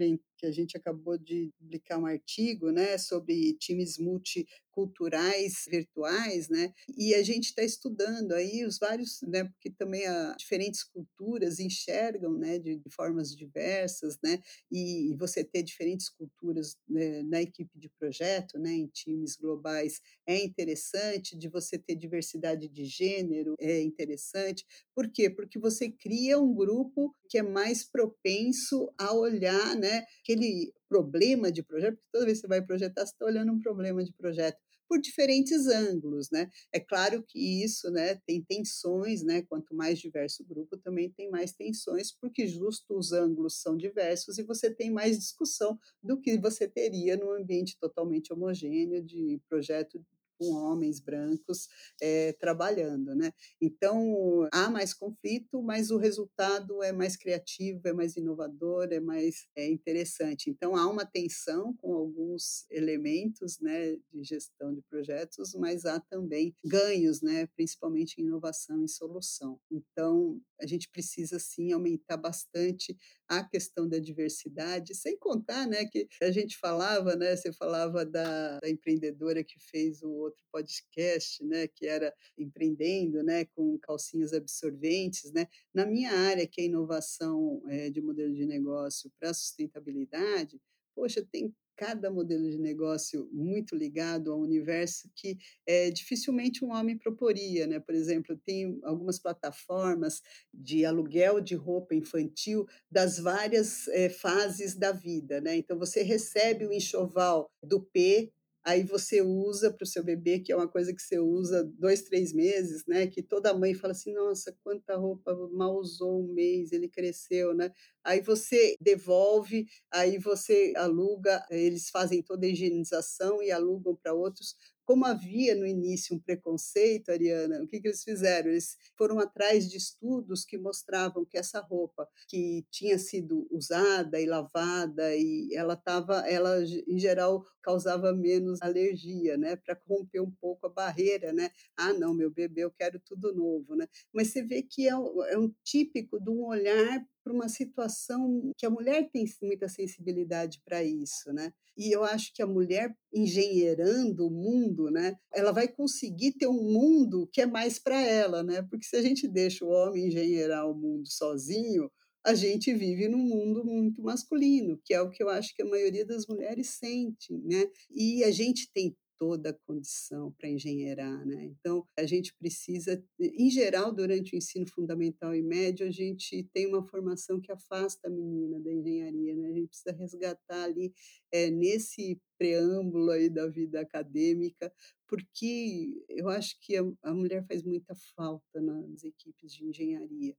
que 0.42 0.46
a 0.46 0.50
gente 0.50 0.76
acabou 0.76 1.16
de 1.16 1.52
publicar 1.56 1.98
um 1.98 2.06
artigo, 2.06 2.72
né, 2.72 2.98
sobre 2.98 3.54
times 3.54 3.96
multiculturais 3.96 5.66
virtuais, 5.70 6.48
né, 6.48 6.74
e 6.98 7.14
a 7.14 7.22
gente 7.22 7.44
está 7.44 7.62
estudando 7.62 8.32
aí 8.32 8.64
os 8.64 8.76
vários, 8.76 9.22
né, 9.22 9.44
porque 9.44 9.70
também 9.70 10.04
a 10.04 10.34
diferentes 10.36 10.82
culturas 10.82 11.60
enxergam, 11.60 12.36
né, 12.36 12.58
de, 12.58 12.76
de 12.76 12.90
formas 12.90 13.36
diversas, 13.36 14.18
né, 14.20 14.40
e, 14.68 15.12
e, 15.12 15.16
você 15.16 15.44
ter 15.44 15.62
diferentes 15.62 16.08
culturas 16.08 16.76
né, 16.88 17.22
na 17.22 17.40
equipe 17.40 17.78
de 17.78 17.88
projeto, 17.90 18.58
né, 18.58 18.72
em 18.72 18.88
times 18.88 19.36
globais 19.36 20.00
é 20.26 20.42
interessante, 20.42 21.38
de 21.38 21.48
você 21.48 21.78
ter 21.78 21.94
diversidade 21.94 22.68
de 22.68 22.84
gênero 22.84 23.54
é 23.60 23.80
interessante. 23.80 24.66
Por 24.94 25.10
quê? 25.10 25.30
Porque 25.30 25.58
você 25.58 25.90
cria 25.90 26.38
um 26.38 26.54
grupo 26.54 27.14
que 27.28 27.38
é 27.38 27.42
mais 27.42 27.82
propenso 27.84 28.92
a 28.98 29.12
olhar, 29.14 29.74
né, 29.76 30.04
aquele 30.22 30.72
problema 30.88 31.50
de 31.50 31.62
projeto, 31.62 31.96
porque 31.96 32.10
toda 32.12 32.26
vez 32.26 32.38
que 32.38 32.42
você 32.42 32.48
vai 32.48 32.62
projetar, 32.62 33.06
você 33.06 33.12
está 33.12 33.24
olhando 33.24 33.52
um 33.52 33.60
problema 33.60 34.04
de 34.04 34.12
projeto 34.12 34.58
por 34.88 35.00
diferentes 35.00 35.66
ângulos, 35.68 36.28
né? 36.30 36.50
É 36.70 36.78
claro 36.78 37.22
que 37.26 37.38
isso, 37.64 37.90
né, 37.90 38.16
tem 38.26 38.42
tensões, 38.42 39.22
né? 39.22 39.40
Quanto 39.40 39.74
mais 39.74 39.98
diverso 39.98 40.42
o 40.42 40.46
grupo, 40.46 40.76
também 40.76 41.10
tem 41.10 41.30
mais 41.30 41.52
tensões, 41.54 42.12
porque 42.12 42.46
justo 42.46 42.94
os 42.98 43.10
ângulos 43.12 43.58
são 43.62 43.74
diversos 43.74 44.36
e 44.36 44.42
você 44.42 44.70
tem 44.70 44.90
mais 44.90 45.18
discussão 45.18 45.78
do 46.02 46.20
que 46.20 46.36
você 46.36 46.68
teria 46.68 47.16
num 47.16 47.30
ambiente 47.32 47.78
totalmente 47.80 48.34
homogêneo 48.34 49.02
de 49.02 49.40
projeto 49.48 50.04
com 50.42 50.54
homens 50.54 50.98
brancos 50.98 51.68
é, 52.00 52.32
trabalhando, 52.32 53.14
né? 53.14 53.32
Então 53.60 54.48
há 54.52 54.68
mais 54.68 54.92
conflito, 54.92 55.62
mas 55.62 55.90
o 55.90 55.96
resultado 55.96 56.82
é 56.82 56.90
mais 56.92 57.16
criativo, 57.16 57.80
é 57.84 57.92
mais 57.92 58.16
inovador, 58.16 58.88
é 58.90 58.98
mais 58.98 59.46
é, 59.56 59.68
interessante. 59.68 60.50
Então 60.50 60.74
há 60.74 60.88
uma 60.88 61.06
tensão 61.06 61.72
com 61.74 61.94
alguns 61.94 62.66
elementos, 62.70 63.60
né, 63.60 63.96
de 64.12 64.24
gestão 64.24 64.74
de 64.74 64.82
projetos, 64.82 65.54
mas 65.54 65.84
há 65.84 66.00
também 66.00 66.54
ganhos, 66.64 67.22
né, 67.22 67.46
principalmente 67.54 68.20
em 68.20 68.24
inovação 68.24 68.84
e 68.84 68.88
solução. 68.88 69.60
Então 69.70 70.40
a 70.60 70.66
gente 70.66 70.88
precisa 70.88 71.38
sim 71.38 71.72
aumentar 71.72 72.16
bastante 72.16 72.96
a 73.38 73.44
questão 73.44 73.88
da 73.88 73.98
diversidade, 73.98 74.94
sem 74.94 75.16
contar, 75.16 75.66
né, 75.66 75.86
que 75.86 76.06
a 76.22 76.30
gente 76.30 76.58
falava, 76.58 77.16
né, 77.16 77.34
você 77.34 77.52
falava 77.52 78.04
da, 78.04 78.58
da 78.60 78.68
empreendedora 78.68 79.42
que 79.42 79.58
fez 79.58 80.02
o 80.02 80.10
outro 80.10 80.44
podcast, 80.52 81.42
né, 81.44 81.66
que 81.66 81.86
era 81.86 82.14
empreendendo, 82.36 83.22
né, 83.22 83.46
com 83.54 83.78
calcinhas 83.78 84.32
absorventes, 84.32 85.32
né. 85.32 85.46
Na 85.74 85.86
minha 85.86 86.12
área, 86.12 86.46
que 86.46 86.60
é 86.60 86.64
inovação 86.64 87.62
é, 87.68 87.88
de 87.90 88.02
modelo 88.02 88.34
de 88.34 88.44
negócio 88.44 89.10
para 89.18 89.32
sustentabilidade, 89.32 90.60
poxa, 90.94 91.26
tem 91.32 91.54
cada 91.82 92.12
modelo 92.12 92.48
de 92.48 92.58
negócio 92.58 93.28
muito 93.32 93.74
ligado 93.74 94.30
ao 94.30 94.38
universo 94.38 95.10
que 95.16 95.36
é, 95.66 95.90
dificilmente 95.90 96.64
um 96.64 96.70
homem 96.70 96.96
proporia. 96.96 97.66
Né? 97.66 97.80
Por 97.80 97.92
exemplo, 97.92 98.38
tem 98.44 98.78
algumas 98.84 99.18
plataformas 99.18 100.22
de 100.54 100.84
aluguel 100.84 101.40
de 101.40 101.56
roupa 101.56 101.92
infantil 101.92 102.64
das 102.88 103.18
várias 103.18 103.88
é, 103.88 104.08
fases 104.08 104.76
da 104.76 104.92
vida. 104.92 105.40
Né? 105.40 105.56
Então, 105.56 105.76
você 105.76 106.04
recebe 106.04 106.64
o 106.64 106.72
enxoval 106.72 107.50
do 107.60 107.82
P 107.82 108.32
aí 108.64 108.84
você 108.84 109.20
usa 109.22 109.72
para 109.72 109.84
o 109.84 109.86
seu 109.86 110.04
bebê, 110.04 110.38
que 110.40 110.52
é 110.52 110.56
uma 110.56 110.68
coisa 110.68 110.94
que 110.94 111.02
você 111.02 111.18
usa 111.18 111.64
dois, 111.78 112.02
três 112.02 112.32
meses, 112.32 112.84
né? 112.86 113.06
Que 113.06 113.22
toda 113.22 113.54
mãe 113.54 113.74
fala 113.74 113.92
assim, 113.92 114.12
nossa, 114.12 114.56
quanta 114.62 114.96
roupa, 114.96 115.34
mal 115.52 115.76
usou 115.76 116.22
um 116.24 116.32
mês, 116.32 116.72
ele 116.72 116.88
cresceu, 116.88 117.54
né? 117.54 117.72
Aí 118.04 118.20
você 118.20 118.76
devolve, 118.80 119.66
aí 119.90 120.18
você 120.18 120.72
aluga, 120.76 121.44
eles 121.50 121.90
fazem 121.90 122.22
toda 122.22 122.46
a 122.46 122.48
higienização 122.50 123.42
e 123.42 123.50
alugam 123.50 123.96
para 123.96 124.14
outros 124.14 124.56
como 124.84 125.04
havia 125.06 125.54
no 125.54 125.66
início 125.66 126.14
um 126.16 126.18
preconceito, 126.20 127.10
Ariana, 127.10 127.62
o 127.62 127.68
que 127.68 127.80
que 127.80 127.88
eles 127.88 128.02
fizeram? 128.04 128.50
Eles 128.50 128.76
foram 128.96 129.18
atrás 129.18 129.68
de 129.70 129.76
estudos 129.76 130.44
que 130.44 130.58
mostravam 130.58 131.24
que 131.24 131.38
essa 131.38 131.60
roupa 131.60 132.08
que 132.28 132.64
tinha 132.70 132.98
sido 132.98 133.46
usada 133.50 134.20
e 134.20 134.26
lavada 134.26 135.14
e 135.16 135.48
ela 135.54 135.74
estava 135.74 136.20
ela 136.28 136.58
em 136.86 136.98
geral 136.98 137.44
causava 137.62 138.12
menos 138.12 138.60
alergia, 138.62 139.36
né, 139.36 139.56
pra 139.56 139.78
romper 139.88 140.20
um 140.20 140.30
pouco 140.30 140.66
a 140.66 140.70
barreira, 140.70 141.32
né. 141.32 141.50
"Ah 141.76 141.92
não, 141.92 142.12
meu 142.14 142.30
bebê 142.30 142.62
eu 142.64 142.70
quero 142.72 142.98
tudo 143.00 143.32
novo", 143.34 143.74
né. 143.76 143.86
Mas 144.12 144.28
você 144.28 144.42
vê 144.42 144.62
que 144.62 144.88
é 144.88 144.92
é 144.92 145.38
um 145.38 145.52
típico 145.64 146.20
de 146.20 146.30
um 146.30 146.44
olhar 146.46 147.04
pra 147.22 147.32
uma 147.32 147.48
situação 147.48 148.52
que 148.56 148.66
a 148.66 148.70
mulher 148.70 149.08
tem 149.12 149.24
muita 149.42 149.68
sensibilidade 149.68 150.60
pra 150.64 150.82
isso, 150.82 151.32
né. 151.32 151.52
E 151.76 151.90
eu 151.94 152.04
acho 152.04 152.32
que 152.34 152.42
a 152.42 152.46
mulher 152.46 152.94
engenheirando 153.14 154.26
o 154.26 154.30
mundo, 154.30 154.90
né, 154.90 155.16
ela 155.32 155.52
vai 155.52 155.66
conseguir 155.68 156.32
ter 156.32 156.46
um 156.46 156.62
mundo 156.62 157.28
que 157.32 157.40
é 157.40 157.46
mais 157.46 157.78
pra 157.78 158.00
ela, 158.00 158.42
né, 158.42 158.62
porque 158.62 158.84
se 158.86 158.96
a 158.96 159.02
gente 159.02 159.26
deixa 159.28 159.64
o 159.64 159.68
homem 159.70 160.06
engenheirar 160.08 160.68
o 160.70 160.74
mundo 160.74 161.08
sozinho, 161.10 161.90
a 162.24 162.34
gente 162.34 162.72
vive 162.74 163.08
num 163.08 163.18
mundo 163.18 163.64
muito 163.64 164.00
masculino, 164.02 164.78
que 164.84 164.94
é 164.94 165.00
o 165.00 165.10
que 165.10 165.22
eu 165.22 165.28
acho 165.28 165.54
que 165.56 165.62
a 165.62 165.66
maioria 165.66 166.04
das 166.06 166.26
mulheres 166.26 166.68
sente, 166.70 167.32
né. 167.44 167.64
E 167.90 168.22
a 168.24 168.30
gente 168.30 168.70
tem 168.72 168.94
toda 169.22 169.50
a 169.50 169.58
condição 169.66 170.32
pra 170.32 170.48
engenheirar, 170.48 171.24
né, 171.26 171.44
então 171.44 171.86
a 171.96 172.04
gente 172.06 172.34
precisa 172.40 173.00
em 173.20 173.50
geral, 173.50 173.92
durante 173.94 174.34
o 174.34 174.38
ensino 174.38 174.66
fundamental 174.68 175.32
e 175.34 175.42
médio, 175.42 175.86
a 175.86 175.90
gente 175.92 176.42
tem 176.52 176.66
uma 176.66 176.82
formação 176.82 177.40
que 177.40 177.52
afasta 177.52 178.08
a 178.08 178.10
menina 178.10 178.58
da 178.60 178.72
engenharia, 178.72 179.36
né, 179.36 179.48
a 179.48 179.52
gente 179.52 179.68
precisa 179.68 179.92
resgatar 179.96 180.64
ali, 180.64 180.92
eh, 181.32 181.50
nesse 181.50 182.20
preâmbulo 182.38 183.10
aí 183.12 183.28
da 183.30 183.46
vida 183.48 183.80
acadêmica, 183.80 184.72
porque 185.08 185.94
eu 186.08 186.28
acho 186.28 186.56
que 186.60 186.76
a 186.76 186.82
a 187.02 187.14
mulher 187.14 187.44
faz 187.46 187.62
muita 187.62 187.94
falta 188.16 188.60
nas 188.60 189.04
equipes 189.04 189.52
de 189.54 189.64
engenharia. 189.66 190.34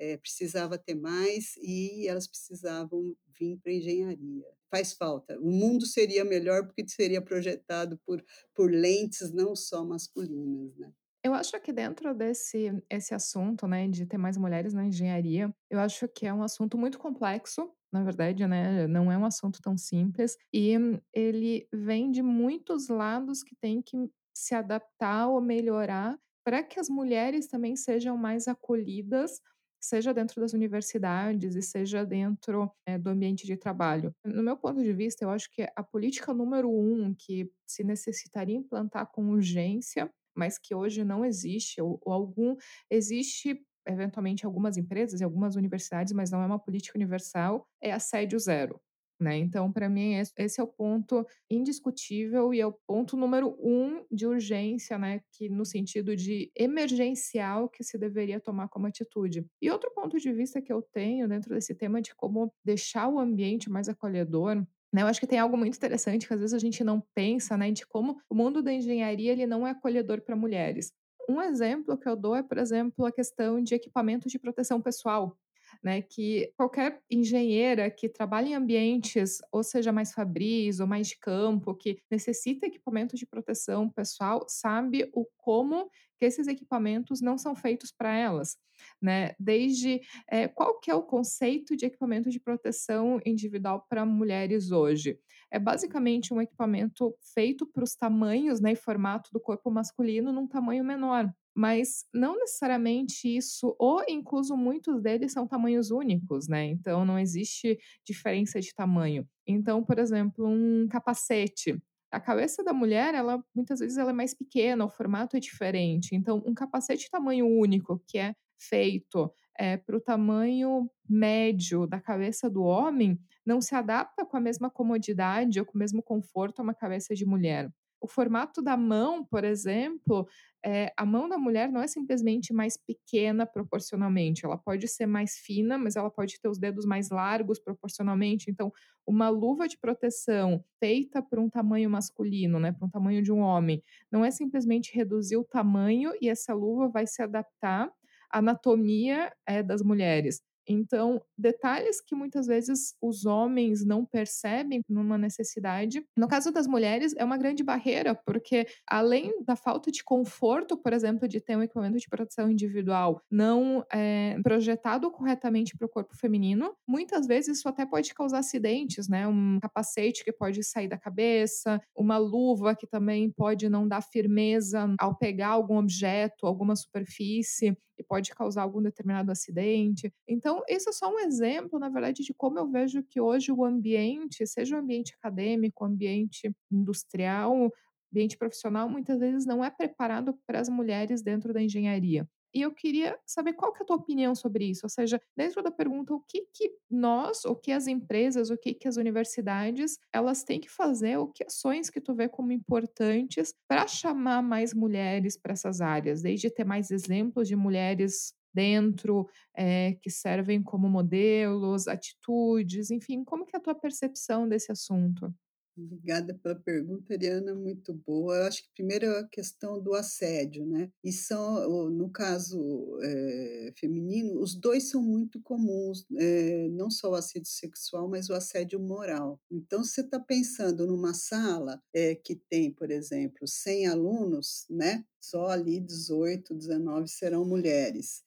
Eh, 0.00 0.16
precisava 0.18 0.78
ter 0.78 0.94
mais 0.94 1.56
e 1.58 2.06
elas 2.08 2.26
precisavam 2.28 3.16
vim 3.38 3.56
pra 3.58 3.72
engenharia. 3.72 4.44
Faz 4.70 4.92
falta. 4.94 5.38
O 5.40 5.50
mundo 5.50 5.86
seria 5.86 6.24
melhor, 6.24 6.66
porque 6.66 6.86
seria 6.88 7.22
projetado 7.22 7.98
por 8.06 8.22
por 8.54 8.70
lentes 8.72 9.32
não 9.32 9.56
só 9.56 9.84
masculinas, 9.84 10.76
né. 10.76 10.92
Eu 11.24 11.34
acho 11.34 11.58
que 11.60 11.72
dentro 11.72 12.14
desse 12.14 12.70
esse 12.88 13.12
assunto, 13.14 13.66
né, 13.66 13.88
de 13.88 14.06
ter 14.06 14.16
mais 14.18 14.36
mulheres 14.36 14.72
na 14.72 14.84
engenharia, 14.86 15.52
eu 15.68 15.80
acho 15.80 16.06
que 16.08 16.26
é 16.26 16.32
um 16.32 16.42
assunto 16.42 16.78
muito 16.78 16.98
complexo, 16.98 17.72
na 17.92 18.04
verdade, 18.04 18.46
né, 18.46 18.86
não 18.86 19.10
é 19.10 19.18
um 19.18 19.24
assunto 19.24 19.60
tão 19.60 19.76
simples, 19.76 20.36
e 20.52 20.74
ele 21.12 21.66
vem 21.72 22.10
de 22.10 22.22
muitos 22.22 22.88
lados 22.88 23.42
que 23.42 23.56
têm 23.56 23.82
que 23.82 23.96
se 24.34 24.54
adaptar 24.54 25.28
ou 25.28 25.40
melhorar 25.40 26.16
pra 26.44 26.62
que 26.62 26.78
as 26.78 26.88
mulheres 26.88 27.48
também 27.48 27.74
sejam 27.76 28.16
mais 28.16 28.46
acolhidas, 28.46 29.40
seja 29.80 30.12
dentro 30.14 30.40
das 30.40 30.52
universidades 30.52 31.54
e 31.56 31.62
seja 31.62 32.04
dentro, 32.04 32.70
eh, 32.86 32.98
do 32.98 33.10
ambiente 33.10 33.46
de 33.46 33.56
trabalho. 33.56 34.14
No 34.24 34.42
meu 34.42 34.56
ponto 34.56 34.82
de 34.82 34.92
vista, 34.92 35.24
eu 35.24 35.30
acho 35.30 35.50
que 35.50 35.66
a 35.76 35.82
política 35.82 36.32
número 36.34 36.70
1 36.70 37.14
que 37.14 37.50
se 37.66 37.84
necessitaria 37.84 38.56
implantar 38.56 39.10
com 39.12 39.30
urgência, 39.30 40.10
mas 40.36 40.58
que 40.58 40.74
hoje 40.74 41.04
não 41.04 41.24
existe 41.24 41.80
ou 41.80 41.98
ou 42.04 42.12
algum 42.12 42.56
existe 42.90 43.60
eventualmente 43.86 44.44
algumas 44.44 44.76
empresas 44.76 45.20
e 45.20 45.24
algumas 45.24 45.56
universidades, 45.56 46.12
mas 46.12 46.30
não 46.30 46.42
é 46.42 46.46
uma 46.46 46.58
política 46.58 46.98
universal, 46.98 47.66
é 47.82 47.90
assédio 47.92 48.38
zero, 48.38 48.78
né. 49.20 49.36
Então 49.36 49.72
pra 49.72 49.88
mim 49.88 50.14
esse 50.36 50.60
é 50.60 50.62
o 50.62 50.66
ponto 50.66 51.26
indiscutível 51.50 52.52
e 52.54 52.60
é 52.60 52.66
o 52.66 52.72
ponto 52.86 53.16
número 53.16 53.56
1 53.60 54.04
de 54.10 54.26
urgência, 54.26 54.98
né, 54.98 55.20
que 55.32 55.48
no 55.48 55.64
sentido 55.64 56.14
de 56.16 56.50
emergencial 56.56 57.68
que 57.68 57.82
se 57.84 57.98
deveria 57.98 58.40
tomar 58.40 58.68
como 58.68 58.86
atitude. 58.86 59.46
E 59.60 59.70
outro 59.70 59.90
ponto 59.94 60.18
de 60.18 60.32
vista 60.32 60.60
que 60.62 60.72
eu 60.72 60.82
tenho 60.82 61.28
dentro 61.28 61.54
desse 61.54 61.74
tema 61.74 62.00
de 62.00 62.14
como 62.14 62.52
deixar 62.64 63.08
o 63.08 63.18
ambiente 63.18 63.70
mais 63.70 63.88
acolhedor, 63.88 64.56
né, 64.92 65.02
eu 65.02 65.06
acho 65.06 65.20
que 65.20 65.26
tem 65.26 65.38
algo 65.38 65.56
muito 65.56 65.76
interessante 65.76 66.26
que 66.26 66.32
às 66.34 66.40
vezes 66.40 66.54
a 66.54 66.58
gente 66.58 66.82
não 66.84 67.02
pensa, 67.14 67.56
né, 67.56 67.70
de 67.70 67.86
como 67.86 68.16
o 68.30 68.34
mundo 68.34 68.62
da 68.62 68.72
engenharia 68.72 69.32
ele 69.32 69.46
não 69.46 69.66
é 69.66 69.70
acolhedor 69.70 70.22
pra 70.22 70.36
mulheres. 70.36 70.92
Um 71.28 71.42
exemplo 71.42 71.98
que 71.98 72.08
eu 72.08 72.16
dou 72.16 72.34
é, 72.34 72.42
por 72.42 72.56
exemplo, 72.56 73.04
a 73.04 73.12
questão 73.12 73.62
de 73.62 73.74
equipamentos 73.74 74.32
de 74.32 74.38
proteção 74.38 74.80
pessoal, 74.80 75.36
né, 75.82 76.02
que 76.02 76.52
qualquer 76.56 77.00
engenheira 77.10 77.90
que 77.90 78.08
trabalha 78.08 78.48
em 78.48 78.54
ambientes, 78.54 79.38
ou 79.52 79.62
seja 79.62 79.92
mais 79.92 80.12
fabris 80.12 80.80
ou 80.80 80.86
mais 80.86 81.08
de 81.08 81.18
campo, 81.18 81.74
que 81.74 81.98
necessita 82.10 82.66
equipamentos 82.66 83.18
de 83.18 83.26
proteção 83.26 83.88
pessoal, 83.90 84.44
sabe 84.48 85.10
o 85.14 85.26
como 85.36 85.90
que 86.18 86.24
esses 86.26 86.48
equipamentos 86.48 87.20
não 87.20 87.38
são 87.38 87.54
feitos 87.54 87.92
pra 87.92 88.12
elas, 88.16 88.56
né. 89.00 89.34
Desde 89.38 90.00
eh, 90.30 90.48
qual 90.48 90.78
que 90.80 90.90
é 90.90 90.94
o 90.94 91.02
conceito 91.02 91.76
de 91.76 91.86
equipamento 91.86 92.30
de 92.30 92.40
proteção 92.40 93.20
individual 93.24 93.84
pra 93.88 94.04
mulheres 94.04 94.70
hoje? 94.70 95.18
É 95.50 95.58
basicamente 95.58 96.32
um 96.34 96.40
equipamento 96.42 97.14
feito 97.34 97.66
para 97.66 97.84
os 97.84 97.94
tamanhos, 97.94 98.60
né, 98.60 98.72
e 98.72 98.76
formato 98.76 99.30
do 99.32 99.40
corpo 99.40 99.70
masculino 99.70 100.32
num 100.32 100.46
tamanho 100.46 100.84
menor, 100.84 101.32
mas 101.58 102.04
não 102.14 102.38
necessariamente 102.38 103.26
isso 103.36 103.74
ou 103.80 104.04
incluso 104.08 104.56
muitos 104.56 105.02
deles 105.02 105.32
são 105.32 105.46
tamanhos 105.46 105.90
únicos, 105.90 106.46
né, 106.48 106.64
então 106.66 107.04
não 107.04 107.18
existe 107.18 107.76
diferença 108.06 108.60
de 108.60 108.72
tamanho. 108.74 109.26
Então, 109.46 109.82
por 109.84 109.98
exemplo, 109.98 110.46
um 110.46 110.86
capacete, 110.88 111.76
a 112.12 112.20
cabeça 112.20 112.62
da 112.62 112.72
mulher 112.72 113.12
ela 113.14 113.42
muitas 113.54 113.80
vezes 113.80 113.98
ela 113.98 114.10
é 114.10 114.14
mais 114.14 114.34
pequena, 114.34 114.84
o 114.84 114.88
formato 114.88 115.36
é 115.36 115.40
diferente, 115.40 116.14
então 116.14 116.42
um 116.46 116.54
capacete 116.54 117.10
tamanho 117.10 117.46
único 117.48 118.00
que 118.06 118.18
é 118.18 118.34
feito, 118.58 119.32
eh, 119.58 119.76
para 119.78 119.96
o 119.96 120.00
tamanho 120.00 120.88
médio 121.08 121.86
da 121.86 122.00
cabeça 122.00 122.48
do 122.50 122.62
homem, 122.62 123.18
não 123.44 123.60
se 123.60 123.74
adapta 123.74 124.24
com 124.24 124.36
a 124.36 124.40
mesma 124.40 124.70
comodidade 124.70 125.58
ou 125.60 125.66
com 125.66 125.74
o 125.74 125.78
mesmo 125.78 126.02
conforto 126.02 126.60
a 126.60 126.62
uma 126.62 126.74
cabeça 126.74 127.14
de 127.14 127.24
mulher. 127.26 127.68
O 128.00 128.06
formato 128.08 128.62
da 128.62 128.76
mão, 128.76 129.24
por 129.24 129.44
exemplo, 129.44 130.28
eh, 130.64 130.92
a 130.96 131.04
mão 131.04 131.28
da 131.28 131.36
mulher 131.38 131.70
não 131.70 131.80
é 131.82 131.86
simplesmente 131.88 132.52
mais 132.52 132.76
pequena 132.76 133.44
proporcionalmente, 133.46 134.44
ela 134.46 134.56
pode 134.58 134.86
ser 134.88 135.06
mais 135.06 135.36
fina, 135.38 135.76
mas 135.78 135.96
ela 135.96 136.10
pode 136.10 136.40
ter 136.40 136.48
os 136.48 136.58
dedos 136.58 136.86
mais 136.86 137.10
largos 137.10 137.58
proporcionalmente, 137.60 138.50
então 138.50 138.72
uma 139.06 139.28
luva 139.28 139.66
de 139.66 139.76
proteção 139.78 140.62
feita 140.78 141.22
pra 141.22 141.40
um 141.40 141.48
tamanho 141.50 141.90
masculino, 141.90 142.60
né, 142.60 142.72
pra 142.72 142.86
um 142.86 142.90
tamanho 142.90 143.22
de 143.22 143.32
um 143.32 143.40
homem, 143.40 143.82
não 144.12 144.24
é 144.24 144.30
simplesmente 144.30 144.94
reduzir 144.94 145.36
o 145.36 145.44
tamanho 145.44 146.12
e 146.20 146.28
essa 146.28 146.54
luva 146.54 146.88
vai 146.88 147.06
se 147.06 147.22
adaptar 147.22 147.90
à 148.30 148.38
anatomia, 148.38 149.32
eh, 149.46 149.62
das 149.62 149.82
mulheres. 149.82 150.40
Então, 150.68 151.20
detalhes 151.36 152.00
que 152.00 152.14
muitas 152.14 152.46
vezes 152.46 152.94
os 153.00 153.24
homens 153.26 153.84
não 153.84 154.04
percebem 154.04 154.80
numa 154.88 155.16
necessidade, 155.16 156.04
no 156.16 156.28
caso 156.28 156.52
das 156.52 156.66
mulheres 156.66 157.14
é 157.16 157.24
uma 157.24 157.36
grande 157.38 157.64
barreira, 157.64 158.14
porque 158.14 158.66
além 158.86 159.32
da 159.44 159.56
falta 159.56 159.90
de 159.90 160.04
conforto, 160.04 160.76
por 160.76 160.92
exemplo, 160.92 161.26
de 161.26 161.40
ter 161.40 161.56
um 161.56 161.62
equipamento 161.62 161.98
de 161.98 162.08
proteção 162.08 162.50
individual 162.50 163.20
não, 163.30 163.84
eh, 163.92 164.36
projetado 164.42 165.10
corretamente 165.10 165.76
para 165.76 165.86
o 165.86 165.88
corpo 165.90 166.16
feminino, 166.16 166.74
muitas 166.86 167.26
vezes 167.26 167.58
isso 167.58 167.68
até 167.68 167.86
pode 167.86 168.12
causar 168.14 168.38
acidentes, 168.38 169.08
né, 169.08 169.26
um 169.26 169.58
capacete 169.60 170.24
que 170.24 170.32
pode 170.32 170.62
sair 170.64 170.88
da 170.88 170.98
cabeça, 170.98 171.80
uma 171.96 172.18
luva 172.18 172.74
que 172.74 172.86
também 172.86 173.30
pode 173.30 173.68
não 173.68 173.86
dar 173.88 174.02
firmeza 174.02 174.94
ao 174.98 175.16
pegar 175.16 175.48
algum 175.48 175.78
objeto, 175.78 176.46
alguma 176.46 176.76
superfície 176.76 177.76
e 177.98 178.04
pode 178.04 178.30
causar 178.34 178.62
algum 178.62 178.80
determinado 178.80 179.30
acidente. 179.32 180.12
Então 180.26 180.57
esse 180.68 180.88
é 180.88 180.92
só 180.92 181.12
um 181.12 181.18
exemplo, 181.18 181.78
na 181.78 181.88
verdade, 181.88 182.22
de 182.24 182.34
como 182.34 182.58
eu 182.58 182.68
vejo 182.70 183.02
que 183.02 183.20
hoje 183.20 183.52
o 183.52 183.64
ambiente, 183.64 184.46
seja 184.46 184.76
o 184.76 184.78
ambiente 184.80 185.14
acadêmico, 185.14 185.84
o 185.84 185.86
ambiente 185.86 186.50
industrial, 186.70 187.70
ambiente 188.12 188.36
profissional, 188.36 188.88
muitas 188.88 189.18
vezes 189.20 189.46
não 189.46 189.64
é 189.64 189.70
preparado 189.70 190.34
para 190.46 190.60
as 190.60 190.68
mulheres 190.68 191.22
dentro 191.22 191.52
da 191.52 191.62
engenharia. 191.62 192.28
E 192.54 192.62
eu 192.62 192.72
queria 192.72 193.18
saber 193.26 193.52
qual 193.52 193.72
que 193.74 193.82
é 193.82 193.84
a 193.84 193.86
tua 193.86 193.96
opinião 193.96 194.34
sobre 194.34 194.64
isso, 194.64 194.80
ou 194.86 194.88
seja, 194.88 195.20
dentro 195.36 195.62
da 195.62 195.70
pergunta 195.70 196.14
o 196.14 196.20
que 196.26 196.46
que 196.52 196.72
nós, 196.90 197.44
o 197.44 197.54
que 197.54 197.70
as 197.70 197.86
empresas, 197.86 198.48
o 198.48 198.56
que 198.56 198.72
que 198.72 198.88
as 198.88 198.96
universidades, 198.96 199.98
elas 200.12 200.42
têm 200.44 200.58
que 200.58 200.70
fazer, 200.70 201.18
ou 201.18 201.28
que 201.28 201.44
ações 201.44 201.90
que 201.90 202.00
tu 202.00 202.14
vê 202.14 202.26
como 202.26 202.50
importantes 202.50 203.54
pra 203.68 203.86
chamar 203.86 204.42
mais 204.42 204.72
mulheres 204.72 205.36
pra 205.36 205.52
essas 205.52 205.82
áreas, 205.82 206.22
desde 206.22 206.50
ter 206.50 206.64
mais 206.64 206.90
exemplos 206.90 207.46
de 207.48 207.54
mulheres 207.54 208.32
dentro, 208.54 209.28
eh, 209.56 209.94
que 210.02 210.10
servem 210.10 210.62
como 210.62 210.88
modelos, 210.88 211.86
atitudes, 211.88 212.90
enfim, 212.90 213.24
como 213.24 213.44
que 213.46 213.56
é 213.56 213.58
a 213.58 213.62
tua 213.62 213.74
percepção 213.74 214.48
desse 214.48 214.72
assunto? 214.72 215.32
Obrigada 215.76 216.34
pela 216.34 216.56
pergunta, 216.56 217.14
Ariana, 217.14 217.54
muito 217.54 217.94
boa. 217.94 218.36
Eu 218.36 218.44
acho 218.46 218.64
que 218.64 218.70
primeiro 218.74 219.06
é 219.06 219.20
a 219.20 219.28
questão 219.28 219.80
do 219.80 219.94
assédio, 219.94 220.66
né, 220.66 220.90
e 221.04 221.12
são 221.12 221.88
no 221.90 222.10
caso, 222.10 222.98
eh, 223.00 223.72
feminino, 223.78 224.40
os 224.40 224.56
2 224.56 224.90
são 224.90 225.00
muito 225.00 225.40
comuns, 225.40 226.04
eh, 226.18 226.68
não 226.70 226.90
só 226.90 227.10
o 227.10 227.14
assédio 227.14 227.48
sexual, 227.48 228.08
mas 228.08 228.28
o 228.28 228.34
assédio 228.34 228.80
moral. 228.80 229.40
Então, 229.50 229.84
você 229.84 230.00
está 230.00 230.18
pensando 230.18 230.84
numa 230.86 231.14
sala, 231.14 231.80
eh, 231.94 232.16
que 232.16 232.34
tem, 232.34 232.72
por 232.72 232.90
exemplo, 232.90 233.46
100 233.46 233.86
alunos, 233.86 234.66
né, 234.68 235.04
só 235.20 235.46
ali 235.46 235.78
18, 235.80 236.54
19 236.54 237.06
serão 237.08 237.44
mulheres. 237.44 238.22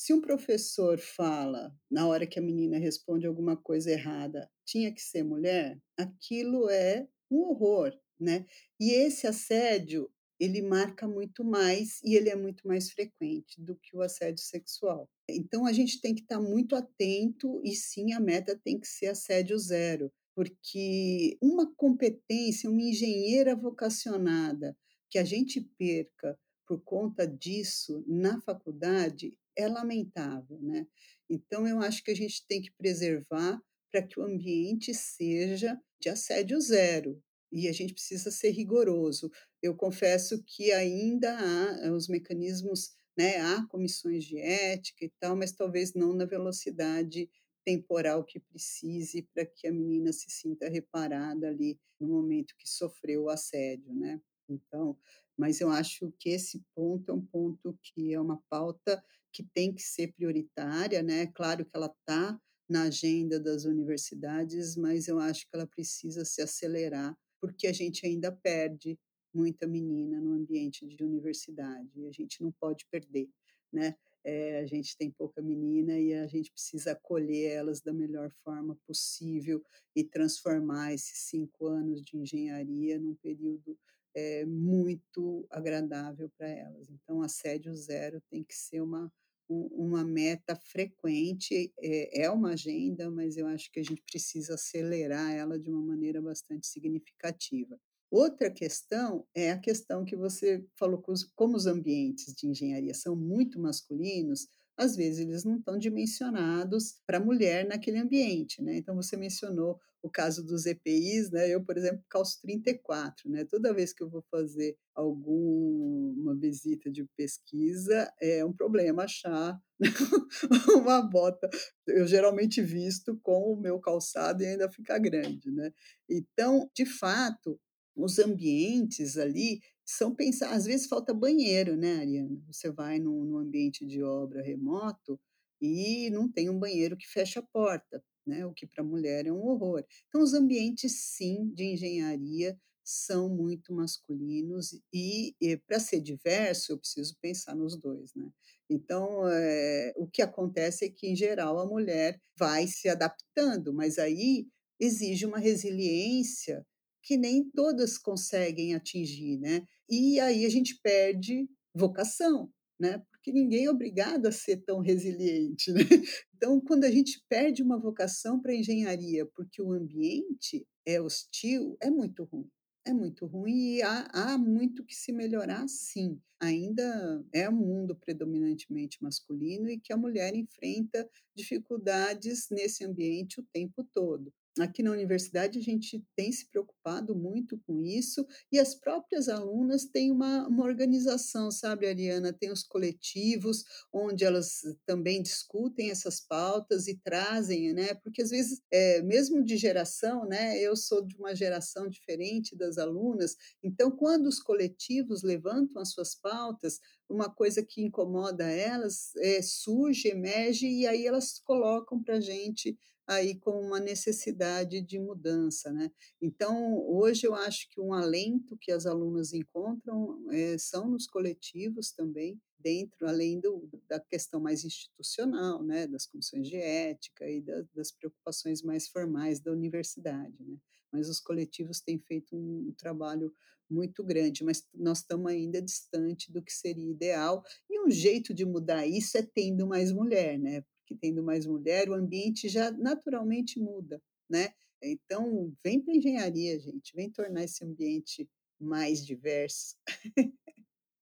Se 0.00 0.14
um 0.14 0.20
professor 0.20 0.96
fala, 0.96 1.74
na 1.90 2.06
hora 2.06 2.24
que 2.24 2.38
a 2.38 2.42
menina 2.42 2.78
responde 2.78 3.26
alguma 3.26 3.56
coisa 3.56 3.90
errada: 3.90 4.48
"Tinha 4.64 4.94
que 4.94 5.02
ser 5.02 5.24
mulher", 5.24 5.76
aquilo 5.96 6.70
é 6.70 7.08
um 7.28 7.38
horror, 7.40 7.92
né. 8.18 8.46
E 8.78 8.92
esse 8.92 9.26
assédio, 9.26 10.08
ele 10.38 10.62
marca 10.62 11.08
muito 11.08 11.44
mais 11.44 12.00
e 12.04 12.14
ele 12.14 12.28
é 12.30 12.36
muito 12.36 12.64
mais 12.68 12.92
frequente 12.92 13.60
do 13.60 13.74
que 13.74 13.96
o 13.96 14.00
assédio 14.00 14.44
sexual. 14.44 15.10
Então 15.28 15.66
a 15.66 15.72
gente 15.72 16.00
tem 16.00 16.14
que 16.14 16.20
estar 16.22 16.40
muito 16.40 16.76
atento 16.76 17.60
e 17.64 17.74
sim, 17.74 18.12
a 18.12 18.20
meta 18.20 18.56
tem 18.56 18.78
que 18.78 18.86
ser 18.86 19.06
assédio 19.08 19.58
zero, 19.58 20.12
porque 20.32 21.36
uma 21.42 21.74
competência, 21.74 22.70
uma 22.70 22.82
engenheira 22.82 23.56
vocacionada, 23.56 24.76
que 25.10 25.18
a 25.18 25.24
gente 25.24 25.60
perca 25.76 26.38
por 26.68 26.80
conta 26.84 27.26
disso 27.26 28.04
na 28.06 28.40
faculdade, 28.42 29.34
é 29.58 29.68
lamentável, 29.68 30.60
né. 30.62 30.86
Então 31.30 31.66
eu 31.68 31.80
acho 31.80 32.04
que 32.04 32.12
a 32.12 32.16
gente 32.16 32.46
tem 32.48 32.62
que 32.62 32.72
preservar 32.72 33.60
para 33.92 34.02
que 34.02 34.20
o 34.20 34.24
ambiente 34.24 34.94
seja 34.94 35.80
de 36.00 36.08
assédio 36.10 36.60
zero, 36.60 37.22
e 37.52 37.68
a 37.68 37.72
gente 37.72 37.94
precisa 37.94 38.30
ser 38.30 38.50
rigoroso. 38.50 39.30
Eu 39.62 39.74
confesso 39.76 40.42
que 40.46 40.72
ainda 40.72 41.36
há 41.38 41.92
os 41.92 42.08
mecanismos, 42.08 42.92
né, 43.18 43.38
há 43.40 43.66
comissões 43.68 44.24
de 44.24 44.38
ética 44.38 45.04
e 45.06 45.10
tal, 45.20 45.36
mas 45.36 45.52
talvez 45.52 45.94
não 45.94 46.12
na 46.14 46.26
velocidade 46.26 47.30
temporal 47.64 48.24
que 48.24 48.40
precise 48.40 49.22
para 49.34 49.44
que 49.46 49.66
a 49.68 49.72
menina 49.72 50.12
se 50.12 50.30
sinta 50.30 50.68
reparada 50.68 51.48
ali, 51.48 51.78
no 52.00 52.08
momento 52.08 52.54
que 52.58 52.68
sofreu 52.68 53.24
o 53.24 53.30
assédio, 53.30 53.92
né. 53.94 54.20
Então 54.48 54.98
mas 55.40 55.60
eu 55.60 55.70
acho 55.70 56.12
que 56.18 56.30
esse 56.30 56.64
ponto 56.74 57.10
é 57.12 57.14
um 57.14 57.24
ponto 57.24 57.78
que 57.82 58.12
é 58.12 58.20
uma 58.20 58.42
pauta 58.50 59.00
que 59.32 59.42
tem 59.54 59.72
que 59.74 59.82
ser 59.82 60.12
prioritária, 60.12 61.02
né. 61.02 61.26
Claro 61.28 61.64
que 61.64 61.70
ela 61.74 61.86
está 61.86 62.38
na 62.68 62.82
agenda 62.84 63.40
das 63.40 63.64
universidades, 63.64 64.76
mas 64.76 65.08
eu 65.08 65.18
acho 65.18 65.42
que 65.42 65.54
ela 65.54 65.66
precisa 65.66 66.24
se 66.24 66.42
acelerar, 66.42 67.16
porque 67.40 67.66
a 67.66 67.72
gente 67.72 68.06
ainda 68.06 68.30
perde 68.32 68.98
muita 69.34 69.66
menina 69.66 70.20
no 70.20 70.32
ambiente 70.32 70.86
de 70.86 71.02
universidade 71.04 71.90
e 71.96 72.06
a 72.06 72.12
gente 72.12 72.42
não 72.42 72.52
pode 72.52 72.86
perder, 72.90 73.28
né. 73.72 73.94
Eh, 74.24 74.60
a 74.60 74.66
gente 74.66 74.96
tem 74.98 75.10
pouca 75.10 75.40
menina 75.40 75.98
e 75.98 76.12
a 76.12 76.26
gente 76.26 76.50
precisa 76.52 76.92
acolher 76.92 77.52
elas 77.52 77.80
da 77.80 77.92
melhor 77.94 78.30
forma 78.44 78.76
possível 78.86 79.62
e 79.94 80.04
transformar 80.04 80.92
esses 80.92 81.18
5 81.30 81.66
anos 81.66 82.02
de 82.02 82.16
engenharia 82.16 82.98
num 82.98 83.14
período, 83.14 83.78
eh, 84.14 84.44
muito 84.46 85.46
agradável 85.50 86.30
para 86.36 86.48
elas. 86.48 86.88
Então 86.90 87.22
assédio 87.22 87.74
zero 87.74 88.20
tem 88.30 88.44
que 88.44 88.54
ser 88.54 88.80
uma 88.82 89.12
uma 89.50 90.04
meta 90.04 90.54
frequente, 90.56 91.72
é 91.80 92.24
é 92.24 92.30
uma 92.30 92.50
agenda, 92.52 93.10
mas 93.10 93.36
eu 93.38 93.46
acho 93.46 93.70
que 93.72 93.80
a 93.80 93.82
gente 93.82 94.02
precisa 94.02 94.54
acelerar 94.54 95.32
ela 95.32 95.58
de 95.58 95.70
uma 95.70 95.80
maneira 95.82 96.20
bastante 96.20 96.66
significativa. 96.66 97.78
Outra 98.10 98.50
questão 98.50 99.26
é 99.34 99.50
a 99.50 99.58
questão 99.58 100.04
que 100.04 100.16
você 100.16 100.64
falou 100.78 101.02
como 101.34 101.56
os 101.56 101.66
ambientes 101.66 102.34
de 102.34 102.46
engenharia 102.48 102.94
são 102.94 103.14
muito 103.16 103.58
masculinos, 103.60 104.48
às 104.76 104.96
vezes 104.96 105.20
eles 105.20 105.44
não 105.44 105.56
estão 105.58 105.78
dimensionados 105.78 107.00
para 107.06 107.20
mulher 107.20 107.66
naquele 107.66 107.98
ambiente, 107.98 108.62
né. 108.62 108.76
Então 108.78 108.94
você 108.96 109.16
mencionou 109.16 109.78
o 110.02 110.10
caso 110.10 110.44
dos 110.44 110.66
EPIs, 110.66 111.30
né, 111.30 111.48
eu, 111.48 111.64
por 111.64 111.76
exemplo, 111.76 112.02
calço 112.08 112.40
34, 112.42 113.28
né, 113.30 113.44
toda 113.44 113.74
vez 113.74 113.92
que 113.92 114.02
eu 114.02 114.08
vou 114.08 114.22
fazer 114.30 114.76
alguma 114.94 116.36
visita 116.36 116.90
de 116.90 117.04
pesquisa, 117.16 118.10
é 118.20 118.44
um 118.44 118.52
problema 118.52 119.04
achar 119.04 119.58
uma 120.76 121.02
bota. 121.02 121.48
Eu 121.86 122.06
geralmente 122.06 122.62
visto 122.62 123.18
com 123.22 123.52
o 123.52 123.60
meu 123.60 123.78
calçado 123.80 124.42
e 124.42 124.46
ainda 124.46 124.70
fica 124.70 124.98
grande, 124.98 125.50
né. 125.50 125.72
Então, 126.08 126.68
de 126.74 126.86
fato, 126.86 127.60
os 127.96 128.18
ambientes 128.18 129.16
ali 129.16 129.60
são 129.84 130.14
pensa 130.14 130.50
às 130.50 130.64
vezes 130.66 130.86
falta 130.86 131.12
banheiro, 131.14 131.76
né, 131.76 131.96
Ariana. 131.96 132.40
Você 132.46 132.70
vai 132.70 132.98
num 132.98 133.24
num 133.24 133.38
ambiente 133.38 133.86
de 133.86 134.02
obra 134.02 134.42
remoto 134.42 135.18
e 135.60 136.10
não 136.10 136.30
tem 136.30 136.48
um 136.48 136.58
banheiro 136.58 136.96
que 136.96 137.06
feche 137.08 137.38
a 137.38 137.42
porta, 137.42 138.02
né, 138.28 138.46
o 138.46 138.52
que 138.54 138.66
para 138.66 138.84
mulher 138.84 139.26
é 139.26 139.32
um 139.32 139.42
horror. 139.46 139.84
Então 140.08 140.22
os 140.22 140.34
ambientes 140.34 140.92
sim, 141.16 141.50
de 141.54 141.64
engenharia 141.64 142.58
são 142.84 143.28
muito 143.28 143.74
masculinos 143.74 144.72
e 144.94 145.34
e 145.40 145.56
para 145.58 145.80
ser 145.80 146.00
diverso 146.00 146.72
eu 146.72 146.78
preciso 146.78 147.16
pensar 147.22 147.54
nos 147.56 147.76
2, 147.80 148.12
né. 148.14 148.30
Então, 148.70 149.26
eh, 149.28 149.92
o 149.96 150.06
que 150.08 150.22
acontece 150.22 150.84
é 150.86 150.90
que 150.90 151.06
em 151.08 151.16
geral 151.16 151.58
a 151.58 151.66
mulher 151.66 152.20
vai 152.38 152.66
se 152.68 152.88
adaptando, 152.88 153.72
mas 153.74 153.98
aí 153.98 154.46
exige 154.80 155.26
uma 155.26 155.38
resiliência 155.38 156.66
que 157.02 157.16
nem 157.16 157.50
todas 157.50 157.98
conseguem 157.98 158.74
atingir, 158.74 159.38
né. 159.38 159.62
E 159.90 160.20
aí 160.20 160.44
a 160.46 160.50
gente 160.50 160.78
perde 160.82 161.48
vocação, 161.74 162.50
né, 162.80 163.02
porque 163.18 163.32
ninguém 163.32 163.66
é 163.66 163.70
obrigado 163.70 164.26
a 164.26 164.32
ser 164.32 164.58
tão 164.58 164.80
resiliente, 164.80 165.72
né. 165.72 165.80
Então 166.36 166.60
quando 166.60 166.84
a 166.84 166.90
gente 166.90 167.20
perde 167.28 167.62
uma 167.62 167.78
vocação 167.78 168.40
para 168.40 168.54
engenharia, 168.54 169.26
porque 169.34 169.60
o 169.60 169.72
ambiente 169.72 170.66
é 170.86 171.00
hostil, 171.00 171.76
é 171.82 171.90
muito 171.90 172.24
ruim, 172.24 172.48
é 172.86 172.92
muito 172.94 173.26
ruim 173.26 173.76
e 173.76 173.82
há 173.82 174.08
há 174.12 174.38
muito 174.38 174.84
que 174.84 174.94
se 174.94 175.12
melhorar 175.12 175.66
sim. 175.68 176.20
Ainda 176.40 177.24
é 177.32 177.48
um 177.50 177.56
mundo 177.56 177.96
predominantemente 177.96 179.02
masculino 179.02 179.68
e 179.68 179.80
que 179.80 179.92
a 179.92 179.96
mulher 179.96 180.34
enfrenta 180.36 181.08
dificuldades 181.36 182.46
nesse 182.50 182.84
ambiente 182.84 183.40
o 183.40 183.46
tempo 183.52 183.84
todo. 183.92 184.32
Aqui 184.58 184.82
na 184.82 184.90
universidade 184.90 185.58
a 185.58 185.62
gente 185.62 186.04
tem 186.16 186.32
se 186.32 186.48
preocupado 186.48 187.14
muito 187.14 187.58
com 187.66 187.84
isso 187.84 188.26
e 188.50 188.58
as 188.58 188.74
próprias 188.74 189.28
alunas 189.28 189.84
têm 189.84 190.10
uma 190.10 190.48
uma 190.48 190.64
organização, 190.64 191.50
sabe, 191.50 191.86
Ariana, 191.86 192.32
tem 192.32 192.50
os 192.50 192.62
coletivos, 192.64 193.64
onde 193.92 194.24
elas 194.24 194.60
também 194.86 195.22
discutem 195.22 195.90
essas 195.90 196.20
pautas 196.20 196.88
e 196.88 196.96
trazem, 196.96 197.72
né, 197.72 197.94
porque 197.94 198.22
às 198.22 198.30
vezes, 198.30 198.60
eh, 198.72 199.02
mesmo 199.02 199.44
de 199.44 199.56
geração, 199.56 200.24
né, 200.26 200.58
eu 200.60 200.74
sou 200.76 201.04
de 201.06 201.16
uma 201.16 201.34
geração 201.34 201.88
diferente 201.88 202.56
das 202.56 202.78
alunas, 202.78 203.36
então 203.62 203.90
quando 203.90 204.26
os 204.26 204.40
coletivos 204.40 205.22
levantam 205.22 205.80
as 205.80 205.92
suas 205.92 206.14
pautas, 206.14 206.80
uma 207.08 207.30
coisa 207.30 207.62
que 207.62 207.82
incomoda 207.82 208.44
elas, 208.50 209.12
eh, 209.18 209.42
surge, 209.42 210.08
emerge 210.08 210.66
e 210.66 210.86
aí 210.86 211.06
elas 211.06 211.38
colocam 211.38 212.02
para 212.02 212.20
gente 212.20 212.76
aí 213.08 213.36
como 213.40 213.60
uma 213.60 213.80
necessidade 213.80 214.80
de 214.82 214.98
mudança, 215.00 215.72
né. 215.72 215.90
Então 216.22 216.78
hoje 216.88 217.26
eu 217.26 217.34
acho 217.34 217.68
que 217.70 217.80
um 217.80 217.92
alento 217.94 218.56
que 218.60 218.72
as 218.72 218.86
alunas 218.86 219.32
encontram, 219.34 220.18
eh, 220.32 220.58
são 220.58 220.88
nos 220.90 221.06
coletivos 221.08 221.92
também, 221.92 222.40
dentro 222.60 223.08
além 223.08 223.40
do 223.40 223.68
da 223.88 224.00
questão 224.00 224.40
mais 224.40 224.64
institucional, 224.64 225.62
né, 225.64 225.86
das 225.88 226.06
comissões 226.06 226.48
de 226.48 226.56
ética 226.56 227.28
e 227.30 227.40
da 227.42 227.62
das 227.74 227.92
preocupações 227.92 228.62
mais 228.62 228.88
formais 228.88 229.40
da 229.40 229.52
universidade, 229.52 230.36
né. 230.40 230.56
Mas 230.92 231.08
os 231.08 231.20
coletivos 231.20 231.80
têm 231.80 231.98
feito 231.98 232.36
um 232.36 232.72
trabalho 232.78 233.32
muito 233.70 234.02
grande, 234.04 234.42
mas 234.44 234.64
nós 234.74 234.98
estamos 235.00 235.30
ainda 235.30 235.60
distante 235.62 236.32
do 236.32 236.42
que 236.42 236.52
seria 236.52 236.90
ideal, 236.90 237.42
e 237.70 237.80
um 237.86 237.90
jeito 237.90 238.32
de 238.34 238.44
mudar 238.46 238.86
isso 238.86 239.18
é 239.18 239.22
tendo 239.22 239.66
mais 239.66 239.92
mulher, 239.92 240.38
né, 240.38 240.64
porque 240.88 240.96
tendo 240.96 241.22
mais 241.22 241.46
mulher 241.46 241.88
o 241.90 241.94
ambiente 241.94 242.48
já 242.48 242.70
naturalmente 242.70 243.60
muda, 243.60 244.00
né. 244.30 244.48
Então 244.82 245.52
vem 245.64 245.80
para 245.80 245.94
engenharia 245.94 246.58
gente, 246.58 246.94
vem 246.94 247.10
tornar 247.10 247.44
esse 247.44 247.64
ambiente 247.64 248.28
mais 248.60 249.04
diverso. 249.04 249.76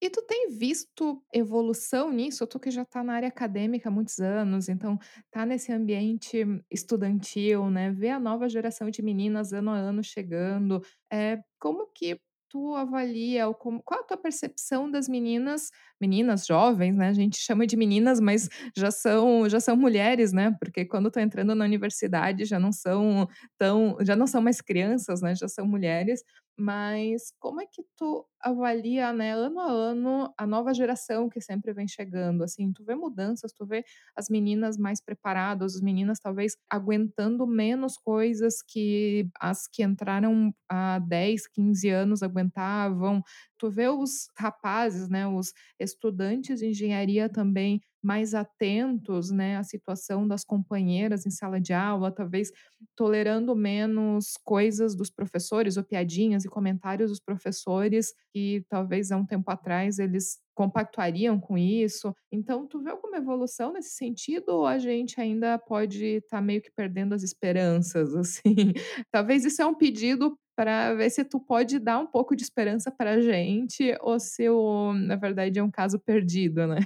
E 0.03 0.11
tu 0.11 0.22
tem 0.22 0.51
visto 0.51 1.22
evolução 1.32 2.12
nisso? 2.12 2.47
Tu 2.47 2.61
que 2.61 2.70
já 2.70 2.82
está 2.82 3.03
na 3.03 3.14
área 3.14 3.28
acadêmica 3.28 3.89
há 3.89 3.93
muitos 3.93 4.18
anos, 4.18 4.68
então 4.68 4.99
está 5.26 5.47
nesse 5.47 5.72
ambiente 5.72 6.45
estudantil, 6.70 7.70
né, 7.70 7.91
vê 7.93 8.11
a 8.11 8.20
nova 8.20 8.49
geração 8.49 8.91
de 8.91 9.03
meninas 9.03 9.53
ano 9.55 9.70
a 9.70 9.76
ano 9.76 10.05
chegando, 10.05 10.82
eh, 11.11 11.39
como 11.59 11.87
que 11.95 12.20
tu 12.49 12.75
avalia 12.75 13.49
ou 13.49 13.55
como 13.55 13.83
qual 13.83 14.01
a 14.01 14.05
tua 14.05 14.17
percepção 14.17 14.91
das 14.91 15.09
meninas 15.09 15.71
meninas 16.01 16.47
jovens, 16.47 16.97
né, 16.97 17.09
a 17.09 17.13
gente 17.13 17.39
chama 17.39 17.67
de 17.67 17.77
meninas, 17.77 18.21
mas 18.21 18.49
já 18.77 18.91
são 18.91 19.49
já 19.49 19.61
são 19.61 19.77
mulheres, 19.77 20.33
né, 20.33 20.55
porque 20.61 20.85
quando 20.85 21.09
estão 21.09 21.23
entrando 21.23 21.55
na 21.55 21.65
universidade 21.65 22.45
já 22.45 22.59
não 22.59 22.73
são 22.73 23.29
tão 23.59 23.97
já 24.03 24.15
não 24.17 24.27
são 24.27 24.43
mais 24.43 24.61
crianças, 24.61 25.23
né, 25.23 25.35
já 25.35 25.49
são 25.49 25.67
mulheres. 25.67 26.23
Mas 26.59 27.33
como 27.39 27.61
é 27.61 27.67
que 27.67 27.83
tu 27.97 28.27
avalia, 28.41 29.13
né, 29.13 29.33
ano 29.35 29.61
a 29.61 29.71
ano, 29.71 30.35
a 30.39 30.47
nova 30.47 30.73
geração 30.73 31.29
que 31.29 31.41
sempre 31.41 31.73
vem 31.73 31.87
chegando, 31.87 32.43
assim, 32.45 32.73
tu 32.73 32.83
vê 32.85 32.95
mudanças, 32.95 33.53
tu 33.53 33.67
vê 33.67 33.85
as 34.17 34.29
meninas 34.31 34.79
mais 34.79 35.01
preparadas, 35.01 35.77
as 35.77 35.83
meninas 35.83 36.19
talvez 36.21 36.57
aguentando 36.71 37.47
menos 37.47 37.99
coisas 37.99 38.63
que 38.63 39.29
as 39.41 39.67
que 39.69 39.83
entraram 39.83 40.55
há 40.69 40.99
10, 41.01 41.47
15 41.47 41.89
anos 41.91 42.23
aguentavam. 42.23 43.23
Tu 43.59 43.71
vê 43.71 43.89
os 43.89 44.29
rapazes, 44.37 45.09
né, 45.09 45.27
os 45.27 45.53
estudantes 45.81 46.61
de 46.61 46.67
engenharia 46.69 47.29
também 47.29 47.81
mais 48.03 48.35
atentos, 48.35 49.31
né, 49.31 49.57
à 49.57 49.65
situação 49.65 50.27
das 50.29 50.45
companheiras 50.45 51.27
em 51.27 51.31
sala 51.31 51.61
de 51.61 51.73
aula, 51.73 52.13
talvez 52.13 52.51
tolerando 52.95 53.55
menos 53.57 54.35
coisas 54.45 54.95
dos 54.95 55.11
professores 55.11 55.77
ou 55.77 55.85
piadinhas 55.85 56.45
e 56.45 56.49
comentários 56.49 57.11
dos 57.11 57.21
professores 57.21 58.13
que 58.33 58.65
talvez 58.69 59.11
há 59.11 59.17
um 59.17 59.27
tempo 59.27 59.51
atrás 59.51 59.99
eles 59.99 60.39
compactuariam 60.55 61.39
com 61.39 61.59
isso. 61.59 62.15
Então, 62.33 62.67
tu 62.67 62.81
vê 62.83 62.91
alguma 62.91 63.19
evolução 63.19 63.73
nesse 63.73 63.91
sentido 63.91 64.49
ou 64.51 64.67
a 64.67 64.79
gente 64.79 65.21
ainda 65.21 65.59
pode 65.59 66.03
estar 66.05 66.41
meio 66.41 66.63
que 66.63 66.71
perdendo 66.75 67.15
as 67.15 67.23
esperanças, 67.23 68.15
assim? 68.17 68.73
Talvez 69.11 69.45
isso 69.45 69.61
é 69.63 69.67
um 69.67 69.75
pedido 69.75 70.39
para 70.57 70.95
ver 70.95 71.11
se 71.11 71.25
tu 71.25 71.41
pode 71.41 71.79
dar 71.79 71.99
um 72.01 72.07
pouco 72.07 72.35
de 72.37 72.43
esperança 72.45 72.91
pra 72.91 73.21
gente 73.21 73.97
ou 74.01 74.19
se 74.21 74.49
o 74.49 74.93
na 74.95 75.17
verdade 75.17 75.59
é 75.59 75.63
um 75.63 75.71
caso 75.71 75.99
perdido, 76.01 76.67
né? 76.67 76.79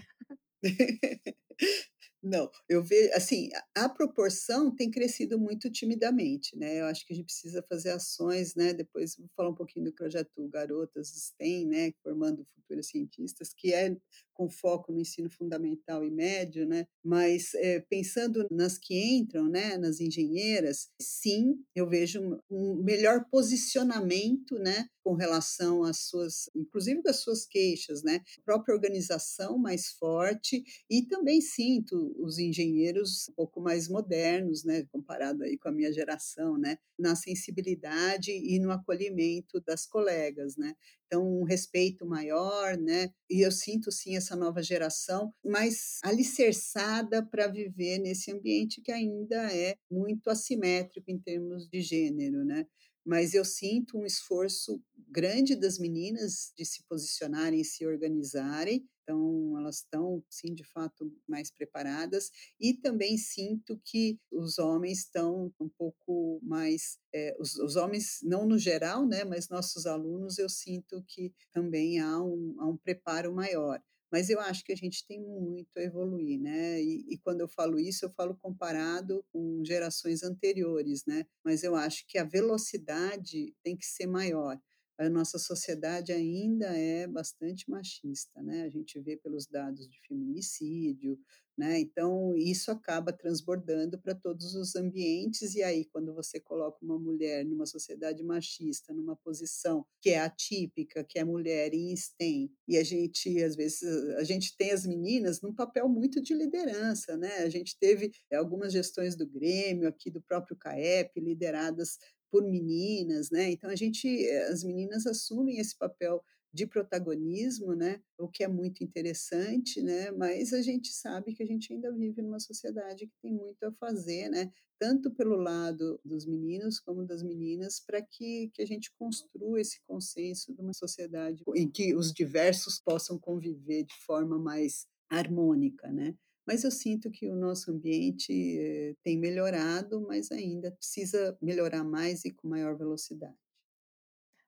Não, 2.22 2.50
eu 2.68 2.82
ve 2.82 3.10
assim, 3.14 3.48
a 3.74 3.84
a 3.84 3.88
proporção 3.88 4.74
tem 4.74 4.90
crescido 4.90 5.38
muito 5.38 5.70
timidamente, 5.70 6.54
né, 6.56 6.80
eu 6.80 6.84
acho 6.86 7.06
que 7.06 7.12
a 7.14 7.16
gente 7.16 7.24
precisa 7.26 7.64
fazer 7.66 7.90
ações, 7.90 8.54
né, 8.54 8.74
depois 8.74 9.16
vou 9.16 9.26
falar 9.34 9.48
um 9.50 9.54
pouquinho 9.54 9.86
do 9.86 9.92
projeto 9.94 10.46
Garotas 10.48 11.08
STEM, 11.08 11.66
né, 11.66 11.92
formando 12.02 12.44
futuras 12.54 12.88
cientistas, 12.88 13.54
que 13.56 13.72
é 13.72 13.96
com 14.34 14.48
foco 14.50 14.92
no 14.92 15.00
ensino 15.00 15.30
fundamental 15.30 16.04
e 16.04 16.10
médio, 16.10 16.66
né, 16.66 16.86
mas, 17.02 17.54
eh, 17.54 17.80
pensando 17.88 18.46
nas 18.50 18.76
que 18.78 18.94
entram, 18.94 19.48
né, 19.48 19.76
nas 19.78 19.98
engenheiras, 20.00 20.88
sim, 21.00 21.54
eu 21.74 21.88
vejo 21.88 22.20
um 22.50 22.82
melhor 22.82 23.24
posicionamento, 23.30 24.58
né, 24.58 24.86
com 25.02 25.14
relação 25.14 25.82
às 25.82 26.00
suas 26.08 26.50
inclusive 26.54 27.02
das 27.02 27.16
suas 27.22 27.46
queixas, 27.46 28.02
né, 28.02 28.20
própria 28.44 28.74
organização 28.74 29.56
mais 29.58 29.88
forte 29.92 30.62
e 30.90 31.06
também 31.06 31.40
sinto 31.40 32.09
os 32.18 32.38
engenheiros 32.38 33.28
um 33.30 33.34
pouco 33.34 33.60
mais 33.60 33.88
modernos, 33.88 34.64
né, 34.64 34.84
comparado 34.92 35.42
aí 35.44 35.56
com 35.58 35.68
a 35.68 35.72
minha 35.72 35.92
geração, 35.92 36.56
né, 36.58 36.78
na 36.98 37.14
sensibilidade 37.16 38.30
e 38.32 38.58
no 38.58 38.70
acolhimento 38.70 39.60
das 39.60 39.86
colegas, 39.86 40.56
né. 40.56 40.74
Então 41.06 41.24
um 41.26 41.44
respeito 41.44 42.06
maior, 42.06 42.76
né, 42.76 43.10
e 43.28 43.40
eu 43.44 43.50
sinto 43.52 43.90
sim 43.92 44.16
essa 44.16 44.36
nova 44.36 44.62
geração 44.62 45.32
mais 45.44 45.98
alicerçada 46.04 47.24
pra 47.24 47.46
viver 47.48 47.98
nesse 47.98 48.30
ambiente 48.32 48.80
que 48.82 48.92
ainda 48.92 49.52
é 49.54 49.76
muito 49.90 50.30
assimétrico 50.30 51.10
em 51.10 51.18
termos 51.18 51.68
de 51.68 51.80
gênero, 51.80 52.44
né. 52.44 52.66
Mas 53.04 53.32
eu 53.34 53.44
sinto 53.44 53.98
um 53.98 54.04
esforço 54.04 54.80
grande 55.08 55.56
das 55.56 55.78
meninas 55.78 56.52
de 56.56 56.64
se 56.64 56.84
posicionarem 56.88 57.64
se 57.64 57.86
organizarem, 57.86 58.84
então 59.10 59.58
elas 59.58 59.76
estão 59.76 60.22
sim, 60.30 60.54
de 60.54 60.64
fato, 60.64 61.12
mais 61.28 61.50
preparadas 61.50 62.30
e 62.60 62.74
também 62.74 63.18
sinto 63.18 63.80
que 63.84 64.18
os 64.30 64.58
homens 64.58 65.00
estão 65.00 65.52
um 65.60 65.68
pouco 65.68 66.40
mais, 66.42 66.98
eh, 67.12 67.36
os 67.40 67.56
os 67.56 67.76
homens 67.76 68.20
não 68.22 68.46
no 68.46 68.56
geral, 68.58 69.06
né, 69.06 69.24
mas 69.24 69.48
nossos 69.48 69.86
alunos 69.86 70.38
eu 70.38 70.48
sinto 70.48 71.02
que 71.08 71.32
também 71.52 71.98
há 72.00 72.20
um 72.22 72.54
há 72.60 72.66
um 72.68 72.76
preparo 72.76 73.32
maior. 73.34 73.80
Mas 74.12 74.28
eu 74.28 74.40
acho 74.40 74.64
que 74.64 74.72
a 74.72 74.76
gente 74.76 75.06
tem 75.06 75.20
muito 75.20 75.76
a 75.78 75.82
evoluir, 75.82 76.38
né, 76.40 76.80
e 76.82 77.04
e 77.12 77.18
quando 77.18 77.40
eu 77.40 77.48
falo 77.48 77.78
isso, 77.78 78.04
eu 78.04 78.10
falo 78.10 78.36
comparado 78.36 79.24
com 79.32 79.64
gerações 79.64 80.22
anteriores, 80.22 81.04
né, 81.06 81.24
mas 81.44 81.62
eu 81.64 81.74
acho 81.76 82.06
que 82.08 82.18
a 82.18 82.24
velocidade 82.24 83.54
tem 83.62 83.76
que 83.76 83.86
ser 83.86 84.06
maior. 84.06 84.58
A 85.00 85.08
nossa 85.08 85.38
sociedade 85.38 86.12
ainda 86.12 86.66
é 86.76 87.06
bastante 87.06 87.70
machista, 87.70 88.42
né, 88.42 88.64
a 88.64 88.68
gente 88.68 89.00
vê 89.00 89.16
pelos 89.16 89.46
dados 89.46 89.88
de 89.88 89.98
feminicídio, 90.06 91.18
né, 91.56 91.80
então 91.80 92.36
isso 92.36 92.70
acaba 92.70 93.10
transbordando 93.10 93.98
pra 93.98 94.14
todos 94.14 94.54
os 94.54 94.76
ambientes 94.76 95.54
e 95.54 95.62
aí 95.62 95.86
quando 95.86 96.14
você 96.14 96.38
coloca 96.38 96.84
uma 96.84 96.98
mulher 96.98 97.46
numa 97.46 97.64
sociedade 97.64 98.22
machista, 98.22 98.92
numa 98.92 99.16
posição 99.16 99.86
que 100.02 100.10
é 100.10 100.20
atípica, 100.20 101.02
que 101.02 101.18
é 101.18 101.24
mulher 101.24 101.72
em 101.72 101.96
STEM, 101.96 102.52
e 102.68 102.76
a 102.76 102.84
gente 102.84 103.42
às 103.42 103.56
vezes 103.56 103.82
a 104.18 104.22
gente 104.24 104.54
tem 104.54 104.70
as 104.70 104.84
meninas 104.84 105.40
num 105.40 105.54
papel 105.54 105.88
muito 105.88 106.20
de 106.20 106.34
liderança, 106.34 107.16
né, 107.16 107.38
a 107.38 107.48
gente 107.48 107.74
teve 107.80 108.12
algumas 108.34 108.70
gestões 108.70 109.16
do 109.16 109.26
Grêmio, 109.26 109.88
aqui 109.88 110.10
do 110.10 110.20
próprio 110.20 110.58
CAEP, 110.58 111.18
lideradas 111.20 111.96
por 112.30 112.42
meninas, 112.44 113.30
né, 113.30 113.50
então 113.52 113.70
a 113.70 113.76
gente 113.76 114.06
as 114.52 114.64
meninas 114.64 115.06
assumem 115.06 115.58
esse 115.58 115.76
papel 115.76 116.22
de 116.52 116.66
protagonismo, 116.66 117.74
né, 117.76 118.00
o 118.18 118.28
que 118.28 118.42
é 118.44 118.48
muito 118.48 118.82
interessante, 118.84 119.82
né, 119.82 120.10
mas 120.12 120.52
a 120.52 120.62
gente 120.62 120.92
sabe 120.92 121.32
que 121.34 121.42
a 121.42 121.46
gente 121.46 121.72
ainda 121.72 121.92
vive 121.92 122.22
numa 122.22 122.40
sociedade 122.40 123.06
que 123.06 123.14
tem 123.22 123.32
muito 123.32 123.62
a 123.64 123.72
fazer, 123.72 124.28
né, 124.30 124.52
tanto 124.80 125.10
pelo 125.12 125.36
lado 125.36 126.00
dos 126.04 126.26
meninos 126.26 126.80
como 126.80 127.04
das 127.06 127.22
meninas, 127.22 127.80
pra 127.80 128.02
que 128.02 128.50
que 128.54 128.62
a 128.62 128.66
gente 128.66 128.90
construa 128.98 129.60
esse 129.60 129.80
consenso 129.86 130.52
de 130.54 130.60
uma 130.60 130.72
sociedade 130.72 131.44
em 131.54 131.70
que 131.70 131.94
os 131.94 132.12
diversos 132.12 132.80
possam 132.80 133.18
conviver 133.18 133.84
de 133.84 133.94
forma 134.06 134.38
mais 134.38 134.86
harmônica, 135.10 135.88
né. 135.92 136.16
Mas 136.50 136.64
eu 136.64 136.70
sinto 136.72 137.12
que 137.12 137.28
o 137.30 137.36
nosso 137.36 137.70
ambiente, 137.70 138.32
eh, 138.32 138.96
tem 139.04 139.16
melhorado, 139.16 140.00
mas 140.00 140.32
ainda 140.32 140.72
precisa 140.72 141.38
melhorar 141.40 141.84
mais 141.84 142.24
e 142.24 142.32
com 142.32 142.48
maior 142.48 142.76
velocidade. 142.76 143.36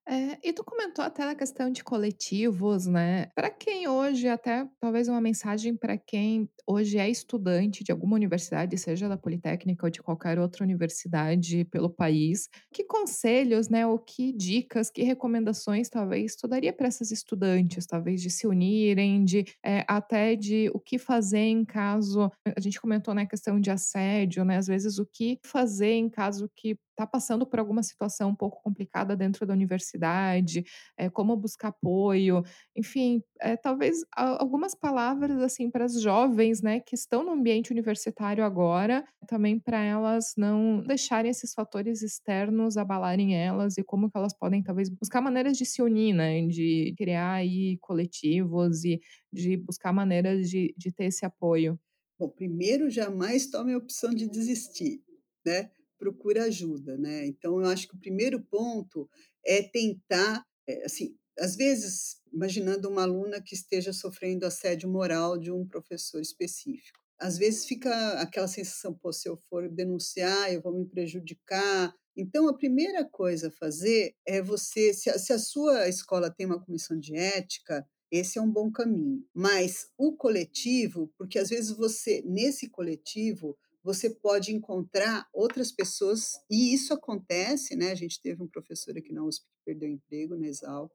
É, 0.06 0.36
e 0.48 0.52
tu 0.52 0.64
comentou 0.64 1.04
até 1.04 1.24
na 1.24 1.34
questão 1.34 1.70
de 1.70 1.84
coletivos, 1.84 2.86
né, 2.88 3.26
pra 3.36 3.48
quem 3.48 3.86
hoje 3.86 4.26
até 4.26 4.66
talvez 4.80 5.06
uma 5.06 5.20
mensagem 5.20 5.76
pra 5.76 5.96
quem 5.96 6.48
hoje 6.66 6.98
é 6.98 7.08
estudante 7.08 7.84
de 7.84 7.92
alguma 7.92 8.16
universidade, 8.16 8.76
seja 8.78 9.08
da 9.08 9.16
Politécnica 9.16 9.86
ou 9.86 9.90
de 9.90 10.02
qualquer 10.02 10.40
outra 10.40 10.64
universidade 10.64 11.64
pelo 11.66 11.88
país, 11.88 12.48
que 12.74 12.82
conselhos, 12.84 13.68
né, 13.68 13.86
ou 13.86 13.96
que 13.96 14.32
dicas, 14.32 14.90
que 14.90 15.04
recomendações 15.04 15.88
talvez 15.88 16.34
tu 16.34 16.48
daria 16.48 16.72
pra 16.72 16.88
essas 16.88 17.12
estudantes, 17.12 17.86
talvez 17.86 18.20
de 18.20 18.28
se 18.30 18.44
unirem, 18.44 19.24
de, 19.24 19.44
eh, 19.64 19.84
até 19.88 20.34
de 20.34 20.68
o 20.74 20.80
que 20.80 20.98
fazer 20.98 21.38
em 21.38 21.64
caso 21.64 22.28
a 22.56 22.60
gente 22.60 22.80
comentou, 22.80 23.14
né, 23.14 23.24
questão 23.24 23.60
de 23.60 23.70
assédio, 23.70 24.44
né, 24.44 24.56
às 24.56 24.66
vezes 24.66 24.98
o 24.98 25.06
que 25.06 25.38
fazer 25.44 25.92
em 25.92 26.10
caso 26.10 26.50
que 26.56 26.76
tá 26.96 27.06
passando 27.06 27.46
por 27.46 27.58
alguma 27.58 27.82
situação 27.82 28.30
um 28.30 28.34
pouco 28.36 28.62
complicada 28.62 29.16
dentro 29.16 29.46
da 29.46 29.52
universidade, 29.54 30.64
eh, 30.96 31.08
como 31.10 31.36
buscar 31.36 31.68
apoio, 31.68 32.42
enfim, 32.76 33.22
eh, 33.40 33.56
talvez 33.56 34.00
algumas 34.16 34.74
palavras, 34.74 35.40
assim, 35.42 35.70
para 35.70 35.84
as 35.84 36.00
jovens, 36.00 36.62
né, 36.62 36.80
que 36.80 36.94
estão 36.94 37.24
no 37.24 37.30
ambiente 37.32 37.70
universitário 37.72 38.44
agora, 38.44 39.04
também 39.26 39.58
pra 39.58 39.80
elas 39.82 40.34
não 40.36 40.82
deixarem 40.82 41.30
esses 41.30 41.54
fatores 41.54 42.02
externos 42.02 42.76
abalarem 42.76 43.34
elas 43.36 43.78
e 43.78 43.84
como 43.84 44.10
que 44.10 44.16
elas 44.18 44.34
podem 44.36 44.62
talvez 44.62 44.88
buscar 44.90 45.20
maneiras 45.20 45.56
de 45.56 45.64
se 45.66 45.82
unir, 45.82 46.14
né, 46.14 46.46
de 46.46 46.94
criar 46.96 47.32
aí 47.34 47.78
coletivos 47.80 48.84
e 48.84 49.00
de 49.32 49.56
buscar 49.56 49.92
maneiras 49.92 50.48
de 50.50 50.74
de 50.76 50.92
ter 50.92 51.04
esse 51.06 51.24
apoio. 51.24 51.78
Bom, 52.18 52.28
primeiro 52.28 52.88
jamais 52.90 53.46
tome 53.48 53.72
a 53.72 53.78
opção 53.78 54.10
de 54.14 54.28
desistir, 54.28 55.02
né, 55.44 55.70
procura 56.02 56.44
ajuda, 56.46 56.96
né, 56.98 57.26
então 57.26 57.60
eu 57.60 57.66
acho 57.68 57.86
que 57.88 57.94
o 57.94 58.00
primeiro 58.00 58.40
ponto 58.42 59.08
é 59.46 59.62
tentar, 59.62 60.44
eh, 60.68 60.82
assim, 60.84 61.16
às 61.38 61.54
vezes, 61.56 62.16
imaginando 62.32 62.88
uma 62.88 63.02
aluna 63.04 63.40
que 63.40 63.54
esteja 63.54 63.92
sofrendo 63.92 64.44
assédio 64.46 64.88
moral 64.88 65.38
de 65.38 65.50
um 65.52 65.66
professor 65.66 66.20
específico, 66.20 66.98
às 67.18 67.38
vezes 67.38 67.64
fica 67.66 67.90
aquela 68.20 68.48
sensação: 68.48 68.92
"Pô, 68.94 69.12
se 69.12 69.28
eu 69.28 69.36
for 69.48 69.68
denunciar, 69.70 70.52
eu 70.52 70.60
vou 70.60 70.72
me 70.76 70.86
prejudicar", 70.86 71.94
então 72.16 72.48
a 72.48 72.56
primeira 72.56 73.04
coisa 73.04 73.48
a 73.48 73.50
fazer 73.52 74.14
é 74.26 74.42
você 74.42 74.92
se 74.92 75.08
a 75.10 75.18
se 75.18 75.32
a 75.32 75.38
sua 75.38 75.88
escola 75.88 76.30
tem 76.30 76.46
uma 76.46 76.60
comissão 76.64 76.98
de 76.98 77.14
ética, 77.16 77.86
esse 78.10 78.38
é 78.38 78.42
um 78.42 78.50
bom 78.50 78.70
caminho, 78.72 79.24
mas 79.34 79.86
o 79.96 80.14
coletivo 80.16 81.12
porque 81.16 81.38
às 81.38 81.48
vezes 81.50 81.70
você 81.70 82.22
nesse 82.26 82.68
coletivo, 82.68 83.56
você 83.82 84.10
pode 84.10 84.52
encontrar 84.52 85.26
outras 85.32 85.72
pessoas 85.72 86.32
e 86.50 86.72
isso 86.74 86.92
acontece, 86.92 87.76
né, 87.76 87.90
a 87.90 87.94
gente 87.94 88.20
teve 88.20 88.42
um 88.42 88.48
professor 88.48 88.96
aqui 88.96 89.12
na 89.12 89.24
USP 89.24 89.44
que 89.44 89.64
perdeu 89.64 89.88
emprego 89.88 90.36
na 90.36 90.46
Exalc, 90.46 90.92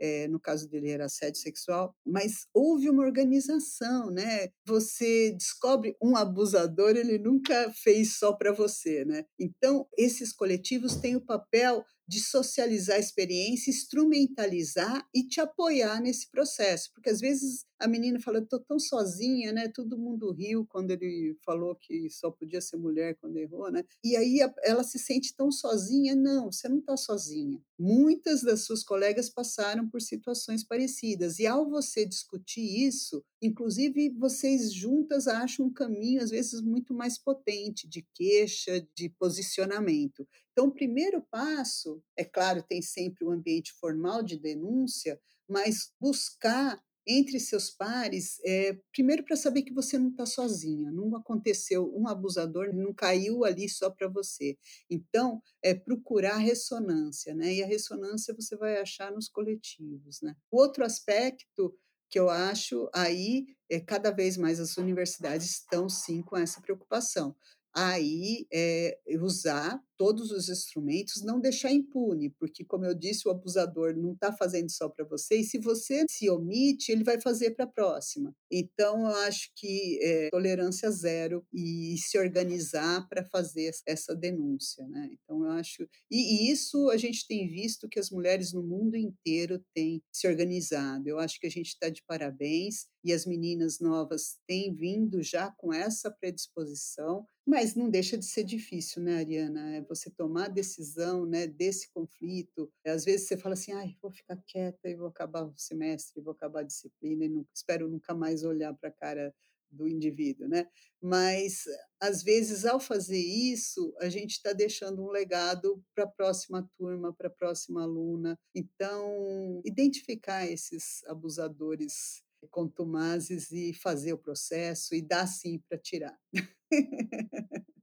eh, 0.00 0.28
no 0.28 0.40
caso 0.40 0.68
dele 0.68 0.90
era 0.90 1.06
assédio 1.06 1.40
sexual, 1.40 1.94
mas 2.06 2.46
houve 2.54 2.88
uma 2.90 3.04
organização, 3.04 4.10
né, 4.10 4.48
você 4.66 5.32
descobre 5.32 5.96
um 6.02 6.16
abusador, 6.16 6.96
ele 6.96 7.18
nunca 7.18 7.72
fez 7.72 8.18
só 8.18 8.32
para 8.32 8.52
você, 8.52 9.04
né. 9.04 9.24
Então, 9.38 9.86
esses 9.96 10.32
coletivos 10.32 10.96
têm 10.96 11.16
o 11.16 11.24
papel 11.24 11.84
de 12.08 12.20
socializar 12.20 12.96
a 12.96 13.00
experiência, 13.00 13.70
instrumentalizar 13.70 15.06
e 15.14 15.26
te 15.26 15.40
apoiar 15.40 16.00
nesse 16.00 16.30
processo, 16.30 16.90
porque 16.94 17.10
às 17.10 17.20
vezes 17.20 17.66
a 17.80 17.88
menina 17.88 18.20
fala: 18.20 18.38
"Eu 18.38 18.46
tô 18.46 18.58
tão 18.60 18.78
sozinha, 18.78 19.52
né, 19.52 19.68
todo 19.68 19.98
mundo 19.98 20.30
riu 20.32 20.66
quando 20.66 20.90
ele 20.90 21.36
falou 21.44 21.74
que 21.76 22.08
só 22.10 22.30
podia 22.30 22.60
ser 22.60 22.76
mulher 22.76 23.16
quando 23.20 23.36
errou, 23.38 23.70
né". 23.70 23.84
E 24.04 24.16
aí 24.16 24.38
ela 24.62 24.84
se 24.84 24.98
sente 24.98 25.34
tão 25.36 25.50
sozinha, 25.50 26.14
não, 26.16 26.50
você 26.52 26.68
não 26.68 26.78
está 26.78 26.96
sozinha. 26.96 27.60
Muitas 27.78 28.42
das 28.42 28.60
suas 28.64 28.82
colegas 28.84 29.30
passaram 29.30 29.88
por 29.88 30.00
situações 30.02 30.64
parecidas 30.64 31.38
e 31.38 31.46
ao 31.46 31.68
você 31.68 32.04
discutir 32.06 32.60
isso, 32.86 33.24
inclusive 33.42 34.10
vocês 34.18 34.72
juntas 34.72 35.26
acham 35.28 35.66
um 35.66 35.72
caminho, 35.72 36.22
às 36.22 36.30
vezes, 36.30 36.60
muito 36.60 36.92
mais 36.94 37.18
potente 37.18 37.88
de 37.88 38.06
queixa, 38.14 38.86
de 38.94 39.08
posicionamento. 39.10 40.26
Então 40.52 40.66
o 40.66 40.72
primeiro 40.72 41.22
passo, 41.30 42.02
é 42.16 42.24
claro, 42.24 42.62
tem 42.62 42.82
sempre 42.82 43.24
o 43.24 43.30
ambiente 43.30 43.72
formal 43.80 44.22
de 44.22 44.36
denúncia, 44.38 45.20
mas 45.48 45.92
buscar 46.00 46.82
entre 47.08 47.40
seus 47.40 47.70
pares, 47.70 48.38
eh, 48.44 48.78
primeiro 48.92 49.24
para 49.24 49.36
saber 49.36 49.62
que 49.62 49.72
você 49.74 49.98
não 49.98 50.10
está 50.10 50.26
sozinha, 50.26 50.92
não 50.92 51.16
aconteceu 51.16 51.92
um 51.96 52.08
abusador 52.08 52.74
não 52.74 52.92
caiu 52.94 53.44
ali 53.44 53.68
só 53.68 53.90
para 53.90 54.08
você. 54.08 54.56
Então, 54.90 55.42
é 55.62 55.74
procurar 55.74 56.36
ressonância, 56.38 57.34
né, 57.34 57.54
e 57.54 57.62
a 57.62 57.66
ressonância 57.66 58.34
você 58.34 58.56
vai 58.56 58.78
achar 58.80 59.12
nos 59.12 59.28
coletivos, 59.28 60.20
né. 60.22 60.34
Outro 60.50 60.84
aspecto 60.84 61.74
que 62.10 62.18
eu 62.20 62.30
acho, 62.30 62.88
aí, 62.94 63.46
é 63.70 63.80
cada 63.80 64.10
vez 64.10 64.36
mais 64.36 64.60
as 64.60 64.76
universidades 64.78 65.46
estão 65.50 65.88
sim 65.88 66.22
com 66.22 66.36
essa 66.36 66.60
preocupação. 66.60 67.36
Aí, 67.74 68.46
eh, 68.52 68.98
usar 69.20 69.80
todos 69.98 70.30
os 70.30 70.48
instrumentos, 70.48 71.22
não 71.24 71.40
deixar 71.40 71.72
impune, 71.72 72.30
porque 72.38 72.64
como 72.64 72.84
eu 72.86 72.94
disse, 72.94 73.28
o 73.28 73.30
abusador 73.32 73.96
não 73.96 74.12
está 74.14 74.32
fazendo 74.32 74.70
só 74.70 74.88
para 74.88 75.04
você 75.04 75.36
e 75.40 75.44
se 75.44 75.58
você 75.58 76.04
se 76.10 76.30
omite, 76.30 76.92
ele 76.92 77.04
vai 77.04 77.20
fazer 77.20 77.50
para 77.52 77.64
a 77.66 77.68
próxima. 77.68 78.34
Então 78.50 79.00
eu 79.00 79.16
acho 79.28 79.50
que, 79.56 79.98
eh, 80.02 80.28
tolerância 80.30 80.90
zero 80.90 81.44
e 81.52 81.96
se 81.98 82.18
organizar 82.18 83.08
para 83.08 83.24
fazer 83.24 83.70
essa 83.86 84.14
denúncia, 84.14 84.86
né. 84.88 85.10
Então 85.12 85.44
eu 85.44 85.50
acho 85.52 85.82
e 86.10 86.48
e 86.48 86.52
isso 86.52 86.90
a 86.90 86.96
gente 86.96 87.26
tem 87.26 87.48
visto 87.48 87.88
que 87.88 87.98
as 87.98 88.10
mulheres 88.10 88.52
no 88.52 88.62
mundo 88.62 88.96
inteiro 88.96 89.62
têm 89.74 90.02
se 90.12 90.28
organizado, 90.28 91.08
eu 91.08 91.18
acho 91.18 91.40
que 91.40 91.46
a 91.46 91.50
gente 91.50 91.68
está 91.68 91.88
de 91.88 92.02
parabéns 92.06 92.86
e 93.04 93.12
as 93.12 93.24
meninas 93.26 93.80
novas 93.80 94.38
têm 94.46 94.74
vindo 94.74 95.22
já 95.22 95.50
com 95.56 95.72
essa 95.72 96.10
predisposição, 96.10 97.26
mas 97.46 97.74
não 97.74 97.88
deixa 97.90 98.18
de 98.18 98.26
ser 98.26 98.44
difícil, 98.44 99.02
né, 99.02 99.16
Ariana, 99.18 99.76
eh, 99.76 99.82
você 99.88 100.10
tomar 100.10 100.46
a 100.46 100.48
decisão, 100.48 101.26
né, 101.26 101.46
desse 101.46 101.90
conflito. 101.92 102.70
Às 102.86 103.04
vezes 103.04 103.28
você 103.28 103.36
fala 103.38 103.54
assim: 103.54 103.72
"Ai, 103.72 103.96
vou 104.02 104.10
ficar 104.10 104.36
quieta 104.46 104.88
e 104.88 104.94
vou 104.96 105.08
acabar 105.08 105.44
o 105.44 105.54
semestre, 105.56 106.20
vou 106.22 106.32
acabar 106.32 106.60
a 106.60 106.62
disciplina 106.64 107.24
e 107.24 107.28
não 107.28 107.46
espero 107.54 107.88
nunca 107.88 108.14
mais 108.14 108.44
olhar 108.44 108.74
para 108.74 108.88
a 108.90 108.92
cara 108.92 109.34
do 109.70 109.88
indivíduo", 109.88 110.48
né. 110.48 110.66
Mas, 111.00 111.64
às 112.00 112.22
vezes, 112.22 112.64
ao 112.64 112.80
fazer 112.80 113.18
isso, 113.18 113.94
a 114.00 114.08
gente 114.08 114.32
está 114.32 114.52
deixando 114.52 115.02
um 115.04 115.10
legado 115.10 115.82
para 115.94 116.04
a 116.04 116.08
próxima 116.08 116.68
turma, 116.76 117.12
para 117.14 117.28
a 117.28 117.30
próxima 117.30 117.82
aluna. 117.82 118.38
Então, 118.54 119.60
identificar 119.64 120.46
esses 120.50 121.02
abusadores 121.06 122.22
contumazes 122.50 123.50
e 123.50 123.72
fazer 123.74 124.12
o 124.12 124.18
processo 124.18 124.94
e 124.94 125.02
dar 125.02 125.26
sim 125.26 125.58
para 125.68 125.78
tirar. 125.78 126.16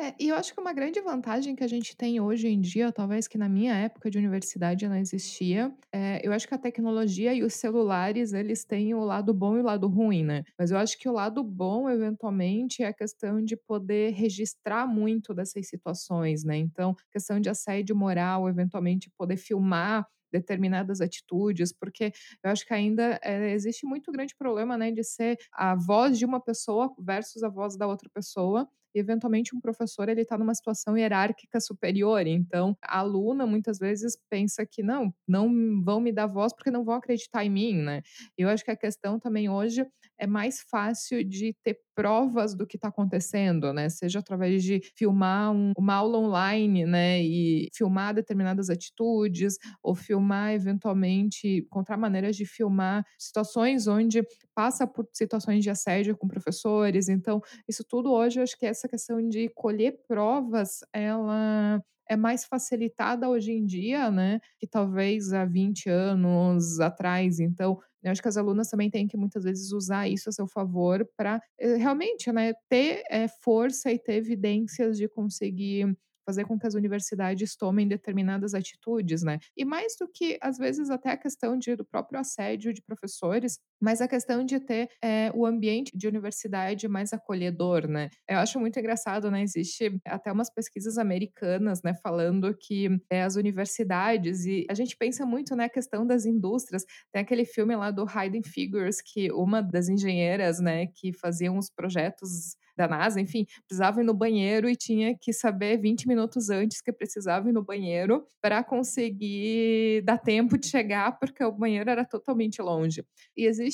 É, 0.00 0.14
e 0.20 0.28
eu 0.28 0.36
acho 0.36 0.54
que 0.54 0.60
uma 0.60 0.72
grande 0.72 1.00
vantagem 1.00 1.56
que 1.56 1.64
a 1.64 1.66
gente 1.66 1.96
tem 1.96 2.20
hoje 2.20 2.46
em 2.46 2.60
dia, 2.60 2.92
talvez 2.92 3.26
que 3.26 3.36
na 3.36 3.48
minha 3.48 3.74
época 3.74 4.08
de 4.08 4.16
universidade 4.16 4.86
não 4.86 4.94
existia, 4.94 5.74
eh, 5.92 6.20
eu 6.22 6.32
acho 6.32 6.46
que 6.46 6.54
a 6.54 6.58
tecnologia 6.58 7.34
e 7.34 7.42
os 7.42 7.54
celulares, 7.54 8.32
eles 8.32 8.64
têm 8.64 8.94
o 8.94 9.00
lado 9.04 9.34
bom 9.34 9.56
e 9.56 9.60
o 9.60 9.64
lado 9.64 9.88
ruim, 9.88 10.22
né. 10.24 10.44
Mas 10.56 10.70
eu 10.70 10.78
acho 10.78 10.96
que 10.98 11.08
o 11.08 11.12
lado 11.12 11.42
bom, 11.42 11.90
eventualmente, 11.90 12.80
é 12.80 12.86
a 12.86 12.92
questão 12.94 13.42
de 13.42 13.56
poder 13.56 14.12
registrar 14.12 14.86
muito 14.86 15.34
dessas 15.34 15.66
situações, 15.68 16.44
né. 16.44 16.56
Então, 16.56 16.94
questão 17.10 17.40
de 17.40 17.48
assédio 17.50 17.96
moral, 17.96 18.48
eventualmente 18.48 19.10
poder 19.18 19.36
filmar 19.36 20.06
determinadas 20.30 21.00
atitudes, 21.00 21.72
porque 21.72 22.12
eu 22.44 22.50
acho 22.50 22.64
que 22.66 22.74
ainda, 22.74 23.18
eh, 23.22 23.50
existe 23.52 23.86
muito 23.86 24.12
grande 24.12 24.34
problema, 24.38 24.76
né, 24.76 24.92
de 24.92 25.02
ser 25.02 25.38
a 25.52 25.74
voz 25.74 26.18
de 26.18 26.24
uma 26.26 26.38
pessoa 26.40 26.94
versus 27.00 27.42
a 27.42 27.48
voz 27.48 27.76
da 27.78 27.86
outra 27.88 28.08
pessoa, 28.12 28.68
eventualmente 28.94 29.54
um 29.56 29.60
professor 29.60 30.08
ele 30.08 30.22
está 30.22 30.36
numa 30.38 30.54
situação 30.54 30.96
hierárquica 30.96 31.60
superior, 31.60 32.26
então 32.26 32.76
a 32.82 32.98
aluna 33.00 33.46
muitas 33.46 33.78
vezes 33.78 34.16
pensa 34.30 34.66
que: 34.66 34.82
"Não, 34.82 35.12
não 35.26 35.48
vão 35.84 36.00
me 36.00 36.12
dar 36.12 36.26
voz 36.26 36.52
porque 36.54 36.70
não 36.70 36.84
vão 36.84 36.94
acreditar 36.96 37.44
em 37.44 37.50
mim", 37.50 37.74
né. 37.76 38.02
Eu 38.36 38.48
acho 38.48 38.64
que 38.64 38.70
a 38.70 38.76
questão 38.76 39.18
também 39.20 39.48
hoje 39.48 39.86
é 40.18 40.26
mais 40.26 40.60
fácil 40.70 41.24
de 41.24 41.54
ter 41.62 41.78
provas 41.98 42.54
do 42.54 42.66
que 42.66 42.76
está 42.76 42.88
acontecendo, 42.88 43.72
né, 43.72 43.88
seja 43.88 44.20
através 44.20 44.62
de 44.62 44.80
filmar 44.96 45.52
um 45.52 45.72
uma 45.76 45.94
aula 45.94 46.18
online, 46.18 46.86
né, 46.86 47.20
e 47.22 47.68
filmar 47.74 48.14
determinadas 48.14 48.70
atitudes, 48.70 49.56
ou 49.82 49.94
filmar 49.96 50.52
eventualmente 50.54 51.48
encontrar 51.66 51.96
maneiras 51.96 52.36
de 52.36 52.46
filmar 52.46 53.04
situações 53.18 53.86
onde 53.88 54.22
passa 54.54 54.86
por 54.86 55.06
situações 55.12 55.62
de 55.64 55.70
assédio 55.70 56.16
com 56.16 56.28
professores, 56.28 57.08
então 57.08 57.40
isso 57.68 57.84
tudo 57.88 58.12
hoje 58.12 58.38
eu 58.40 58.44
acho 58.44 58.56
que 58.58 58.66
essa 58.66 58.88
questão 58.88 59.26
de 59.28 59.48
colher 59.54 60.00
provas, 60.06 60.80
ela 60.92 61.82
é 62.08 62.16
mais 62.16 62.44
facilitada 62.44 63.28
hoje 63.28 63.52
em 63.52 63.64
dia, 63.66 64.10
né, 64.10 64.40
que 64.58 64.66
talvez 64.66 65.32
há 65.32 65.44
20 65.44 65.88
anos 65.88 66.80
atrás, 66.80 67.38
então 67.40 67.78
eu 68.02 68.12
acho 68.12 68.22
que 68.22 68.28
as 68.28 68.36
alunas 68.36 68.68
também 68.70 68.90
têm 68.90 69.08
que 69.08 69.16
muitas 69.16 69.44
vezes 69.44 69.72
usar 69.72 70.08
isso 70.08 70.28
a 70.28 70.32
seu 70.32 70.46
favor 70.46 71.06
pra, 71.16 71.40
eh, 71.58 71.76
realmente, 71.76 72.30
né, 72.32 72.52
ter, 72.68 73.02
eh, 73.10 73.26
força 73.42 73.90
e 73.92 73.98
ter 73.98 74.14
evidências 74.14 74.96
de 74.96 75.08
conseguir 75.08 75.96
fazer 76.24 76.44
com 76.44 76.58
que 76.58 76.66
as 76.66 76.74
universidades 76.74 77.56
tomem 77.56 77.88
determinadas 77.88 78.54
atitudes, 78.54 79.22
né. 79.22 79.38
E 79.56 79.64
mais 79.64 79.96
do 79.98 80.06
que, 80.08 80.38
às 80.42 80.58
vezes, 80.58 80.90
até 80.90 81.10
a 81.10 81.16
questão 81.16 81.58
de 81.58 81.74
do 81.74 81.84
próprio 81.84 82.20
assédio 82.20 82.72
de 82.72 82.82
professores, 82.82 83.58
mas 83.80 84.00
a 84.00 84.08
questão 84.08 84.44
de 84.44 84.58
ter, 84.60 84.88
eh, 85.02 85.30
o 85.34 85.46
ambiente 85.46 85.92
de 85.96 86.08
universidade 86.08 86.88
mais 86.88 87.12
acolhedor, 87.12 87.86
né. 87.88 88.08
Eu 88.28 88.38
acho 88.38 88.58
muito 88.60 88.78
engraçado, 88.78 89.30
né, 89.30 89.42
existe 89.42 90.00
até 90.06 90.32
umas 90.32 90.50
pesquisas 90.50 90.98
americanas, 90.98 91.82
né, 91.82 91.94
falando 92.02 92.54
que, 92.56 92.88
eh, 93.10 93.22
as 93.22 93.36
universidades 93.36 94.44
e 94.46 94.66
a 94.70 94.74
gente 94.74 94.96
pensa 94.96 95.24
muito, 95.26 95.54
né, 95.56 95.64
a 95.64 95.68
questão 95.68 96.06
das 96.06 96.24
indústrias, 96.26 96.84
tem 97.12 97.22
aquele 97.22 97.44
filme 97.44 97.74
lá 97.76 97.90
do 97.90 98.04
Hidden 98.04 98.42
Figures 98.42 99.00
que 99.02 99.30
uma 99.32 99.62
das 99.62 99.88
engenheiras, 99.88 100.60
né, 100.60 100.86
que 100.86 101.12
faziam 101.12 101.58
os 101.58 101.70
projetos 101.70 102.56
da 102.76 102.86
NASA, 102.86 103.20
enfim, 103.20 103.44
precisava 103.66 104.00
ir 104.00 104.04
no 104.04 104.14
banheiro 104.14 104.68
e 104.68 104.76
tinha 104.76 105.16
que 105.20 105.32
saber 105.32 105.78
20 105.80 106.06
minutos 106.06 106.48
antes 106.48 106.80
que 106.80 106.92
precisava 106.92 107.48
ir 107.48 107.52
no 107.52 107.64
banheiro 107.64 108.24
para 108.40 108.62
conseguir 108.62 110.00
dar 110.04 110.18
tempo 110.18 110.56
de 110.56 110.68
chegar, 110.68 111.18
porque 111.18 111.42
o 111.42 111.50
banheiro 111.52 111.90
era 111.90 112.04
totalmente 112.04 112.62
longe. 112.62 113.04
E 113.36 113.46
existe, 113.46 113.67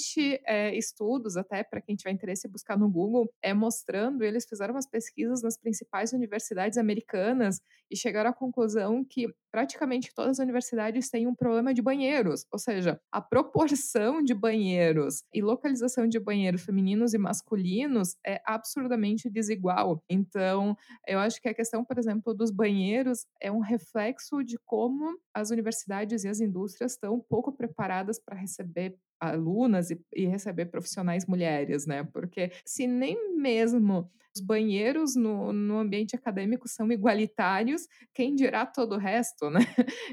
eh, 0.46 0.76
estudos 0.76 1.36
até 1.36 1.62
para 1.62 1.80
quem 1.80 1.96
tiver 1.96 2.10
interesse 2.12 2.48
buscar 2.48 2.78
no 2.78 2.88
Google, 2.90 3.28
eh, 3.42 3.54
mostrando 3.54 4.22
eles 4.22 4.46
fizeram 4.48 4.74
umas 4.74 4.86
pesquisas 4.86 5.42
nas 5.42 5.56
principais 5.56 6.12
universidades 6.12 6.78
americanas 6.78 7.60
e 7.90 7.96
chegaram 7.96 8.30
à 8.30 8.32
conclusão 8.32 9.04
que 9.04 9.28
praticamente 9.50 10.12
todas 10.14 10.40
as 10.40 10.44
universidades 10.44 11.08
têm 11.08 11.26
um 11.28 11.34
problema 11.34 11.72
de 11.72 11.80
banheiros, 11.80 12.44
ou 12.50 12.58
seja, 12.58 13.00
a 13.12 13.20
proporção 13.20 14.20
de 14.22 14.34
banheiros 14.34 15.22
e 15.32 15.40
localização 15.40 16.08
de 16.08 16.18
banheiros 16.18 16.62
femininos 16.62 17.14
e 17.14 17.18
masculinos 17.18 18.16
é 18.26 18.40
absurdamente 18.44 19.30
desigual. 19.30 20.02
Então, 20.10 20.76
eu 21.06 21.18
acho 21.20 21.40
que 21.40 21.48
a 21.48 21.54
questão, 21.54 21.84
por 21.84 21.98
exemplo, 21.98 22.34
dos 22.34 22.50
banheiros 22.50 23.26
é 23.40 23.50
um 23.50 23.60
reflexo 23.60 24.42
de 24.42 24.58
como 24.64 25.16
as 25.32 25.50
universidades 25.50 26.24
e 26.24 26.28
as 26.28 26.40
indústrias 26.40 26.92
estão 26.92 27.20
pouco 27.20 27.52
preparadas 27.52 28.18
para 28.18 28.36
receber 28.36 28.96
alunas 29.20 29.90
e 29.90 30.00
e 30.14 30.26
receber 30.26 30.66
profissionais 30.66 31.26
mulheres, 31.26 31.86
né, 31.86 32.04
porque 32.04 32.50
se 32.64 32.86
nem 32.86 33.36
mesmo 33.36 34.10
os 34.36 34.40
banheiros 34.42 35.14
no 35.16 35.52
no 35.52 35.78
ambiente 35.78 36.16
acadêmico 36.16 36.68
são 36.68 36.90
igualitários, 36.92 37.86
quem 38.14 38.34
dirá 38.34 38.66
todo 38.66 38.94
o 38.96 38.98
resto, 38.98 39.48
né. 39.50 39.60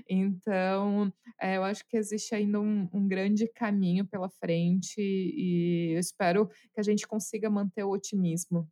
Então, 0.10 1.12
eh, 1.42 1.58
eu 1.58 1.64
acho 1.64 1.88
que 1.88 1.98
existe 1.98 2.36
ainda 2.36 2.60
um 2.62 2.88
um 2.94 3.08
grande 3.08 3.48
caminho 3.48 4.06
pela 4.08 4.30
frente 4.30 4.96
e 5.00 5.94
eu 5.96 6.00
espero 6.00 6.48
que 6.74 6.80
a 6.80 6.84
gente 6.84 7.08
consiga 7.08 7.50
manter 7.50 7.84
o 7.84 7.90
otimismo. 7.92 8.68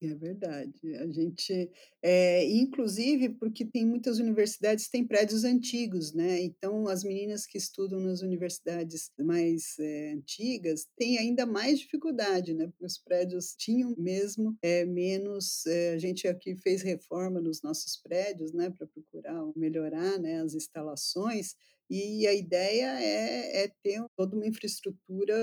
É 0.00 0.14
verdade. 0.14 0.94
A 0.94 1.10
gente 1.10 1.68
eh, 2.02 2.44
inclusive 2.48 3.30
porque 3.30 3.64
tem 3.64 3.84
muitas 3.84 4.20
universidades 4.20 4.88
têm 4.88 5.04
prédios 5.04 5.42
antigos, 5.42 6.12
né, 6.14 6.40
então 6.40 6.86
as 6.86 7.02
meninas 7.02 7.44
que 7.44 7.58
estudam 7.58 7.98
nas 7.98 8.22
universidades 8.22 9.10
mais, 9.18 9.76
eh, 9.80 10.12
antigas 10.12 10.86
têm 10.96 11.18
ainda 11.18 11.44
mais 11.44 11.80
dificuldade, 11.80 12.54
né, 12.54 12.68
porque 12.68 12.84
os 12.86 12.96
prédios 12.98 13.56
tinham 13.56 13.92
mesmo, 13.98 14.56
eh, 14.62 14.84
menos 14.84 15.64
a 15.94 15.98
gente 15.98 16.28
aqui 16.28 16.54
fez 16.54 16.80
reforma 16.82 17.40
nos 17.40 17.60
nossos 17.62 17.96
prédios, 17.96 18.52
né, 18.52 18.70
pra 18.70 18.86
procurar 18.86 19.44
melhorar, 19.56 20.16
né, 20.20 20.40
as 20.42 20.54
instalações, 20.54 21.56
e 21.90 22.26
a 22.26 22.34
ideia 22.34 23.00
é 23.00 23.64
é 23.64 23.68
ter 23.82 24.02
toda 24.16 24.36
uma 24.36 24.46
infraestrutura 24.46 25.34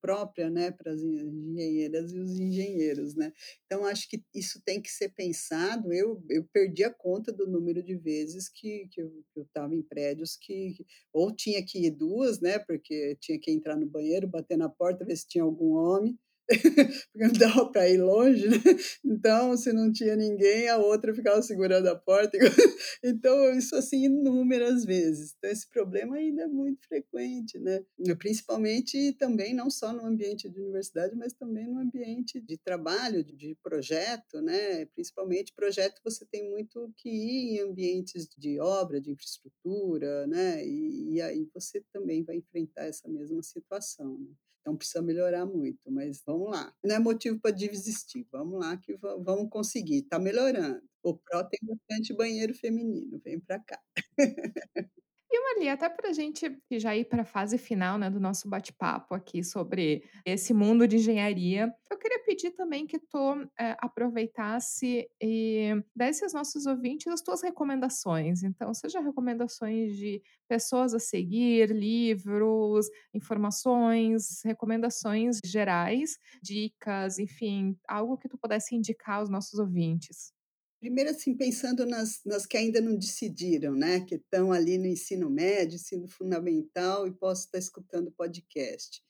própria, 0.00 0.48
né, 0.50 0.70
para 0.70 0.92
as 0.92 1.02
engenheiras 1.02 2.12
e 2.12 2.18
os 2.20 2.38
engenheiros, 2.38 3.14
né. 3.14 3.32
Então 3.66 3.84
acho 3.86 4.08
que 4.08 4.22
isso 4.34 4.60
tem 4.64 4.80
que 4.80 4.90
ser 4.90 5.10
pensado, 5.10 5.92
eu 5.92 6.22
eu 6.30 6.44
perdi 6.52 6.84
a 6.84 6.92
conta 6.92 7.32
do 7.32 7.46
número 7.46 7.82
de 7.82 7.96
vezes 7.96 8.48
que 8.48 8.86
que 8.90 9.00
eu 9.02 9.10
que 9.34 9.40
estava 9.40 9.74
em 9.74 9.82
prédios 9.82 10.36
que 10.36 10.76
ou 11.12 11.32
tinha 11.34 11.64
que 11.64 11.78
ir 11.86 11.90
2, 11.90 12.40
né, 12.40 12.58
porque 12.58 13.16
tinha 13.20 13.38
que 13.40 13.50
entrar 13.50 13.76
no 13.76 13.86
banheiro, 13.86 14.28
bater 14.28 14.56
na 14.58 14.68
porta, 14.68 15.04
ver 15.04 15.16
se 15.16 15.26
tinha 15.28 15.44
algum 15.44 15.72
homem, 15.74 16.18
porque 17.12 17.26
não 17.26 17.32
dava 17.34 17.70
para 17.70 17.88
ir 17.88 17.98
longe, 17.98 18.48
né, 18.48 18.56
então 19.04 19.56
se 19.56 19.72
não 19.72 19.92
tinha 19.92 20.16
ninguém, 20.16 20.68
a 20.68 20.78
outra 20.78 21.14
ficava 21.14 21.40
segurando 21.42 21.88
a 21.88 21.96
porta, 21.96 22.38
então 23.04 23.52
isso, 23.54 23.76
assim, 23.76 24.04
inúmeras 24.06 24.84
vezes. 24.84 25.34
Então 25.38 25.50
esse 25.50 25.68
problema 25.68 26.16
ainda 26.16 26.42
é 26.42 26.46
muito 26.48 26.86
frequente, 26.88 27.58
né, 27.58 27.84
principalmente 28.18 29.12
também 29.14 29.54
não 29.54 29.70
só 29.70 29.92
no 29.92 30.04
ambiente 30.06 30.48
de 30.48 30.60
universidade, 30.60 31.14
mas 31.16 31.32
também 31.32 31.68
no 31.68 31.80
ambiente 31.80 32.40
de 32.40 32.58
trabalho, 32.58 33.22
de 33.24 33.56
projeto, 33.62 34.40
né, 34.42 34.86
principalmente 34.86 35.52
projeto 35.54 36.00
você 36.04 36.24
tem 36.26 36.50
muito 36.50 36.92
que 36.96 37.08
ir 37.10 37.58
em 37.58 37.60
ambientes 37.60 38.28
de 38.36 38.58
obra, 38.60 39.00
de 39.00 39.10
infraestrutura, 39.12 40.26
né, 40.26 40.64
e 40.66 41.00
e 41.14 41.20
aí 41.22 41.48
você 41.54 41.82
também 41.92 42.22
vai 42.24 42.36
enfrentar 42.36 42.84
essa 42.86 43.08
mesma 43.08 43.42
situação, 43.42 44.18
né. 44.18 44.49
Então 44.70 44.76
precisa 44.76 45.02
melhorar 45.02 45.44
muito, 45.46 45.90
mas 45.90 46.22
vamos 46.24 46.48
lá, 46.50 46.72
não 46.84 46.94
é 46.94 46.98
motivo 47.00 47.40
para 47.40 47.50
desistir, 47.50 48.24
vamos 48.30 48.60
lá 48.60 48.76
que 48.76 48.96
va 48.96 49.16
vamos 49.16 49.50
conseguir, 49.50 49.98
está 50.02 50.16
melhorando. 50.18 50.80
O 51.02 51.16
pró 51.18 51.42
tem 51.44 51.58
bastante 51.62 52.14
banheiro 52.14 52.54
feminino, 52.54 53.20
vem 53.24 53.40
para 53.40 53.58
cá. 53.60 53.80
E 55.32 55.40
Marli, 55.44 55.68
até 55.68 55.88
para 55.88 56.12
gente 56.12 56.60
já 56.72 56.96
ir 56.96 57.04
para 57.04 57.24
fase 57.24 57.56
final, 57.56 57.96
né, 57.96 58.10
do 58.10 58.18
nosso 58.18 58.48
bate-papo 58.48 59.14
aqui 59.14 59.44
sobre 59.44 60.02
esse 60.26 60.52
mundo 60.52 60.88
de 60.88 60.96
engenharia, 60.96 61.72
eu 61.88 61.96
queria 61.98 62.18
pedir 62.24 62.50
também 62.50 62.84
que 62.84 62.98
tu, 62.98 63.48
eh, 63.56 63.76
aproveitasse 63.78 65.08
e 65.22 65.70
desse 65.94 66.24
aos 66.24 66.32
nossos 66.32 66.66
ouvintes 66.66 67.06
as 67.06 67.22
tuas 67.22 67.42
recomendações, 67.42 68.42
então 68.42 68.74
seja 68.74 68.98
recomendações 69.00 69.96
de 69.96 70.20
pessoas 70.48 70.94
a 70.94 70.98
seguir, 70.98 71.70
livros, 71.70 72.88
informações, 73.14 74.42
recomendações 74.44 75.38
gerais, 75.44 76.18
dicas, 76.42 77.20
enfim, 77.20 77.76
algo 77.86 78.18
que 78.18 78.28
tu 78.28 78.36
pudesse 78.36 78.74
indicar 78.74 79.20
aos 79.20 79.30
nossos 79.30 79.60
ouvintes. 79.60 80.32
Primeiro, 80.80 81.10
assim, 81.10 81.36
pensando 81.36 81.84
nas 81.84 82.20
nas 82.24 82.46
que 82.46 82.56
ainda 82.56 82.80
não 82.80 82.96
decidiram, 82.96 83.74
né, 83.74 84.00
que 84.00 84.14
estão 84.14 84.50
ali 84.50 84.78
no 84.78 84.86
ensino 84.86 85.28
médio, 85.28 85.76
ensino 85.76 86.08
fundamental 86.08 87.06
e 87.06 87.12
posso 87.12 87.44
estar 87.44 87.58
escutando 87.58 88.10
podcast. 88.12 89.02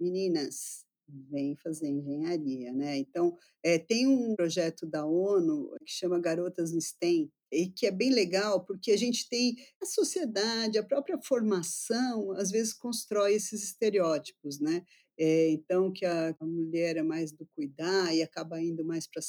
Meninas, 0.00 0.84
vem 1.30 1.56
fazer 1.56 1.88
engenharia, 1.88 2.72
né, 2.72 2.96
então, 2.98 3.36
eh, 3.64 3.78
tem 3.78 4.06
um 4.06 4.36
projeto 4.36 4.86
da 4.86 5.04
ONU 5.04 5.70
que 5.84 5.92
chama 5.92 6.20
Garotas 6.20 6.72
no 6.72 6.80
STEM, 6.80 7.30
e 7.52 7.68
que 7.68 7.86
é 7.86 7.90
bem 7.90 8.10
legal, 8.12 8.64
porque 8.64 8.92
a 8.92 8.96
gente 8.96 9.28
tem 9.28 9.56
a 9.82 9.86
sociedade, 9.86 10.78
a 10.78 10.84
própria 10.84 11.18
formação, 11.22 12.32
às 12.32 12.50
vezes 12.52 12.72
constrói 12.72 13.34
esses 13.34 13.64
estereótipos, 13.64 14.60
né, 14.60 14.84
eh, 15.20 15.50
então 15.52 15.92
que 15.92 16.06
a 16.06 16.34
a 16.40 16.46
mulher 16.46 16.96
é 16.98 17.02
mais 17.04 17.32
do 17.32 17.46
cuidar 17.54 18.14
e 18.16 18.22
acaba 18.22 18.60
indo 18.62 18.84
mais 18.84 19.06
para 19.08 19.22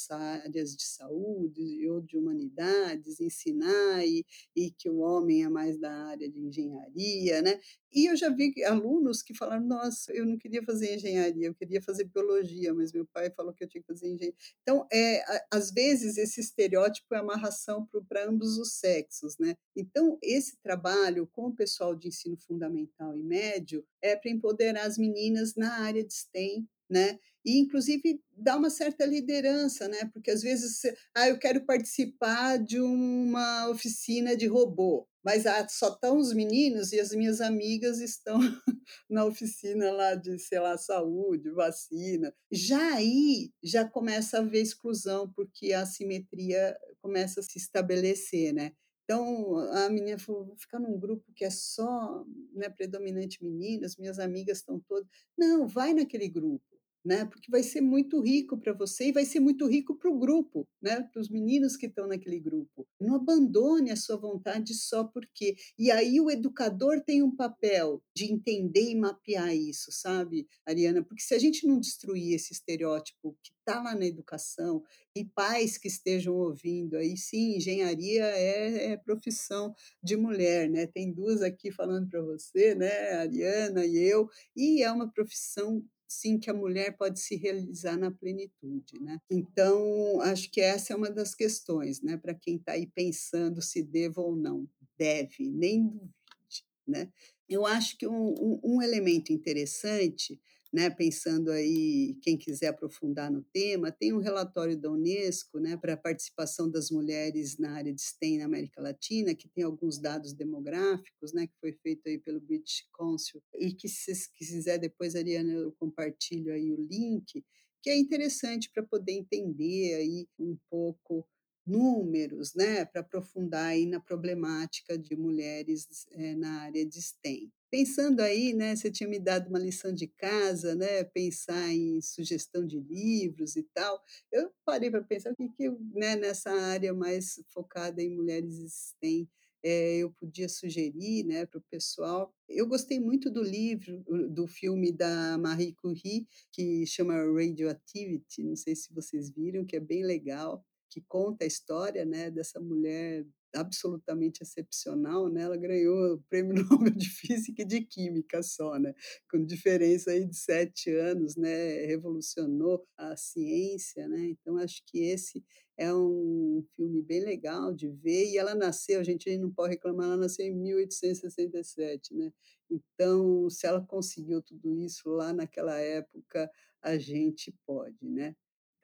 áreas 0.44 0.76
de 0.76 0.84
saúde 0.84 1.88
ou 1.90 2.00
de 2.00 2.16
humanidades, 2.18 3.20
ensinar 3.20 4.06
e 4.06 4.24
e 4.56 4.70
que 4.72 4.90
o 4.90 4.98
homem 5.00 5.44
é 5.44 5.50
mais 5.50 5.78
da 5.78 5.92
área 6.08 6.28
de 6.30 6.40
engenharia, 6.40 7.42
né. 7.42 7.60
E 7.94 8.06
eu 8.10 8.16
já 8.16 8.30
vi 8.30 8.54
alunos 8.64 9.22
que 9.22 9.34
falaram: 9.34 9.66
"Nossa, 9.66 10.12
eu 10.14 10.24
não 10.26 10.38
queria 10.38 10.62
fazer 10.64 10.94
engenharia, 10.96 11.46
eu 11.48 11.54
queria 11.54 11.82
fazer 11.82 12.04
biologia, 12.06 12.72
mas 12.74 12.92
meu 12.92 13.06
pai 13.12 13.30
falou 13.30 13.52
que 13.54 13.64
eu 13.64 13.68
tinha 13.68 13.82
que 13.82 13.86
fazer 13.88 14.08
engen" 14.08 14.34
então, 14.62 14.86
a 15.28 15.56
às 15.58 15.70
vezes 15.72 16.16
esse 16.18 16.40
estereótipo 16.40 17.14
é 17.14 17.18
amarração 17.18 17.86
para 18.08 18.26
ambos 18.28 18.58
os 18.58 18.74
sexos, 18.74 19.36
né. 19.38 19.56
Então 19.76 20.18
esse 20.22 20.56
trabalho 20.62 21.26
com 21.32 21.46
o 21.48 21.54
pessoal 21.56 21.94
de 21.96 22.08
ensino 22.08 22.36
fundamental 22.38 23.16
e 23.16 23.22
médio 23.22 23.84
é 24.02 24.16
para 24.16 24.30
empoderar 24.30 24.84
as 24.86 24.98
meninas 24.98 25.54
na 25.56 25.80
área 25.80 26.04
de 26.04 26.12
STEM, 26.14 26.68
né, 26.90 27.18
e 27.44 27.58
inclusive 27.58 28.20
dar 28.36 28.56
uma 28.56 28.70
certa 28.70 29.04
liderança, 29.06 29.88
né, 29.88 30.08
porque 30.12 30.30
às 30.30 30.42
vezes 30.42 30.80
"Ah, 31.14 31.28
eu 31.28 31.38
quero 31.38 31.64
participar 31.64 32.58
de 32.58 32.80
uma 32.80 33.68
oficina 33.68 34.36
de 34.36 34.46
robô", 34.46 35.06
mas, 35.24 35.46
ah, 35.46 35.66
só 35.68 35.88
estão 35.94 36.18
os 36.18 36.32
meninos 36.34 36.92
e 36.92 37.00
as 37.00 37.12
minhas 37.14 37.40
amigas 37.40 38.00
estão 38.00 38.38
na 39.08 39.24
oficina 39.24 39.90
lá 39.92 40.14
de, 40.14 40.38
sei 40.38 40.58
lá, 40.60 40.76
saúde, 40.78 41.50
vacina. 41.50 42.34
Já 42.50 42.94
aí, 42.94 43.52
já 43.62 43.84
começa 43.88 44.38
a 44.38 44.40
haver 44.40 44.62
exclusão, 44.62 45.32
porque 45.34 45.72
a 45.72 45.82
assimetria 45.82 46.76
começa 47.00 47.40
a 47.40 47.42
se 47.42 47.58
estabelecer, 47.58 48.52
né. 48.52 48.72
Então 49.12 49.58
a 49.74 49.90
menina 49.90 50.18
falou: 50.18 50.46
"Vou 50.46 50.56
ficar 50.56 50.78
num 50.80 50.98
grupo 50.98 51.30
que 51.34 51.44
é 51.44 51.50
só, 51.50 52.24
né, 52.54 52.70
predominante 52.70 53.42
meninas, 53.44 53.96
minhas 53.96 54.18
amigas 54.18 54.58
estão 54.58 54.80
todas" 54.80 55.06
não, 55.36 55.68
vai 55.68 55.92
naquele 55.92 56.28
grupo, 56.28 56.64
né, 57.04 57.24
porque 57.26 57.50
vai 57.50 57.62
ser 57.62 57.80
muito 57.80 58.20
rico 58.20 58.56
para 58.58 58.72
você 58.72 59.08
e 59.08 59.12
vai 59.12 59.24
ser 59.24 59.40
muito 59.40 59.66
rico 59.66 59.96
para 59.96 60.10
o 60.10 60.18
grupo, 60.18 60.68
né, 60.80 61.02
para 61.12 61.20
os 61.20 61.28
meninos 61.28 61.76
que 61.76 61.86
estão 61.86 62.06
naquele 62.06 62.38
grupo. 62.40 62.86
Não 63.00 63.16
abandone 63.16 63.90
a 63.90 63.96
sua 63.96 64.16
vontade 64.16 64.74
só 64.74 65.04
porque 65.04 65.56
e 65.78 65.90
aí 65.90 66.20
o 66.20 66.30
educador 66.30 67.00
tem 67.02 67.22
um 67.22 67.34
papel 67.34 68.02
de 68.14 68.32
entender 68.32 68.90
e 68.90 68.94
mapear 68.96 69.54
isso, 69.54 69.90
sabe, 69.92 70.46
Ariana, 70.66 71.02
porque 71.04 71.22
se 71.22 71.34
a 71.34 71.38
gente 71.38 71.66
não 71.66 71.78
destruir 71.80 72.34
esse 72.34 72.52
estereótipo 72.52 73.36
que 73.42 73.52
está 73.58 73.82
lá 73.82 73.94
na 73.94 74.06
educação, 74.06 74.82
e 75.14 75.24
pais 75.24 75.76
que 75.76 75.88
estejam 75.88 76.34
ouvindo 76.34 76.96
aí, 76.96 77.16
sim, 77.16 77.56
engenharia 77.56 78.24
é 78.24 78.92
é 78.92 78.96
profissão 78.96 79.74
de 80.02 80.16
mulher, 80.16 80.68
né, 80.70 80.86
tem 80.86 81.12
2 81.12 81.42
aqui 81.42 81.70
falando 81.70 82.08
para 82.08 82.20
você, 82.22 82.74
né, 82.74 83.12
Ariana 83.18 83.84
e 83.84 83.96
eu, 83.98 84.28
e 84.56 84.82
é 84.82 84.90
uma 84.90 85.10
profissão, 85.12 85.84
sim, 86.12 86.38
que 86.38 86.50
a 86.50 86.54
mulher 86.54 86.96
pode 86.96 87.20
se 87.20 87.36
realizar 87.36 87.96
na 87.98 88.10
plenitude, 88.10 89.00
né. 89.00 89.18
Então 89.30 90.20
acho 90.22 90.50
que 90.50 90.60
essa 90.60 90.92
é 90.92 90.96
uma 90.96 91.10
das 91.10 91.34
questões, 91.34 92.02
né, 92.02 92.16
para 92.16 92.34
quem 92.34 92.56
está 92.56 92.72
aí 92.72 92.86
pensando 92.86 93.62
se 93.62 93.82
devo 93.82 94.22
ou 94.22 94.36
não. 94.36 94.68
Deve, 94.98 95.48
nem 95.48 95.86
duvide, 95.88 96.64
né. 96.86 97.10
Eu 97.48 97.66
acho 97.66 97.96
que 97.98 98.06
um 98.06 98.34
um 98.40 98.60
um 98.64 98.82
elemento 98.82 99.32
interessante, 99.32 100.40
né, 100.72 100.88
pensando 100.88 101.50
aí 101.50 102.16
quem 102.22 102.38
quiser 102.38 102.68
aprofundar 102.68 103.30
no 103.30 103.42
tema, 103.52 103.92
tem 103.92 104.12
um 104.12 104.20
relatório 104.20 104.76
da 104.76 104.90
Unesco, 104.90 105.58
né, 105.58 105.76
para 105.76 105.92
a 105.92 105.96
participação 105.96 106.70
das 106.70 106.90
mulheres 106.90 107.58
na 107.58 107.72
área 107.72 107.92
de 107.92 108.00
STEM 108.00 108.38
na 108.38 108.46
América 108.46 108.80
Latina, 108.80 109.34
que 109.34 109.48
tem 109.48 109.64
alguns 109.64 109.98
dados 109.98 110.32
demográficos, 110.32 111.32
né, 111.34 111.46
que 111.46 111.54
foi 111.60 111.72
feito 111.74 112.08
aí 112.08 112.18
pelo 112.18 112.40
British 112.40 112.86
Council, 112.96 113.42
e 113.58 113.72
que 113.72 113.88
se 113.88 114.12
quiser 114.32 114.78
depois, 114.78 115.14
Ariana, 115.14 115.52
eu 115.52 115.72
compartilho 115.72 116.52
aí 116.54 116.72
o 116.72 116.80
link, 116.80 117.44
que 117.82 117.90
é 117.90 117.96
interessante 117.96 118.70
para 118.72 118.82
poder 118.82 119.12
entender 119.12 119.94
aí 119.94 120.28
um 120.38 120.56
pouco 120.70 121.26
números, 121.66 122.54
né, 122.54 122.84
para 122.84 123.00
aprofundar 123.02 123.66
aí 123.66 123.86
na 123.86 124.00
problemática 124.00 124.98
de 124.98 125.16
mulheres, 125.16 125.86
eh, 126.12 126.34
na 126.34 126.62
área 126.62 126.84
de 126.84 127.00
STEM. 127.00 127.50
Pensando 127.70 128.20
aí, 128.20 128.52
né, 128.52 128.76
você 128.76 128.90
tinha 128.90 129.08
me 129.08 129.18
dado 129.18 129.48
uma 129.48 129.58
lição 129.58 129.92
de 129.94 130.06
casa, 130.06 130.74
né, 130.74 131.04
pensar 131.04 131.72
em 131.72 132.00
sugestão 132.02 132.66
de 132.66 132.78
livros 132.80 133.56
e 133.56 133.62
tal, 133.74 134.02
eu 134.30 134.50
parei 134.64 134.90
para 134.90 135.02
pensar 135.02 135.32
o 135.32 135.36
que 135.36 135.48
que 135.48 135.70
né, 135.94 136.16
nessa 136.16 136.50
área 136.50 136.92
mais 136.92 137.40
focada 137.50 138.02
em 138.02 138.10
mulheres 138.14 138.54
STEM, 138.72 139.28
eh, 139.62 139.98
eu 139.98 140.10
podia 140.12 140.48
sugerir, 140.48 141.24
né, 141.24 141.46
para 141.46 141.58
o 141.58 141.64
pessoal. 141.70 142.34
Eu 142.48 142.66
gostei 142.66 142.98
muito 143.00 143.30
do 143.30 143.42
livro 143.42 144.02
do 144.30 144.46
filme 144.46 144.92
da 144.92 145.38
Marie 145.38 145.72
Curie, 145.74 146.26
que 146.52 146.84
chama 146.86 147.14
Radioactivity, 147.14 148.42
não 148.42 148.56
sei 148.56 148.74
se 148.76 148.92
vocês 148.92 149.30
viram, 149.30 149.64
que 149.64 149.76
é 149.76 149.80
bem 149.80 150.04
legal, 150.04 150.64
que 150.92 151.00
conta 151.08 151.44
a 151.44 151.46
história, 151.46 152.04
né, 152.04 152.30
dessa 152.30 152.60
mulher 152.60 153.24
absolutamente 153.54 154.42
excepcional, 154.42 155.28
né, 155.30 155.42
ela 155.42 155.56
ganhou 155.56 156.14
o 156.14 156.22
prêmio 156.28 156.54
Nobel 156.70 156.92
de 156.94 157.08
Física 157.08 157.62
e 157.62 157.64
de 157.64 157.80
Química 157.82 158.42
só, 158.42 158.78
né, 158.78 158.94
com 159.30 159.42
diferença 159.44 160.10
aí 160.10 160.26
de 160.26 160.36
7 160.36 160.90
anos, 160.90 161.36
né, 161.36 161.86
revolucionou 161.86 162.86
a 162.96 163.16
ciência, 163.16 164.06
né, 164.08 164.26
então 164.28 164.58
acho 164.58 164.82
que 164.86 164.98
esse 165.04 165.42
é 165.78 165.92
um 165.94 166.62
filme 166.76 167.02
bem 167.02 167.24
legal 167.24 167.72
de 167.74 167.88
ver 167.88 168.30
e 168.30 168.36
ela 168.38 168.54
nasceu, 168.54 169.00
a 169.00 169.04
gente 169.04 169.36
não 169.38 169.50
pode 169.50 169.72
reclamar, 169.74 170.06
ela 170.06 170.16
nasceu 170.18 170.46
em 170.46 170.54
1867, 170.54 172.14
né, 172.14 172.30
então 172.70 173.48
se 173.50 173.66
ela 173.66 173.80
conseguiu 173.80 174.42
tudo 174.42 174.78
isso 174.78 175.08
lá 175.10 175.32
naquela 175.32 175.78
época, 175.78 176.50
a 176.82 176.98
gente 176.98 177.54
pode, 177.66 177.96
né. 178.08 178.34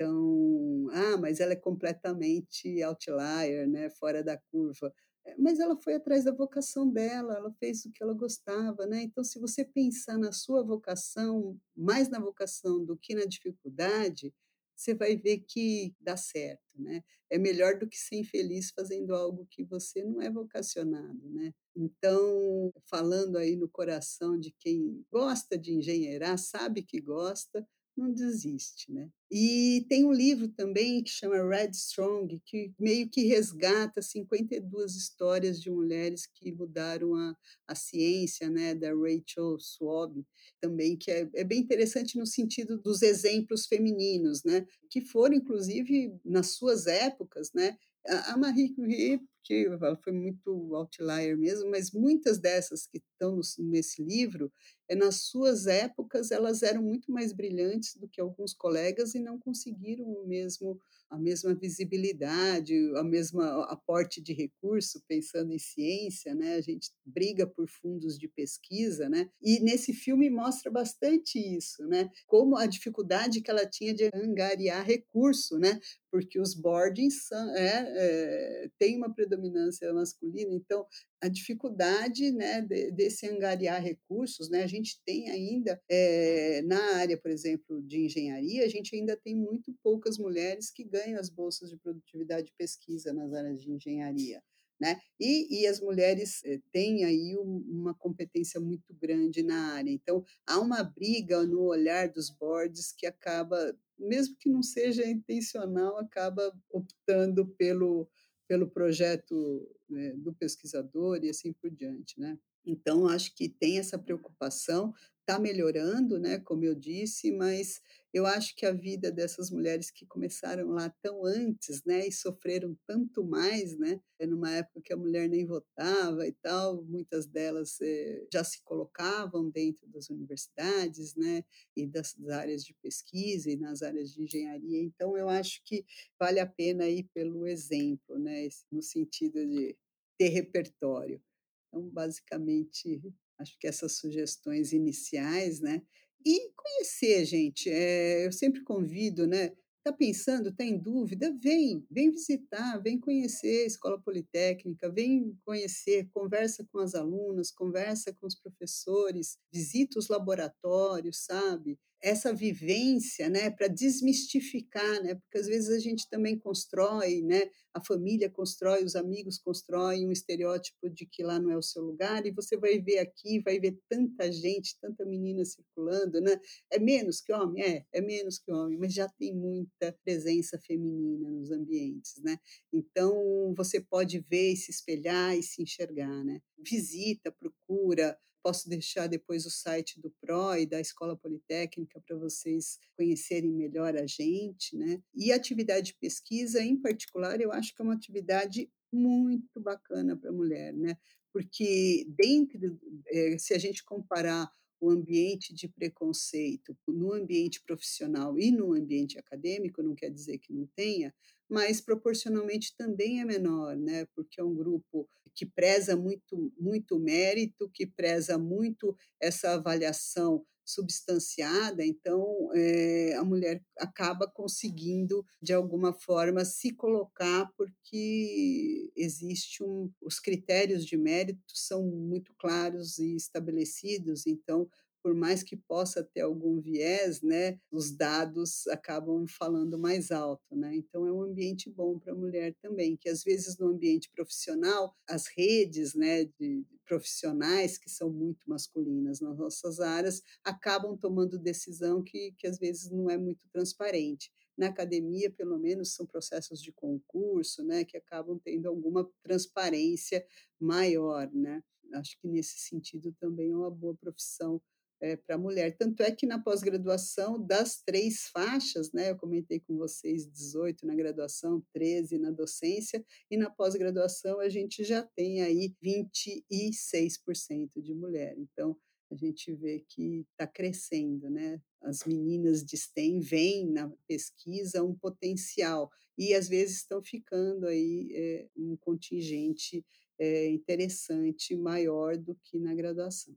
Então, 0.01 0.87
ah, 0.93 1.17
mas 1.19 1.41
ela 1.41 1.53
é 1.55 1.57
completamente 1.57 2.81
outlier, 2.85 3.67
né, 3.69 3.91
fora 3.91 4.23
da 4.23 4.39
curva. 4.53 4.93
Eh, 5.27 5.35
mas 5.39 5.59
ela 5.59 5.77
foi 5.77 5.95
atrás 5.95 6.25
da 6.25 6.31
vocação 6.33 6.89
dela, 6.89 7.35
ela 7.37 7.53
fez 7.59 7.85
o 7.85 7.91
que 7.93 8.03
ela 8.03 8.15
gostava, 8.15 8.87
né. 8.87 9.03
Então 9.03 9.25
se 9.25 9.41
você 9.41 9.65
pensar 9.65 10.17
na 10.19 10.31
sua 10.33 10.63
vocação, 10.63 11.59
mais 11.77 12.09
na 12.09 12.21
vocação 12.21 12.85
do 12.85 12.97
que 12.97 13.15
na 13.15 13.25
dificuldade, 13.25 14.33
você 14.77 14.95
vai 14.95 15.17
ver 15.17 15.39
que 15.49 15.93
dá 16.01 16.17
certo, 16.17 16.63
né. 16.77 17.03
É 17.31 17.37
melhor 17.39 17.77
do 17.79 17.89
que 17.89 17.99
ser 17.99 18.17
infeliz 18.17 18.71
fazendo 18.71 19.15
algo 19.15 19.47
que 19.51 19.65
você 19.65 20.05
não 20.05 20.23
é 20.23 20.31
vocacionado, 20.31 21.29
né. 21.31 21.53
Então, 21.77 22.73
falando 22.89 23.37
aí 23.37 23.57
no 23.57 23.69
coração 23.69 24.39
de 24.39 24.53
quem 24.59 25.05
gosta 25.13 25.59
de 25.59 25.73
engenheirar, 25.75 26.39
sabe 26.39 26.83
que 26.83 27.01
gosta, 27.01 27.67
não 27.99 28.13
desiste, 28.13 28.93
né. 28.93 29.09
E 29.31 29.85
tem 29.89 30.05
um 30.07 30.13
livro 30.13 30.49
também 30.49 31.03
que 31.03 31.11
chama 31.11 31.37
Red 31.49 31.71
Strong, 31.73 32.41
que 32.47 32.73
meio 32.79 33.09
que 33.11 33.27
resgata 33.27 34.01
52 34.01 34.95
histórias 34.97 35.61
de 35.61 35.71
mulheres 35.71 36.27
que 36.27 36.53
mudaram 36.53 37.15
a 37.15 37.37
a 37.67 37.75
ciência, 37.75 38.49
né, 38.49 38.75
da 38.75 38.89
Rachel 38.95 39.59
Schwab, 39.61 40.25
também 40.61 40.97
que 40.97 41.11
é 41.11 41.29
é 41.35 41.45
bem 41.45 41.61
interessante 41.61 42.19
no 42.19 42.27
sentido 42.27 42.79
dos 42.79 43.03
exemplos 43.03 43.67
femininos, 43.67 44.43
né, 44.45 44.67
que 44.91 45.01
foram 45.03 45.35
inclusive 45.37 46.15
nas 46.25 46.53
suas 46.53 46.87
épocas, 46.87 47.51
né, 47.55 47.77
a 48.07 48.37
Marie 48.37 48.75
Curie, 48.75 49.21
porque 49.49 49.67
ela 49.83 49.97
foi 49.97 50.13
muito 50.13 50.75
outlier 50.75 51.37
mesmo, 51.37 51.71
mas 51.71 51.91
muitas 51.91 52.39
dessas 52.39 52.87
que 52.87 52.99
estão 52.99 53.37
nos 53.37 53.57
nesse 53.59 54.03
livro, 54.03 54.53
eh, 54.87 54.95
nas 54.95 55.23
suas 55.23 55.67
épocas, 55.67 56.31
elas 56.31 56.63
eram 56.63 56.83
muito 56.83 57.11
mais 57.11 57.33
brilhantes 57.33 57.97
do 57.97 58.07
que 58.07 58.21
alguns 58.21 58.53
colegas 58.53 59.15
e 59.15 59.19
não 59.19 59.39
conseguiram 59.39 60.05
o 60.05 60.27
mesmo 60.27 60.79
a 61.11 61.17
mesma 61.17 61.55
visibilidade, 61.55 62.75
a 62.97 63.03
mesma 63.03 63.65
aporte 63.65 64.21
de 64.21 64.35
recurso, 64.35 65.03
pensando 65.09 65.53
em 65.55 65.59
ciência, 65.59 66.35
né, 66.35 66.57
a 66.57 66.61
gente 66.61 66.91
briga 67.03 67.47
por 67.47 67.67
fundos 67.67 68.19
de 68.19 68.29
pesquisa, 68.29 69.09
né, 69.09 69.31
e 69.41 69.59
nesse 69.61 69.95
filme 69.95 70.29
mostra 70.29 70.71
bastante 70.71 71.39
isso, 71.39 71.83
né, 71.87 72.11
como 72.27 72.57
a 72.59 72.67
dificuldade 72.67 73.41
que 73.41 73.51
ela 73.51 73.65
tinha 73.65 73.95
de 73.95 74.11
angariar 74.15 74.85
recurso, 74.85 75.59
né, 75.59 75.81
porque 76.11 76.41
os 76.41 76.55
boardings 76.55 77.27
são 77.27 77.57
é, 77.57 77.85
eh, 77.97 78.71
tem 78.79 78.97
uma 78.97 79.13
predominância 79.15 79.93
masculina, 79.93 80.55
então 80.55 80.87
a 81.21 81.29
dificuldade, 81.29 82.31
né, 82.33 82.63
de 82.63 82.91
desse 82.93 83.27
angariar 83.29 83.83
recursos, 83.83 84.49
né, 84.49 84.63
a 84.63 84.67
gente 84.67 85.01
tem 85.05 85.31
ainda, 85.31 85.81
eh, 85.91 86.63
na 86.63 86.97
área, 86.97 87.19
por 87.19 87.31
exemplo, 87.31 87.83
de 87.83 88.05
engenharia, 88.07 88.65
a 88.65 88.69
gente 88.69 88.95
ainda 88.95 89.17
tem 89.17 89.35
muito 89.35 89.75
poucas 89.83 90.19
mulheres 90.19 90.71
que 90.71 90.85
ganham 90.85 91.19
as 91.19 91.29
bolsas 91.29 91.71
de 91.71 91.77
produtividade 91.77 92.51
e 92.51 92.57
pesquisa 92.57 93.13
nas 93.13 93.33
áreas 93.33 93.61
de 93.61 93.71
engenharia, 93.71 94.43
né. 94.81 95.01
E 95.21 95.63
e 95.63 95.67
as 95.67 95.81
mulheres, 95.81 96.43
eh, 96.45 96.61
têm 96.73 97.05
aí 97.05 97.37
um 97.37 97.59
uma 97.69 97.95
competência 97.95 98.61
muito 98.61 98.95
grande 98.95 99.43
na 99.43 99.75
área, 99.75 99.91
então 99.91 100.25
há 100.47 100.59
uma 100.61 100.83
briga 100.85 101.45
no 101.47 101.63
olhar 101.63 102.09
dos 102.09 102.31
boards 102.31 102.93
que 102.93 103.07
acaba, 103.07 103.77
mesmo 103.99 104.37
que 104.39 104.49
não 104.51 104.63
seja 104.63 105.07
intencional, 105.07 105.97
acaba 105.99 106.53
optando 106.71 107.47
pelo 107.59 108.09
pelo 108.49 108.67
projeto, 108.71 109.69
né, 109.91 110.13
do 110.17 110.33
pesquisador 110.35 111.23
e 111.25 111.29
assim 111.31 111.53
por 111.53 111.71
diante, 111.71 112.19
né. 112.21 112.39
Então 112.67 113.07
acho 113.09 113.35
que 113.37 113.49
tem 113.49 113.79
essa 113.79 113.99
preocupação, 113.99 114.95
está 115.29 115.39
melhorando, 115.39 116.19
né, 116.19 116.39
como 116.39 116.65
eu 116.65 116.75
disse, 116.75 117.31
mas 117.31 117.83
eu 118.15 118.25
acho 118.25 118.57
que 118.57 118.65
a 118.65 118.73
vida 118.73 119.13
dessas 119.13 119.51
mulheres 119.51 119.91
que 119.91 120.07
começaram 120.07 120.71
lá 120.71 120.89
tão 121.03 121.23
antes, 121.27 121.85
né, 121.85 122.07
e 122.07 122.13
sofreram 122.13 122.75
tanto 122.87 123.23
mais, 123.23 123.77
né, 123.77 124.01
é 124.19 124.27
numa 124.27 124.51
época 124.51 124.81
que 124.83 124.91
a 124.91 124.97
mulher 124.97 125.29
nem 125.29 125.45
votava 125.45 126.27
e 126.27 126.33
tal, 126.33 126.83
muitas 126.83 127.27
delas, 127.27 127.79
eh, 127.83 128.27
já 128.33 128.43
se 128.43 128.63
colocavam 128.65 129.51
dentro 129.51 129.87
das 129.89 130.09
universidades, 130.09 131.15
né, 131.15 131.45
e 131.77 131.87
das 131.87 132.19
áreas 132.31 132.65
de 132.65 132.75
pesquisa 132.83 133.51
e 133.51 133.57
nas 133.57 133.83
áreas 133.83 134.11
de 134.15 134.23
engenharia, 134.23 134.83
então 134.83 135.15
eu 135.19 135.29
acho 135.29 135.61
que 135.63 135.85
vale 136.19 136.41
a 136.41 136.47
pena 136.47 136.89
ir 136.89 137.07
pelo 137.13 137.47
exemplo, 137.47 138.19
né, 138.19 138.49
no 138.73 138.81
sentido 138.81 139.47
de 139.47 139.77
ter 140.19 140.29
repertório. 140.31 141.21
Então, 141.69 141.87
basicamente, 141.91 142.99
acho 143.39 143.57
que 143.59 143.67
essas 143.67 143.97
sugestões 143.97 144.73
iniciais, 144.73 145.61
né. 145.61 145.83
E 146.25 146.51
conhecer 146.57 147.25
gente, 147.25 147.71
eh, 147.71 148.27
eu 148.27 148.33
sempre 148.33 148.63
convido, 148.63 149.27
né, 149.27 149.53
está 149.79 149.93
pensando, 149.93 150.51
está 150.51 150.65
em 150.65 150.77
dúvida, 150.79 151.35
vem, 151.41 151.87
vem 151.91 152.11
visitar, 152.11 152.79
vem 152.83 152.99
conhecer 152.99 153.65
a 153.65 153.67
Escola 153.67 154.01
Politécnica, 154.01 154.91
vem 154.91 155.37
conhecer, 155.45 156.09
conversa 156.11 156.67
com 156.71 156.79
as 156.79 156.95
alunas, 156.95 157.51
conversa 157.51 158.13
com 158.15 158.27
os 158.27 158.35
professores, 158.35 159.39
visita 159.53 159.99
os 159.99 160.09
laboratórios, 160.09 161.25
sabe. 161.25 161.79
Essa 162.01 162.33
vivência, 162.33 163.29
né, 163.29 163.51
para 163.51 163.67
desmistificar, 163.67 165.03
né, 165.03 165.17
porque 165.17 165.39
às 165.39 165.47
vezes 165.47 165.69
a 165.71 165.81
gente 165.81 166.09
também 166.09 166.39
constrói, 166.39 167.23
né, 167.23 167.51
a 167.75 167.85
família 167.85 168.31
constrói, 168.31 168.85
os 168.85 168.95
amigos 168.95 169.37
constroem 169.39 170.07
um 170.07 170.13
estereótipo 170.13 170.89
de 170.89 171.05
que 171.07 171.25
lá 171.25 171.41
não 171.41 171.51
é 171.51 171.57
o 171.57 171.63
seu 171.63 171.83
lugar 171.83 172.25
e 172.25 172.31
você 172.31 172.57
vai 172.57 172.79
ver 172.79 172.99
aqui, 172.99 173.41
vai 173.41 173.59
ver 173.59 173.77
tanta 173.89 174.31
gente, 174.31 174.79
tanta 174.81 175.05
menina 175.05 175.45
circulando, 175.45 176.21
né. 176.21 176.41
É 176.71 176.79
menos 176.79 177.21
que 177.21 177.33
homem? 177.33 177.63
É, 177.65 177.85
é 177.93 178.01
menos 178.01 178.39
que 178.39 178.53
homem, 178.53 178.79
mas 178.79 178.95
já 178.95 179.09
tem 179.19 179.35
muita 179.35 179.93
presença 180.05 180.57
feminina 180.59 181.29
nos 181.31 181.51
ambientes, 181.51 182.23
né. 182.23 182.39
Então 182.73 183.53
você 183.57 183.81
pode 183.81 184.21
ver 184.21 184.53
e 184.53 184.57
se 184.57 184.71
espelhar 184.71 185.37
e 185.37 185.43
se 185.43 185.63
enxergar, 185.63 186.25
né. 186.25 186.41
Visita, 186.59 187.33
procura, 187.33 188.17
posso 188.43 188.69
deixar 188.69 189.07
depois 189.09 189.47
o 189.47 189.51
site 189.51 190.01
do 190.01 190.11
PRO 190.21 190.55
e 190.57 190.67
da 190.67 190.81
Escola 190.81 191.17
Politécnica 191.17 192.01
para 192.07 192.17
vocês 192.17 192.79
conhecerem 192.97 193.53
melhor 193.53 193.97
a 193.97 194.07
gente, 194.07 194.77
né. 194.77 195.03
E 195.15 195.33
atividade 195.33 195.89
de 195.89 195.95
pesquisa, 195.95 196.63
em 196.63 196.77
particular, 196.81 197.41
eu 197.41 197.53
acho 197.53 197.75
que 197.75 197.83
é 197.83 197.85
uma 197.85 197.95
atividade 197.95 198.71
muito 198.93 199.61
bacana 199.61 200.17
para 200.17 200.33
mulher, 200.33 200.73
né, 200.75 200.97
porque 201.33 202.07
dentro, 202.09 202.79
eh, 203.09 203.37
se 203.39 203.55
a 203.55 203.59
gente 203.59 203.85
comparar 203.85 204.51
o 204.81 204.91
ambiente 204.91 205.53
de 205.55 205.69
preconceito 205.69 206.77
no 206.87 207.13
ambiente 207.13 207.61
profissional 207.67 208.39
e 208.39 208.51
no 208.51 208.73
ambiente 208.75 209.19
acadêmico, 209.19 209.83
não 209.83 209.95
quer 209.95 210.11
dizer 210.11 210.39
que 210.39 210.53
não 210.53 210.67
tenha, 210.77 211.13
mas 211.49 211.81
proporcionalmente 211.81 212.75
também 212.77 213.21
é 213.21 213.25
menor, 213.25 213.77
né, 213.77 214.07
porque 214.15 214.41
é 214.41 214.45
um 214.45 214.55
grupo 214.55 215.09
que 215.39 215.47
preza 215.47 215.97
muito 215.97 216.53
muito 216.59 216.99
mérito, 216.99 217.71
que 217.73 217.87
preza 217.87 218.37
muito 218.39 218.97
essa 219.21 219.53
avaliação 219.55 220.45
substanciada, 220.67 221.83
então, 221.87 222.51
eh, 222.55 223.15
a 223.15 223.25
mulher 223.25 223.63
acaba 223.79 224.27
conseguindo, 224.29 225.25
de 225.43 225.55
alguma 225.55 225.95
forma, 225.95 226.45
se 226.45 226.75
colocar, 226.75 227.51
porque 227.57 228.91
existe 228.97 229.63
um 229.65 229.91
os 230.03 230.21
critérios 230.21 230.85
de 230.85 230.97
mérito 230.99 231.41
são 231.55 231.83
muito 231.85 232.35
claros 232.39 232.99
e 232.99 233.17
estabelecidos, 233.17 234.27
então, 234.27 234.69
por 235.09 235.15
mais 235.15 235.43
que 235.43 235.57
possa 235.57 236.05
ter 236.05 236.21
algum 236.21 236.61
viés, 236.61 237.23
né, 237.23 237.59
os 237.73 237.91
dados 237.91 238.67
acabam 238.67 239.27
falando 239.27 239.79
mais 239.79 240.11
alto, 240.11 240.55
né. 240.55 240.77
Então 240.77 241.07
é 241.07 241.11
um 241.11 241.23
ambiente 241.23 241.71
bom 241.71 241.99
para 241.99 242.15
mulher 242.15 242.55
também, 242.61 242.95
que 242.95 243.09
às 243.09 243.25
vezes 243.25 243.57
no 243.57 243.69
ambiente 243.69 244.11
profissional, 244.15 244.95
as 245.09 245.27
redes, 245.35 245.95
né, 245.95 246.27
de 246.39 246.63
profissionais 246.85 247.79
que 247.79 247.89
são 247.89 248.11
muito 248.11 248.41
masculinas 248.47 249.19
nas 249.23 249.39
nossas 249.39 249.81
áreas, 249.81 250.21
acabam 250.45 250.95
tomando 250.95 251.39
decisão 251.39 252.03
que 252.03 252.35
que 252.37 252.47
às 252.47 252.59
vezes 252.59 252.91
não 252.91 253.09
é 253.09 253.17
muito 253.17 253.49
transparente. 253.51 254.31
Na 254.59 254.67
academia, 254.67 255.31
pelo 255.31 255.59
menos, 255.59 255.95
são 255.95 256.05
processos 256.05 256.61
de 256.63 256.71
concurso, 256.71 257.65
né, 257.65 257.83
que 257.83 257.97
acabam 257.97 258.39
tendo 258.45 258.69
alguma 258.69 259.11
transparência 259.23 260.23
maior, 260.61 261.33
né. 261.33 261.63
Acho 261.95 262.21
que 262.21 262.29
nesse 262.29 262.59
sentido 262.59 263.11
também 263.19 263.51
é 263.53 263.57
uma 263.57 263.71
boa 263.71 263.97
profissão 263.97 264.61
eh, 265.01 265.17
pra 265.17 265.39
mulher. 265.39 265.77
Tanto 265.77 266.03
é 266.03 266.11
que 266.11 266.27
na 266.27 266.39
pós-graduação, 266.39 267.41
das 267.45 267.81
3 267.83 268.29
faixas, 268.33 268.93
né, 268.93 269.11
eu 269.11 269.17
comentei 269.17 269.61
com 269.61 269.77
vocês 269.77 270.27
18 270.27 270.87
na 270.87 270.95
graduação, 270.95 271.63
13 271.73 272.19
na 272.19 272.31
docência, 272.31 273.05
e 273.31 273.37
na 273.37 273.51
pós-graduação 273.51 274.41
a 274.41 274.49
gente 274.49 274.85
já 274.85 275.03
tem 275.03 275.43
aí 275.43 275.75
26% 275.83 277.81
de 277.83 277.95
mulher. 277.95 278.35
Então, 278.39 278.77
a 279.11 279.15
gente 279.17 279.55
vê 279.55 279.85
que 279.89 280.27
está 280.33 280.47
crescendo, 280.47 281.31
né. 281.31 281.61
As 281.83 282.05
meninas 282.05 282.65
de 282.65 282.77
STEM 282.77 283.21
veem 283.21 283.71
na 283.71 283.89
pesquisa 284.07 284.83
um 284.83 284.95
potencial 284.95 285.91
e 286.19 286.35
às 286.35 286.49
vezes 286.49 286.79
estão 286.79 287.03
ficando 287.03 287.67
aí, 287.67 288.11
eh, 288.15 288.49
um 288.57 288.77
contingente, 288.77 289.85
eh, 290.19 290.49
interessante, 290.51 291.57
maior 291.57 292.17
do 292.19 292.35
que 292.45 292.59
na 292.59 292.75
graduação. 292.75 293.35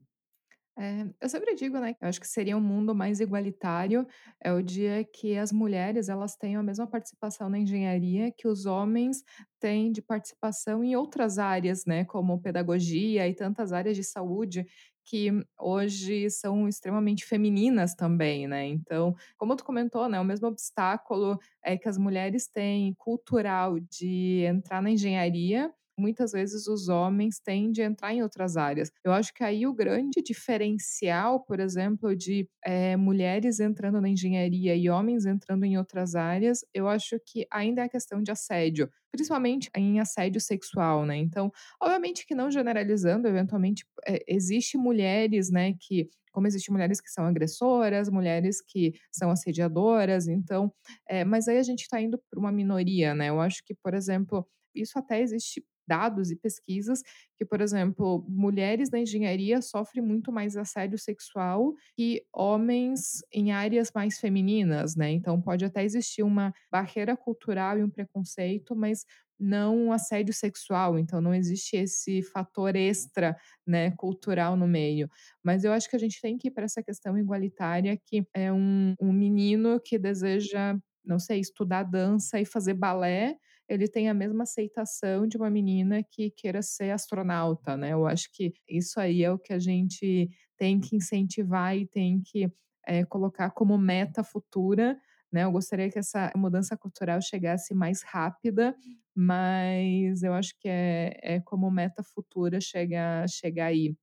É, 0.78 1.04
eu 1.20 1.28
sempre 1.28 1.54
digo, 1.54 1.78
né, 1.78 1.94
eu 2.00 2.08
acho 2.08 2.18
que 2.18 2.26
seria 2.26 2.56
um 2.56 2.60
mundo 2.60 2.94
mais 2.94 3.20
igualitário, 3.20 4.06
é 4.42 4.50
o 4.54 4.62
dia 4.62 5.04
que 5.04 5.36
as 5.36 5.52
mulheres 5.52 6.08
elas 6.08 6.34
tenham 6.34 6.60
a 6.60 6.62
mesma 6.64 6.86
participação 6.86 7.50
na 7.50 7.58
engenharia 7.58 8.32
que 8.32 8.48
os 8.48 8.64
homens 8.64 9.22
têm 9.60 9.92
de 9.92 10.00
participação 10.00 10.82
em 10.82 10.96
outras 10.96 11.38
áreas, 11.38 11.84
né, 11.84 12.06
como 12.06 12.40
pedagogia 12.40 13.28
e 13.28 13.34
tantas 13.34 13.70
áreas 13.72 13.96
de 13.96 14.02
saúde, 14.04 14.64
que 15.04 15.30
hoje 15.60 16.30
são 16.30 16.66
extremamente 16.66 17.26
femininas 17.26 17.94
também, 17.94 18.46
né. 18.48 18.66
Então, 18.66 19.14
como 19.36 19.54
tu 19.56 19.64
comentou, 19.64 20.08
né, 20.08 20.18
o 20.20 20.24
mesmo 20.24 20.48
obstáculo, 20.48 21.38
eh, 21.62 21.76
que 21.76 21.88
as 21.88 21.98
mulheres 21.98 22.48
têm 22.48 22.94
cultural 22.94 23.78
de 23.78 24.44
entrar 24.46 24.80
na 24.80 24.90
engenharia, 24.90 25.70
muitas 25.98 26.32
vezes 26.32 26.66
os 26.66 26.88
homens 26.88 27.38
têm 27.40 27.70
de 27.72 27.82
entrar 27.82 28.12
em 28.14 28.22
outras 28.22 28.56
áreas. 28.56 28.90
Eu 29.04 29.12
acho 29.12 29.32
que 29.34 29.44
aí 29.44 29.66
o 29.66 29.74
grande 29.74 30.22
diferencial, 30.22 31.40
por 31.44 31.60
exemplo, 31.60 32.14
de, 32.16 32.48
eh, 32.64 32.96
mulheres 32.96 33.60
entrando 33.60 34.00
na 34.00 34.08
engenharia 34.08 34.74
e 34.76 34.88
homens 34.90 35.26
entrando 35.26 35.64
em 35.64 35.76
outras 35.78 36.14
áreas, 36.14 36.60
eu 36.74 36.88
acho 36.88 37.18
que 37.26 37.46
ainda 37.50 37.82
é 37.82 37.84
a 37.84 37.88
questão 37.88 38.22
de 38.22 38.30
assédio, 38.30 38.88
principalmente 39.10 39.70
em 39.76 40.00
assédio 40.00 40.40
sexual, 40.40 41.04
né. 41.06 41.16
Então, 41.16 41.50
obviamente 41.80 42.26
que 42.26 42.34
não 42.34 42.50
generalizando, 42.50 43.28
eventualmente, 43.28 43.84
eh, 44.06 44.22
existe 44.26 44.76
mulheres, 44.78 45.50
né, 45.50 45.74
que 45.78 46.08
como 46.32 46.46
existe 46.46 46.72
mulheres 46.72 46.98
que 47.00 47.10
são 47.10 47.26
agressoras, 47.26 48.08
mulheres 48.08 48.62
que 48.66 48.92
são 49.12 49.30
assediadoras, 49.30 50.28
então, 50.28 50.72
eh, 51.08 51.24
mas 51.24 51.46
aí 51.48 51.58
a 51.58 51.62
gente 51.62 51.82
está 51.82 52.00
indo 52.00 52.18
para 52.30 52.38
uma 52.40 52.50
minoria, 52.52 53.14
né. 53.14 53.28
Eu 53.28 53.40
acho 53.40 53.62
que, 53.64 53.74
por 53.74 53.94
exemplo, 53.94 54.46
isso 54.74 54.98
até 54.98 55.20
existe 55.20 55.62
dados 55.86 56.30
e 56.30 56.36
pesquisas 56.36 57.02
que, 57.36 57.44
por 57.44 57.60
exemplo, 57.60 58.24
mulheres 58.28 58.90
na 58.90 59.00
engenharia 59.00 59.60
sofrem 59.62 60.04
muito 60.04 60.32
mais 60.32 60.56
assédio 60.56 60.98
sexual 60.98 61.74
que 61.96 62.22
homens 62.32 63.22
em 63.32 63.52
áreas 63.52 63.90
mais 63.94 64.18
femininas, 64.18 64.96
né. 64.96 65.10
Então 65.10 65.40
pode 65.40 65.64
até 65.64 65.84
existir 65.84 66.22
uma 66.22 66.52
barreira 66.70 67.16
cultural 67.16 67.78
e 67.78 67.82
um 67.84 67.90
preconceito, 67.90 68.74
mas 68.76 69.04
não 69.38 69.76
um 69.76 69.92
assédio 69.92 70.32
sexual, 70.32 70.96
então 70.98 71.20
não 71.20 71.34
existe 71.34 71.76
esse 71.76 72.22
fator 72.22 72.76
extra, 72.76 73.36
né, 73.66 73.90
cultural 73.92 74.56
no 74.56 74.68
meio. 74.68 75.08
Mas 75.42 75.64
eu 75.64 75.72
acho 75.72 75.90
que 75.90 75.96
a 75.96 75.98
gente 75.98 76.20
tem 76.20 76.38
que 76.38 76.48
ir 76.48 76.50
para 76.52 76.64
essa 76.64 76.82
questão 76.82 77.18
igualitária 77.18 77.96
que 78.06 78.24
é 78.34 78.52
um 78.52 78.94
um 79.00 79.12
menino 79.12 79.80
que 79.84 79.98
deseja, 79.98 80.76
não 81.04 81.18
sei, 81.18 81.40
estudar 81.40 81.82
dança 81.84 82.40
e 82.40 82.44
fazer 82.44 82.74
balé, 82.74 83.36
ele 83.74 83.88
tem 83.88 84.08
a 84.08 84.14
mesma 84.14 84.44
aceitação 84.44 85.26
de 85.26 85.36
uma 85.36 85.50
menina 85.50 86.02
que 86.02 86.30
queira 86.30 86.62
ser 86.62 86.90
astronauta, 86.90 87.76
né. 87.76 87.92
Eu 87.92 88.06
acho 88.06 88.28
que 88.32 88.52
isso 88.68 89.00
aí 89.00 89.22
é 89.24 89.30
o 89.32 89.38
que 89.38 89.52
a 89.52 89.58
gente 89.58 90.28
tem 90.56 90.80
que 90.80 90.96
incentivar 90.96 91.76
e 91.76 91.86
tem 91.86 92.20
que, 92.24 92.50
eh, 92.86 93.04
colocar 93.06 93.50
como 93.50 93.76
meta 93.78 94.22
futura, 94.24 94.98
né. 95.32 95.44
Eu 95.44 95.52
gostaria 95.52 95.90
que 95.90 95.98
essa 95.98 96.32
mudança 96.36 96.76
cultural 96.76 97.20
chegasse 97.22 97.74
mais 97.74 98.02
rápida, 98.02 98.74
mas 99.14 100.22
eu 100.22 100.32
acho 100.34 100.54
que 100.58 100.68
é 100.68 101.18
é 101.22 101.40
como 101.40 101.70
meta 101.70 102.02
futura 102.02 102.60
chegar 102.60 103.28
chegar 103.28 103.66
aí. 103.66 103.96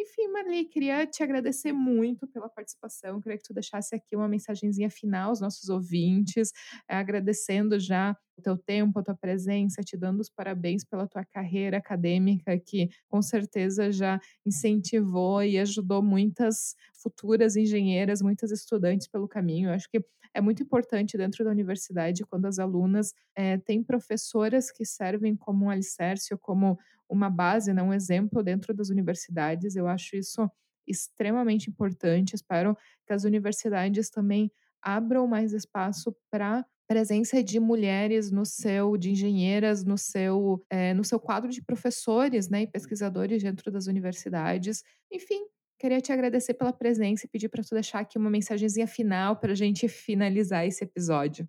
Enfim, 0.00 0.28
Marli, 0.28 0.64
queria 0.66 1.04
te 1.08 1.24
agradecer 1.24 1.72
muito 1.72 2.24
pela 2.28 2.48
participação, 2.48 3.20
queria 3.20 3.36
que 3.36 3.42
tu 3.42 3.52
deixasse 3.52 3.96
aqui 3.96 4.14
uma 4.14 4.28
mensagenzinha 4.28 4.88
final 4.88 5.30
aos 5.30 5.40
nossos 5.40 5.68
ouvintes, 5.68 6.52
agradecendo 6.86 7.80
já 7.80 8.16
o 8.36 8.40
teu 8.42 8.56
tempo, 8.56 9.00
a 9.00 9.02
tua 9.02 9.16
presença, 9.16 9.82
te 9.82 9.96
dando 9.96 10.20
os 10.20 10.30
parabéns 10.30 10.84
pela 10.84 11.08
tua 11.08 11.24
carreira 11.24 11.78
acadêmica, 11.78 12.56
que 12.60 12.88
com 13.08 13.20
certeza 13.20 13.90
já 13.90 14.20
incentivou 14.46 15.42
e 15.42 15.58
ajudou 15.58 16.00
muitas 16.00 16.76
futuras 16.94 17.56
engenheiras, 17.56 18.22
muitas 18.22 18.52
estudantes 18.52 19.08
pelo 19.08 19.26
caminho. 19.26 19.70
Eu 19.70 19.74
acho 19.74 19.90
que 19.90 20.00
é 20.32 20.40
muito 20.40 20.62
importante 20.62 21.16
dentro 21.16 21.44
da 21.44 21.50
universidade 21.50 22.24
quando 22.24 22.46
as 22.46 22.60
alunas, 22.60 23.12
eh, 23.34 23.58
têm 23.58 23.82
professoras 23.82 24.70
que 24.70 24.84
servem 24.84 25.34
como 25.34 25.64
um 25.64 25.70
alicerce 25.70 26.32
ou 26.32 26.38
como 26.38 26.78
uma 27.08 27.30
base, 27.30 27.72
né, 27.72 27.82
um 27.82 27.92
exemplo 27.92 28.42
dentro 28.42 28.74
das 28.74 28.90
universidades. 28.90 29.76
Eu 29.76 29.86
acho 29.88 30.16
isso 30.16 30.48
extremamente 30.86 31.68
importante, 31.70 32.34
espero 32.34 32.76
que 33.06 33.12
as 33.12 33.24
universidades 33.24 34.08
também 34.10 34.50
abram 34.82 35.26
mais 35.26 35.52
espaço 35.52 36.14
pra 36.30 36.64
presença 36.88 37.42
de 37.42 37.60
mulheres 37.60 38.30
no 38.30 38.46
seu 38.46 38.96
de 38.96 39.10
engenheiras 39.10 39.84
no 39.84 39.98
seu, 39.98 40.64
eh, 40.70 40.94
no 40.94 41.04
seu 41.04 41.20
quadro 41.20 41.50
de 41.50 41.62
professores, 41.62 42.48
né, 42.48 42.62
e 42.62 42.66
pesquisadores 42.66 43.42
dentro 43.42 43.70
das 43.70 43.86
universidades. 43.86 44.82
Enfim, 45.12 45.44
queria 45.78 46.00
te 46.00 46.12
agradecer 46.12 46.54
pela 46.54 46.72
presença 46.72 47.26
e 47.26 47.28
pedir 47.28 47.48
pra 47.50 47.62
tu 47.62 47.74
deixar 47.74 48.00
aqui 48.00 48.16
uma 48.18 48.30
mensagenzinha 48.30 48.86
final 48.86 49.36
pra 49.38 49.54
gente 49.54 49.86
finalizar 49.88 50.66
esse 50.66 50.82
episódio. 50.84 51.48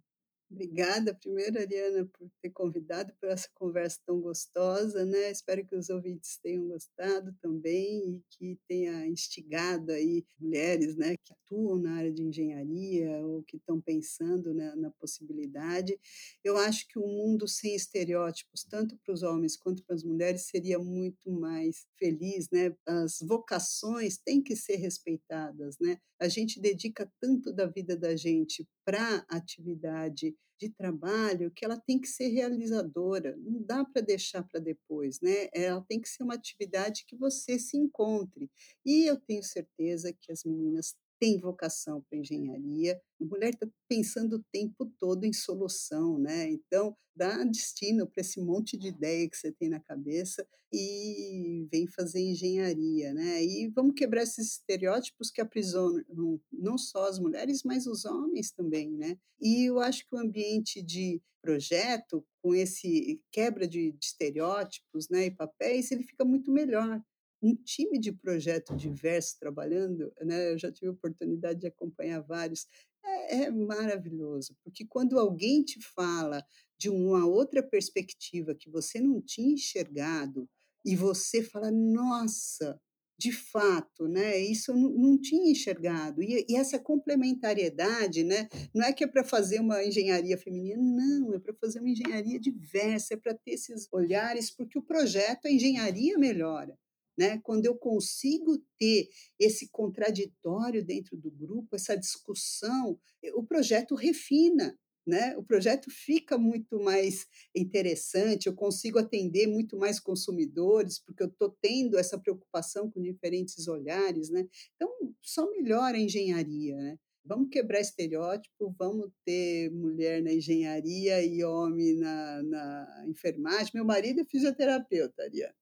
Obrigada, 0.52 1.14
primeiro, 1.14 1.60
Ariana, 1.60 2.06
por 2.08 2.28
ter 2.42 2.50
convidado 2.50 3.14
para 3.20 3.30
essa 3.34 3.48
conversa 3.54 4.00
tão 4.04 4.20
gostosa, 4.20 5.06
né. 5.06 5.30
Espero 5.30 5.64
que 5.64 5.76
os 5.76 5.90
ouvintes 5.90 6.40
tenham 6.42 6.68
gostado 6.68 7.32
também 7.40 8.16
e 8.16 8.24
que 8.32 8.60
tenha 8.68 9.06
instigado 9.08 9.92
aí 9.92 10.26
mulheres, 10.40 10.96
né, 10.96 11.16
que 11.24 11.34
atuam 11.34 11.78
na 11.78 11.94
área 11.98 12.12
de 12.12 12.24
engenharia 12.24 13.24
ou 13.28 13.44
que 13.44 13.58
estão 13.58 13.80
pensando 13.80 14.52
na 14.54 14.76
na 14.76 14.90
possibilidade. 14.92 16.00
Eu 16.44 16.58
acho 16.58 16.88
que 16.88 16.98
um 16.98 17.08
mundo 17.08 17.48
sem 17.48 17.76
estereótipos, 17.76 18.64
tanto 18.64 18.98
para 18.98 19.14
os 19.14 19.22
homens 19.22 19.56
quanto 19.56 19.84
para 19.84 19.96
as 19.96 20.04
mulheres, 20.04 20.44
seria 20.48 20.80
muito 20.80 21.30
mais 21.32 21.86
feliz, 21.96 22.50
né. 22.52 22.76
As 22.88 23.20
vocações 23.22 24.18
têm 24.18 24.42
que 24.42 24.56
ser 24.56 24.78
respeitadas, 24.78 25.78
né. 25.80 25.98
A 26.20 26.28
gente 26.28 26.60
dedica 26.60 27.10
tanto 27.22 27.54
da 27.54 27.66
vida 27.68 27.96
da 27.96 28.16
gente 28.16 28.68
pra 28.84 29.24
atividade 29.30 30.36
de 30.60 30.70
trabalho 30.70 31.52
que 31.52 31.64
ela 31.66 31.80
tem 31.80 32.00
que 32.00 32.08
ser 32.08 32.28
realizadora, 32.28 33.36
não 33.38 33.62
dá 33.64 33.86
para 33.86 34.02
deixar 34.02 34.44
para 34.44 34.60
depois, 34.60 35.20
né. 35.22 35.48
Ela 35.54 35.82
tem 35.88 36.00
que 36.02 36.10
ser 36.10 36.24
uma 36.24 36.36
atividade 36.36 37.06
que 37.08 37.16
você 37.16 37.58
se 37.58 37.78
encontre. 37.78 38.52
E 38.86 39.06
eu 39.10 39.18
tenho 39.20 39.44
certeza 39.44 40.14
que 40.14 40.32
as 40.32 40.44
meninas 40.44 40.96
têm 41.20 41.40
vocação 41.40 42.02
para 42.10 42.18
engenharia, 42.20 43.00
a 43.22 43.26
mulher 43.26 43.50
está 43.54 43.68
pensando 43.90 44.38
o 44.38 44.44
tempo 44.52 44.86
todo 45.00 45.26
em 45.26 45.34
solução, 45.34 46.18
né. 46.20 46.50
Então, 46.52 46.96
dá 47.16 47.44
destino 47.44 48.08
para 48.08 48.22
esse 48.22 48.40
monte 48.42 48.78
de 48.78 48.88
ideia 48.90 49.30
que 49.30 49.38
você 49.38 49.52
tem 49.52 49.70
na 49.70 49.80
cabeça 49.80 50.48
e 50.74 51.68
vem 51.72 51.88
fazer 51.88 52.22
engenharia, 52.22 53.14
né. 53.14 53.44
E 53.44 53.68
vamos 53.76 53.94
quebrar 53.96 54.24
esses 54.24 54.54
estereótipos 54.54 55.32
que 55.32 55.42
aprisionam 55.42 56.04
não 56.52 56.78
só 56.78 57.08
as 57.08 57.20
mulheres, 57.20 57.64
mas 57.64 57.86
os 57.88 58.06
homens 58.06 58.52
também, 58.52 58.92
né. 58.92 59.18
E 59.42 59.66
eu 59.70 59.80
acho 59.80 60.06
que 60.08 60.16
o 60.16 60.20
ambiente 60.20 60.82
de 60.82 61.22
projeto, 61.42 62.26
com 62.44 62.54
esse 62.54 63.22
quebra 63.32 63.68
de 63.68 63.92
de 63.94 64.06
estereótipos, 64.06 65.10
né, 65.10 65.26
e 65.28 65.32
papéis, 65.32 65.92
ele 65.92 66.04
fica 66.04 66.26
muito 66.26 66.52
melhor. 66.52 67.02
Um 67.42 67.56
time 67.56 68.00
de 68.00 68.12
projeto 68.12 68.76
diverso 68.76 69.38
trabalhando, 69.40 70.12
né, 70.22 70.52
eu 70.54 70.58
já 70.58 70.72
tive 70.72 70.88
a 70.90 70.92
oportunidade 70.94 71.60
de 71.62 71.68
acompanhar 71.68 72.22
vários, 72.22 72.68
é 73.04 73.44
é 73.46 73.52
maravilhoso, 73.52 74.56
porque 74.64 74.86
quando 74.86 75.18
alguém 75.20 75.64
te 75.64 75.80
fala 75.82 76.44
de 76.78 76.90
uma 76.90 77.26
outra 77.26 77.62
perspectiva 77.64 78.56
que 78.56 78.70
você 78.70 79.00
não 79.00 79.22
tinha 79.22 79.54
enxergado 79.54 80.50
e 80.86 80.96
você 80.96 81.42
fala: 81.44 81.72
"Nossa, 81.72 82.80
de 83.18 83.32
fato, 83.32 84.08
né, 84.08 84.38
isso 84.40 84.72
eu 84.72 84.76
não 84.78 85.20
tinha 85.20 85.52
enxergado". 85.52 86.22
E 86.24 86.46
e 86.50 86.56
essa 86.56 86.80
complementariedade, 86.80 88.24
né, 88.24 88.48
não 88.74 88.86
é 88.86 88.94
que 88.94 89.04
é 89.04 89.08
para 89.08 89.24
fazer 89.24 89.60
uma 89.60 89.84
engenharia 89.84 90.38
feminina, 90.38 90.82
não, 90.82 91.34
é 91.36 91.40
para 91.40 91.54
fazer 91.56 91.80
uma 91.80 91.90
engenharia 91.90 92.40
diversa, 92.40 93.14
é 93.14 93.18
para 93.18 93.34
ter 93.34 93.52
esses 93.52 93.88
olhares, 93.92 94.50
porque 94.52 94.78
o 94.80 94.84
projeto, 94.84 95.46
a 95.48 95.52
engenharia 95.52 96.18
melhora, 96.18 96.78
né. 97.20 97.40
Quando 97.44 97.66
eu 97.68 97.76
consigo 97.78 98.58
ter 98.80 99.10
esse 99.40 99.70
contraditório 99.72 100.86
dentro 100.86 101.18
do 101.18 101.30
grupo, 101.32 101.76
essa 101.76 101.98
discussão, 101.98 103.00
eh, 103.24 103.34
o 103.36 103.44
projeto 103.44 103.96
refina, 103.96 104.78
né, 105.08 105.36
o 105.38 105.44
projeto 105.44 105.90
fica 105.92 106.38
muito 106.38 106.80
mais 106.80 107.26
interessante, 107.56 108.48
eu 108.48 108.56
consigo 108.56 109.00
atender 109.00 109.48
muito 109.48 109.78
mais 109.78 110.00
consumidores, 110.00 111.00
porque 111.00 111.24
eu 111.24 111.28
estou 111.28 111.56
tendo 111.62 111.98
essa 111.98 112.20
preocupação 112.20 112.90
com 112.92 113.02
diferentes 113.02 113.68
olhares, 113.68 114.30
né. 114.30 114.46
Então, 114.76 114.90
só 115.22 115.50
melhora 115.52 115.98
a 115.98 116.02
engenharia, 116.02 116.76
né? 116.78 116.98
Vamos 117.26 117.50
quebrar 117.50 117.80
estereótipo, 117.80 118.74
vamos 118.78 119.12
ter 119.26 119.70
mulher 119.72 120.22
na 120.24 120.34
engenharia 120.34 121.24
e 121.24 121.44
homem 121.44 121.96
na, 121.96 122.44
na 122.44 123.06
enfermagem. 123.08 123.72
Meu 123.74 123.86
marido 123.86 124.22
é 124.22 124.26
fisioterapeuta, 124.26 125.24
Ariana. 125.24 125.54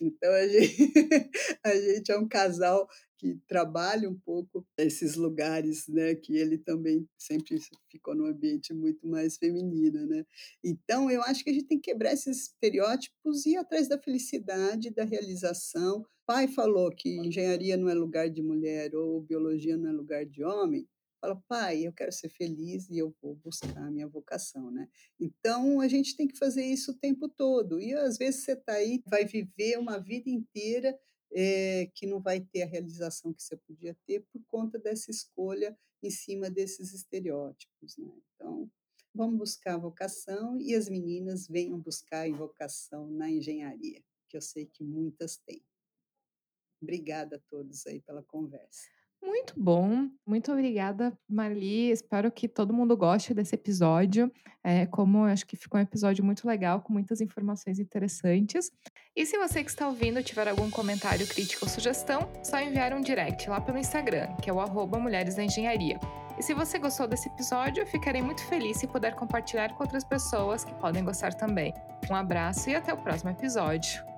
Então, 0.00 0.32
a 0.32 0.48
gente, 0.48 0.92
a 1.64 1.74
gente 1.74 2.12
é 2.12 2.18
um 2.18 2.26
casal 2.26 2.88
que 3.18 3.38
trabalha 3.46 4.08
um 4.08 4.18
pouco 4.18 4.66
esses 4.78 5.14
lugares, 5.14 5.86
né, 5.88 6.14
que 6.14 6.34
ele 6.34 6.56
também 6.56 7.06
sempre 7.18 7.58
ficou 7.90 8.14
num 8.14 8.24
ambiente 8.24 8.72
muito 8.72 9.06
mais 9.06 9.36
feminino, 9.36 10.06
né? 10.06 10.24
Então, 10.64 11.10
eu 11.10 11.22
acho 11.24 11.44
que 11.44 11.50
a 11.50 11.52
gente 11.52 11.66
tem 11.66 11.78
que 11.78 11.90
quebrar 11.90 12.14
esses 12.14 12.44
estereótipos 12.44 13.44
e 13.44 13.50
ir 13.50 13.56
atrás 13.58 13.88
da 13.88 14.00
felicidade, 14.00 14.88
da 14.90 15.04
realização. 15.04 16.02
Pai 16.26 16.48
falou 16.48 16.90
que 16.90 17.18
engenharia 17.18 17.76
não 17.76 17.90
é 17.90 17.94
lugar 17.94 18.30
de 18.30 18.42
mulher 18.42 18.94
ou 18.94 19.20
biologia 19.20 19.76
não 19.76 19.90
é 19.90 19.92
lugar 19.92 20.24
de 20.24 20.42
homem 20.42 20.88
fala, 21.20 21.36
pai, 21.46 21.86
eu 21.86 21.92
quero 21.92 22.10
ser 22.10 22.28
feliz 22.30 22.88
e 22.88 22.98
eu 22.98 23.14
vou 23.20 23.34
buscar 23.36 23.86
a 23.86 23.90
minha 23.90 24.08
vocação, 24.08 24.70
né? 24.70 24.88
Então, 25.18 25.80
a 25.80 25.86
gente 25.86 26.16
tem 26.16 26.26
que 26.26 26.38
fazer 26.38 26.64
isso 26.64 26.92
o 26.92 26.98
tempo 26.98 27.28
todo. 27.28 27.80
E 27.80 27.92
às 27.94 28.16
vezes 28.16 28.44
você 28.44 28.52
está 28.52 28.72
aí, 28.72 29.02
vai 29.06 29.24
viver 29.24 29.78
uma 29.78 29.98
vida 29.98 30.30
inteira 30.30 30.98
é, 31.32 31.90
que 31.94 32.06
não 32.06 32.20
vai 32.20 32.40
ter 32.40 32.62
a 32.62 32.66
realização 32.66 33.32
que 33.32 33.42
você 33.42 33.56
podia 33.56 33.96
ter 34.06 34.24
por 34.32 34.42
conta 34.46 34.78
dessa 34.78 35.10
escolha 35.10 35.78
em 36.02 36.10
cima 36.10 36.50
desses 36.50 36.92
estereótipos, 36.92 37.96
né? 37.98 38.10
Então, 38.34 38.70
vamos 39.14 39.38
buscar 39.38 39.74
a 39.74 39.78
vocação 39.78 40.58
e 40.58 40.74
as 40.74 40.88
meninas 40.88 41.46
venham 41.46 41.78
buscar 41.78 42.26
a 42.26 42.32
vocação 42.32 43.10
na 43.10 43.30
engenharia, 43.30 44.02
que 44.28 44.36
eu 44.36 44.40
sei 44.40 44.66
que 44.66 44.82
muitas 44.82 45.36
têm. 45.36 45.62
Obrigada 46.82 47.36
a 47.36 47.40
todos 47.50 47.86
aí 47.86 48.00
pela 48.00 48.22
conversa. 48.22 48.88
Muito 49.22 49.54
bom, 49.56 50.08
muito 50.26 50.50
obrigada, 50.50 51.12
Marli. 51.28 51.90
Espero 51.90 52.30
que 52.32 52.48
todo 52.48 52.72
mundo 52.72 52.96
goste 52.96 53.34
desse 53.34 53.54
episódio. 53.54 54.32
É, 54.64 54.86
como 54.86 55.18
eu 55.18 55.24
acho 55.24 55.46
que 55.46 55.56
ficou 55.56 55.78
um 55.78 55.82
episódio 55.82 56.24
muito 56.24 56.46
legal, 56.46 56.80
com 56.80 56.92
muitas 56.92 57.20
informações 57.20 57.78
interessantes. 57.78 58.70
E 59.14 59.26
se 59.26 59.36
você 59.38 59.62
que 59.62 59.70
está 59.70 59.88
ouvindo 59.88 60.22
tiver 60.22 60.48
algum 60.48 60.70
comentário, 60.70 61.26
crítica 61.26 61.64
ou 61.64 61.68
sugestão, 61.68 62.30
só 62.42 62.60
enviar 62.60 62.92
um 62.92 63.00
direct 63.00 63.48
lá 63.48 63.60
pelo 63.60 63.78
Instagram, 63.78 64.34
que 64.42 64.48
é 64.48 64.52
o 64.52 64.60
arroba 64.60 64.98
Mulheres 64.98 65.34
da 65.34 65.44
Engenharia. 65.44 65.98
E 66.38 66.42
se 66.42 66.54
você 66.54 66.78
gostou 66.78 67.06
desse 67.06 67.28
episódio, 67.28 67.82
eu 67.82 67.86
ficarei 67.86 68.22
muito 68.22 68.42
feliz 68.46 68.78
se 68.78 68.86
puder 68.86 69.14
compartilhar 69.14 69.74
com 69.74 69.82
outras 69.82 70.04
pessoas 70.04 70.64
que 70.64 70.74
podem 70.74 71.04
gostar 71.04 71.34
também. 71.34 71.74
Um 72.10 72.14
abraço 72.14 72.70
e 72.70 72.74
até 72.74 72.92
o 72.94 72.96
próximo 72.96 73.30
episódio. 73.30 74.09